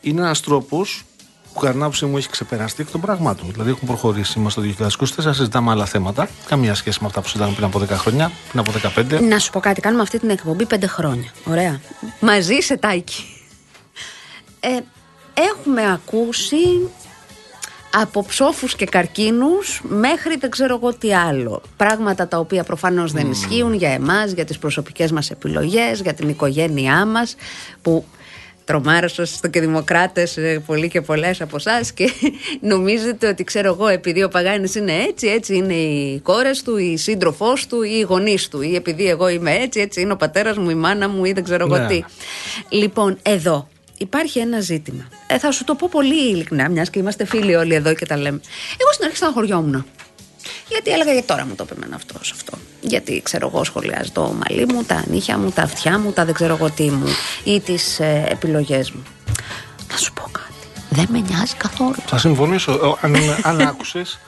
[0.00, 1.04] είναι ένας τρόπος
[1.52, 3.48] που κατά την άποψή μου έχει ξεπεραστεί εκ των πραγμάτων.
[3.52, 4.38] Δηλαδή έχουν προχωρήσει.
[4.38, 6.28] Είμαστε το 2024, συζητάμε άλλα θέματα.
[6.46, 8.72] Καμία σχέση με αυτά που συζητάμε πριν από 10 χρόνια, πριν από
[9.18, 9.20] 15.
[9.20, 11.30] Να σου πω κάτι, κάνουμε αυτή την εκπομπή πέντε χρόνια.
[11.44, 11.80] Ωραία.
[12.20, 13.24] Μαζί σε τάκι.
[14.60, 14.78] Ε,
[15.34, 16.90] έχουμε ακούσει
[17.94, 21.62] από ψόφους και καρκίνους μέχρι δεν ξέρω εγώ τι άλλο.
[21.76, 26.28] Πράγματα τα οποία προφανώς δεν ισχύουν για εμάς, για τις προσωπικές μας επιλογές, για την
[26.28, 27.34] οικογένειά μας
[27.82, 28.04] που
[28.64, 32.10] τρομάρωσαν στο και δημοκράτες ε, πολλοί και πολλές από εσάς και
[32.60, 36.96] νομίζετε ότι ξέρω εγώ επειδή ο Παγάνης είναι έτσι, έτσι είναι οι κόρες του, η
[36.96, 40.56] σύντροφός του ή οι γονείς του ή επειδή εγώ είμαι έτσι, έτσι είναι ο πατέρας
[40.56, 41.86] μου, η μάνα μου ή δεν ξέρω εγώ Ναι.
[41.86, 42.02] τι.
[42.68, 43.68] Λοιπόν, εδώ
[43.98, 45.08] υπάρχει ένα ζήτημα.
[45.26, 48.16] Ε, θα σου το πω πολύ ειλικρινά, μιας και είμαστε φίλοι όλοι εδώ και τα
[48.16, 48.40] λέμε.
[48.80, 49.86] Εγώ στην αρχή στεναχωριόμουν.
[50.68, 52.58] Γιατί έλεγα γιατί τώρα μου το είπε εμένα αυτός αυτό.
[52.80, 56.34] Γιατί ξέρω εγώ σχολιάζει το μαλλί μου, τα νύχια μου, τα αυτιά μου, τα δεν
[56.34, 57.06] ξέρω εγώ τι μου
[57.44, 59.02] ή τις ε, επιλογές μου.
[59.90, 60.46] Να σου πω κάτι.
[60.90, 61.94] Δεν με νοιάζει καθόλου.
[62.06, 62.72] Θα συμφωνήσω.
[62.72, 64.18] Ε, Αν, αν άκουσες,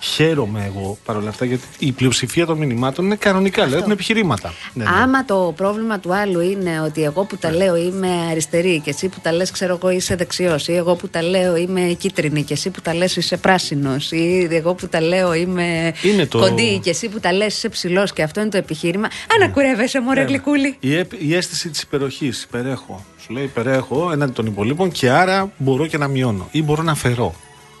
[0.00, 4.54] χαίρομαι εγώ παρόλα αυτά γιατί η πλειοψηφία των μηνυμάτων είναι κανονικά, δηλαδή είναι επιχειρήματα.
[4.72, 4.90] Ναι, ναι.
[5.02, 9.08] Άμα το πρόβλημα του άλλου είναι ότι εγώ που τα λέω είμαι αριστερή και εσύ
[9.08, 12.52] που τα λες ξέρω εγώ είσαι δεξιός ή εγώ που τα λέω είμαι κίτρινη και
[12.52, 16.78] εσύ που τα λες είσαι πράσινος ή εγώ που τα λέω είμαι Είναι το- κοντή
[16.82, 19.08] και εσύ που τα λες είσαι ψηλός και αυτό είναι το επιχείρημα.
[19.34, 20.28] Ανακουρεύεσαι μωρέ Έλα.
[20.28, 20.76] γλυκούλη.
[20.80, 22.42] Η, επ- η αίσθηση της υπεροχής.
[22.42, 23.04] Υπερέχω.
[23.22, 26.94] Σου λέει υπερέχω έναντι των υπολείπων και άρα μπορώ και να μειώνω ή μπορώ να
[26.94, 27.34] φερώ.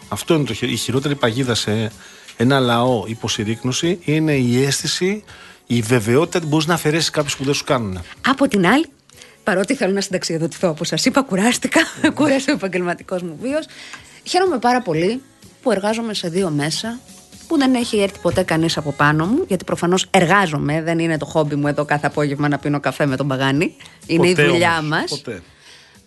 [0.08, 1.90] Αυτό είναι το, χει- η χειρότερη παγίδα σε
[2.36, 5.24] ένα λαό υποσυρρήκνωση είναι η αίσθηση,
[5.66, 8.00] η βεβαιότητα ότι μπορείς να αφαιρέσεις κάποιους που δεν σου κάνουν.
[8.26, 8.86] Από την άλλη,
[9.44, 11.80] παρότι θέλω να συνταξιοδοτηθώ, όπως σας είπα, κουράστηκα.
[12.14, 13.66] Κούρασε ο επαγγελματικός μου βίος.
[14.24, 15.22] Χαίρομαι πάρα πολύ
[15.62, 16.98] που εργάζομαι σε δύο μέσα
[17.48, 20.82] που δεν έχει έρθει ποτέ κανείς από πάνω μου, γιατί προφανώς εργάζομαι.
[20.82, 23.76] Δεν είναι το χόμπι μου εδώ κάθε απόγευμα να πίνω καφέ με τον Παγάνη.
[24.06, 25.22] Είναι Ποτέ η δουλειά όμως, μας.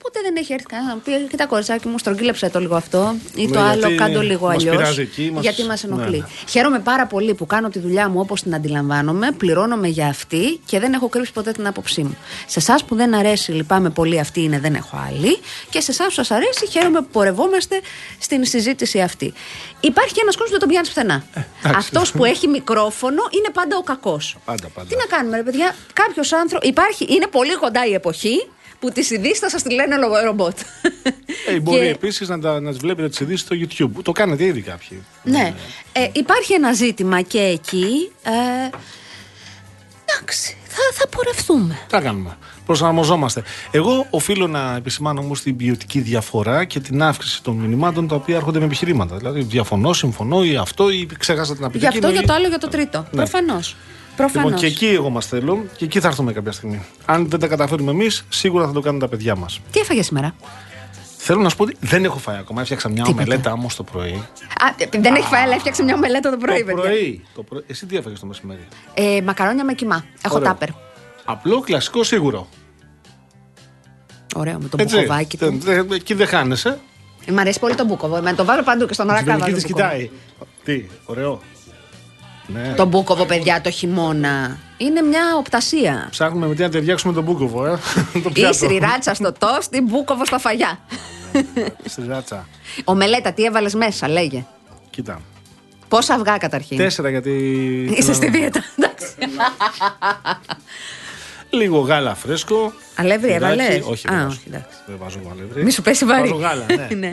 [0.02, 0.20] Ποτέ.
[0.20, 3.16] Ποτέ δεν έχει έρθει κανένα να μου πει: Κοίτα, κοριτσάκι μου, στρογγύλεψε το λίγο αυτό
[3.36, 4.76] ή Ναι, το άλλο, γιατί κάντο λίγο μας αλλιώς.
[4.76, 6.10] πειράζει εκεί, μας- Γιατί μας ενοχλεί.
[6.12, 6.26] ναι, ναι.
[6.50, 10.80] Χαίρομαι πάρα πολύ που κάνω τη δουλειά μου όπως την αντιλαμβάνομαι, πληρώνομαι για αυτή και
[10.80, 12.18] δεν έχω κρύψει ποτέ την άποψή μου.
[12.48, 15.38] Σε εσάς που δεν αρέσει, λυπάμαι πολύ, αυτή είναι, δεν έχω άλλη.
[15.70, 17.82] Και σε εσάς που σας αρέσει, χαίρομαι που πορευόμαστε
[18.20, 19.34] στην συζήτηση αυτή.
[19.80, 21.24] Υπάρχει ένας κόσμος που δεν τον πιάνει πουθενά.
[21.34, 21.78] Ε, εντάξει.
[21.78, 24.38] Αυτός που έχει μικρόφωνο είναι πάντα ο κακός.
[24.46, 24.88] Πάντα, πάντα.
[24.88, 25.76] Τι να κάνουμε, ρε παιδιά.
[25.94, 26.68] Κάποιος άνθρωπο.
[26.68, 28.48] Υπάρχει, είναι πολύ κοντά η εποχή
[28.82, 30.60] που τις ειδήσεις θα σας τη λένε λο- ρομπότ.
[31.48, 34.02] Ε, μπορεί Και- επίσης να, τα- να τις βλέπετε τις ειδήσεις στο YouTube.
[34.04, 35.04] Το κάνετε ήδη κάποιοι.
[35.24, 35.54] Ναι.
[35.92, 38.12] Ε, υπάρχει ένα ζήτημα και εκεί.
[38.24, 38.30] Ε,
[40.06, 41.74] εντάξει, θα, θα πορευτούμε.
[41.88, 42.38] Τι θα κάνουμε.
[42.66, 43.44] Προσαρμοζόμαστε.
[43.72, 48.36] Εγώ οφείλω να επισημάνω όμως την ποιοτική διαφορά και την αύξηση των μηνυμάτων τα οποία
[48.36, 49.18] έρχονται με επιχειρήματα.
[49.18, 51.80] Δηλαδή, διαφωνώ, συμφωνώ ή αυτό ή ξεχάσατε να πείτε.
[51.80, 53.00] Γι' αυτό, εκείνο για ή- το άλλο, για το τρίτο.
[53.00, 53.06] Ναι.
[53.24, 53.76] Προφανώς.
[54.22, 54.46] Προφανώς.
[54.52, 56.82] Λοιπόν, και εκεί εγώ μας θέλω και εκεί θα έρθουμε κάποια στιγμή.
[57.06, 59.60] Αν δεν τα καταφέρουμε εμείς, σίγουρα θα το κάνουν τα παιδιά μας.
[59.72, 60.36] Τι έφαγες σήμερα;
[61.24, 62.62] Θέλω να σου πω ότι δεν έχω φάει ακόμα.
[62.62, 63.24] Έφτιαξα μια Τίποτα.
[63.24, 64.12] ομελέτα όμως το πρωί.
[64.14, 66.82] Α, ε, δεν έχει φάει, αλλά έφτιαξε μια μελέτα το πρωί, το παιδιά.
[66.82, 67.24] πρωί.
[67.36, 67.64] Το πρωί.
[67.68, 70.06] Εσύ τι έφαγες το μεσημέρι; Ε, μακαρόνια με κοιμά.
[70.26, 70.48] Έχω Ωραίο.
[70.48, 70.70] τάπερ.
[71.26, 72.48] Απλό, κλασικό, σίγουρο.
[74.36, 74.96] Ωραίο, με το Έτσι.
[74.96, 75.46] μπουκοβάκι του.
[75.46, 76.80] Δεν- δεν- Εκεί δεν χάνεσαι.
[77.26, 78.22] Ε, Μ' αρέσει πολύ το μπούκοβο.
[78.22, 79.26] Με το βάλω παντού και στον Τη αρακά.
[79.26, 79.90] βελική βάζω τη μπούκοβο.
[79.90, 80.10] κοιτάει.
[80.64, 81.42] Τι, ωραίο.
[82.48, 82.74] Ναι.
[82.76, 84.58] Το μπούκοβο, παιδιά, το χειμώνα.
[84.78, 86.08] Είναι μια οπτασία.
[86.12, 87.70] Ψάχνουμε με τι να ταιριάξουμε τον Μπούκοβο, ε.
[88.14, 88.54] το Ή πιάτο.
[88.54, 90.80] σιράτσα στο τόστ ή μπούκοβο στα φαγιά.
[91.86, 92.48] Στη ράτσα.
[92.86, 94.46] Ο Μελέτα, τι έβαλες μέσα, λέγε.
[94.90, 95.22] Κοίτα.
[95.88, 97.32] Πόσα αυγά καταρχήν; Τέσσερα γιατί.
[97.98, 98.64] Είσαι στη δίαιτα.
[98.78, 99.08] εντάξει.
[101.50, 102.74] Λίγο γάλα φρέσκο.
[102.96, 103.44] Αλεύρι τυράκι.
[103.62, 104.40] έβαλες; Όχι, Α, δεν όχι, βάζω.
[104.48, 104.78] εντάξει.
[104.88, 105.64] Δεν βάζω αλεύρι.
[105.64, 106.22] Μη σου πέσει βαρύ.
[106.30, 106.96] Βάζω γάλα, ναι.
[106.96, 107.12] Ναι.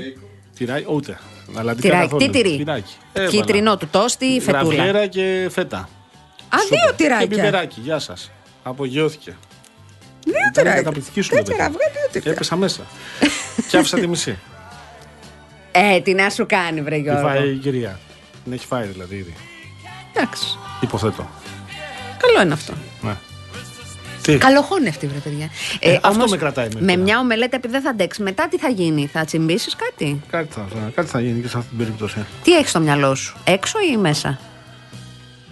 [0.56, 1.18] Τυράκι, ούτε.
[1.54, 2.24] Αλλά τι Τυράκι, καθόλου.
[2.24, 2.94] τι τυρί; Τυράκι.
[3.12, 3.30] Έβαλα.
[3.30, 4.62] Κίτρινο του τόστι ή φετούλα.
[4.74, 5.78] Γραβιέρα και φέτα.
[6.48, 7.26] Α, δύο Και τυράκια.
[7.26, 8.30] μπιμπεράκι, γεια σας.
[8.62, 9.36] Απογειώθηκε.
[10.24, 10.74] Δύο Ήταν τυράκια.
[10.82, 11.64] καταπληκτική σου Τέσσερα παιδιά.
[11.64, 12.32] αυγά, δύο Και τυράκια.
[12.32, 12.82] έπεσα μέσα.
[13.68, 14.38] και άφησα τη μισή.
[15.72, 17.22] Ε, τι να σου κάνει, βρε Τη Γιώργο.
[17.28, 17.98] φάει η κυρία;
[18.44, 19.34] Την έχει φάει δηλαδή ήδη.
[20.12, 20.58] Εντάξει.
[20.80, 21.28] Υποθέτω.
[22.18, 22.72] Καλό είναι αυτό.
[23.02, 23.16] Ναι.
[24.32, 24.38] Τι.
[24.38, 25.48] Καλοχώνευτη, βρε παιδιά.
[25.80, 27.02] Ε, αυτό όμως, με κρατάει Με εμένα.
[27.02, 30.66] μια ομελέτα, επειδή δεν θα αντέξει, μετά τι θα γίνει, θα τσιμπήσεις κάτι; Κάτι θα,
[30.94, 32.26] κάτι θα γίνει και σε αυτή την περίπτωση.
[32.42, 34.38] Τι έχεις στο μυαλό σου, έξω ή μέσα;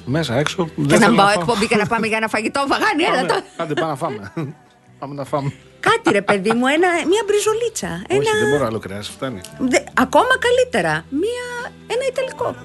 [0.04, 0.64] Μέσα, έξω.
[0.66, 1.40] Θε Δεν να θέλω πάω φάω.
[1.40, 3.26] εκπομπή και να πάμε για ένα φαγητό, βαγάνι, έλα Πάμε.
[3.28, 3.42] τώρα.
[3.56, 4.32] Άντε, πάμε να φάμε.
[4.98, 5.52] πάμε να φάμε.
[5.80, 7.86] Κάτι ρε παιδί μου, ένα, μια μπριζολίτσα.
[8.08, 8.18] Ένα...
[8.20, 9.40] Όχι, δεν μπορώ άλλο κρέας, φτάνει.
[9.58, 11.04] Δε- ακόμα καλύτερα.
[11.08, 11.72] Μια...
[11.86, 12.56] Ένα ιταλικό.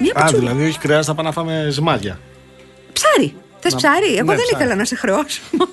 [0.00, 0.38] Μια Α, πιτσούλα.
[0.52, 2.18] δηλαδή, όχι κρέας, θα πάμε να φάμε ζυμάδια.
[2.92, 3.34] Ψάρι.
[3.60, 4.62] Θες Να- ψάρι; Εγώ ναι, δεν ψάρι.
[4.62, 5.40] ήθελα να σε χρεώσω.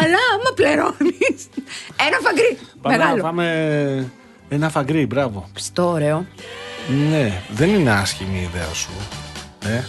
[0.00, 1.48] Αλλά άμα πληρώνεις.
[2.06, 2.58] Ένα φαγκρί.
[2.82, 3.22] Πάμε να Μεγάλο.
[3.22, 4.10] φάμε
[4.48, 5.48] ένα φαγκρί, μπράβο.
[5.54, 6.26] Στο ωραίο.
[7.10, 8.90] Ναι, δεν είναι άσχημη η ιδέα σου.
[9.64, 9.80] Ε.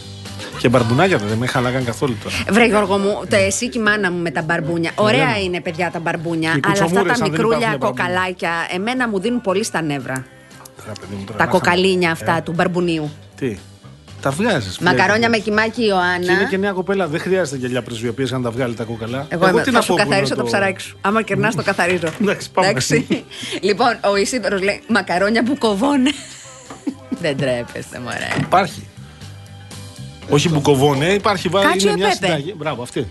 [0.58, 2.36] Και μπαρμπουνάκια δεν με χαλάγαν καθόλου τώρα.
[2.50, 4.92] Βρε Γιώργο μου, το εσύ και η μάνα μου με τα μπαρμπούνια.
[4.96, 5.40] Ωραία λέμε.
[5.40, 8.06] είναι παιδιά τα μπαρμπούνια, Και οι αλλά αυτά κουτσομούρες, τα αν δεν μικρούλια υπάρχουν μπαρμπούνια.
[8.14, 10.26] κοκαλάκια εμένα μου δίνουν πολύ στα νεύρα.
[10.78, 12.32] Τώρα, παιδί μου, τώρα Τα να κοκαλίνια χάμε.
[12.32, 13.12] αυτά του μπαρμπουνίου.
[13.36, 13.58] Τι;
[14.26, 14.70] Τα βγάζει.
[14.82, 16.50] Μακαρόνια με κοιμάκι η Και είναι Ιωάννα.
[16.50, 19.26] και μια κοπέλα, δεν χρειάζεται γυαλιά πρεσβειοποίηση να τα βγάλει τα κόκαλα.
[19.30, 20.98] Εγώ, είμαι, τι θα να σου πω που είναι καθαρίσω το ψαράκι σου.
[21.02, 22.08] Άμα κερνάς, το καθαρίζω.
[22.22, 22.74] Εντάξει, πάμε.
[23.62, 26.12] λοιπόν, ο Ισίδωρος λέει μακαρόνια που κοβώνε.
[27.22, 28.28] Δεν τρέπεστε, μωρέ.
[28.40, 28.88] Υπάρχει.
[30.30, 32.26] Όχι μπουκοβόνε, υπάρχει βάζει Κάτσιο είναι μια πέπε.
[32.26, 32.54] συνταγή.
[32.58, 33.08] Μπράβο, αυτή.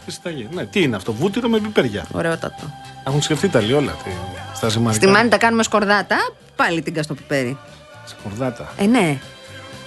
[0.00, 0.48] Στη συνταγή.
[0.52, 2.06] Ναι, τι είναι αυτό, βούτυρο με πιπέρια.
[2.12, 2.62] Ωραιότατο.
[3.06, 4.10] Έχουν σκεφτεί τα όλα τι,
[4.54, 5.04] στα ζυμαρικά.
[5.04, 6.16] Στη μάνη τα κάνουμε σκορδάτα,
[6.56, 7.58] πάλι την καστοπιπέρι.
[8.04, 8.72] Σκορδάτα.
[8.76, 9.18] Ε, ναι.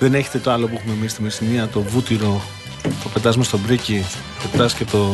[0.02, 2.42] Δεν έχετε το άλλο που έχουμε εμείς στη Μεσσηνία, το βούτυρο.
[3.04, 4.06] Το πετάς μες στο μπρίκι,
[4.52, 5.10] πετάς και το.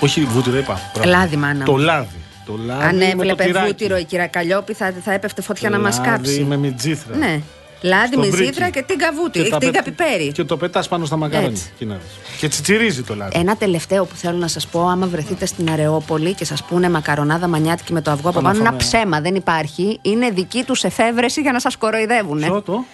[0.00, 0.80] Όχι βούτυρο, είπα.
[0.94, 1.10] Μπράβο.
[1.10, 1.78] Λάδι, μάνα Το μου.
[1.78, 2.16] λάδι.
[2.46, 3.66] Το λάδι Αν με το έβλεπες τυράκι.
[3.66, 6.44] βούτυρο η κυρία Καλλιόπη θα, θα έπεφτε φωτιά να μας Λάδι κάψει.
[6.48, 7.16] με μιτζήθρα.
[7.16, 7.40] Ναι.
[7.82, 8.70] Λάδι, Στο μυζήθρα βρίκι.
[8.70, 9.44] και τίγκα βούτυρο.
[9.44, 10.32] Και τα Τίγκα πε- πιπέρι.
[10.32, 11.50] Και το πετάς πάνω στα μακαρόνια.
[11.50, 11.70] Έτσι.
[11.74, 12.38] Εκεί να δεις.
[12.38, 13.38] Και τσιτσιρίζει το λάδι.
[13.38, 17.48] Ένα τελευταίο που θέλω να σας πω, άμα βρεθείτε στην Αρεόπολη και σας πούνε μακαρονάδα
[17.48, 18.90] μανιάτικη με το αυγό από Το να πάνω, είναι ένα φάμε.
[18.98, 19.98] ψέμα, δεν υπάρχει.
[20.02, 22.38] Είναι δική τους εφεύρεση για να σας κοροϊδεύουν.
[22.38, 22.84] Ποιο το.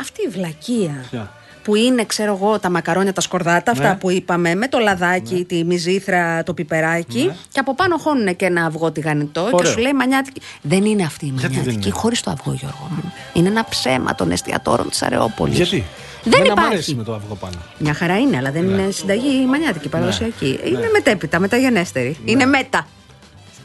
[0.00, 1.04] Αυτή η βλακεία.
[1.10, 3.94] Ποια; Που είναι, ξέρω εγώ, τα μακαρόνια, τα σκορδάτα, αυτά Ναι.
[3.96, 7.22] που είπαμε, με το λαδάκι, τη μυζήθρα, το πιπεράκι.
[7.24, 7.34] Ναι.
[7.52, 9.70] Και από πάνω χώνουν και ένα αυγό τηγανιτό και Ωραίο.
[9.70, 10.40] σου λέει μανιάτικη.
[10.62, 13.12] Δεν είναι αυτή η Γιατί δεν μανιάτικη, είναι; χωρίς το αυγό, Γιώργο μου.
[13.32, 15.56] Είναι ένα ψέμα των εστιατόρων της Αρεόπολης.
[15.56, 15.84] Γιατί;
[16.22, 16.72] Δεν Εμένα μ' υπάρχει.
[16.74, 17.54] αρέσει με το αυγό πάνω.
[17.78, 20.60] Μια χαρά είναι, αλλά δεν είναι συνταγή μανιάτικη, παραδοσιακή.
[20.64, 22.16] Είναι μετέπειτα, μεταγενέστερη.
[22.24, 22.86] Είναι μέτα.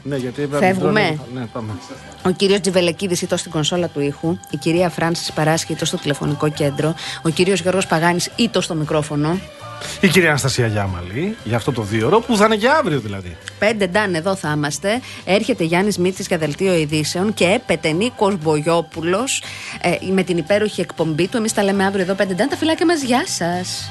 [0.06, 1.18] Ναι, γιατί Φεύγουμε.
[1.34, 1.72] Ναι, πάμε.
[2.26, 4.38] Ο κύριος Τζιβελεκίδης ήταν στην κονσόλα του ήχου.
[4.50, 6.94] Η κυρία Φράνσης Παράσχη ήταν στο τηλεφωνικό κέντρο.
[7.22, 9.38] Ο κύριος Γιώργος Παγάνης ήταν στο μικρόφωνο.
[10.00, 13.36] Η κυρία Αναστασία Γιάμαλη για αυτό το δύο ώρο που θα είναι και αύριο δηλαδή.
[13.58, 15.00] Πέντε ντάν εδώ θα είμαστε.
[15.24, 19.42] Έρχεται Γιάννης Μίτση για δελτίο ειδήσεων και έπεται Νίκος Μπογιόπουλος
[20.12, 21.36] με την υπέροχη εκπομπή του.
[21.36, 22.48] Εμείς τα λέμε αύριο εδώ πέντε ντάν.
[22.48, 23.90] Τα φυλάκια μας, γεια σας.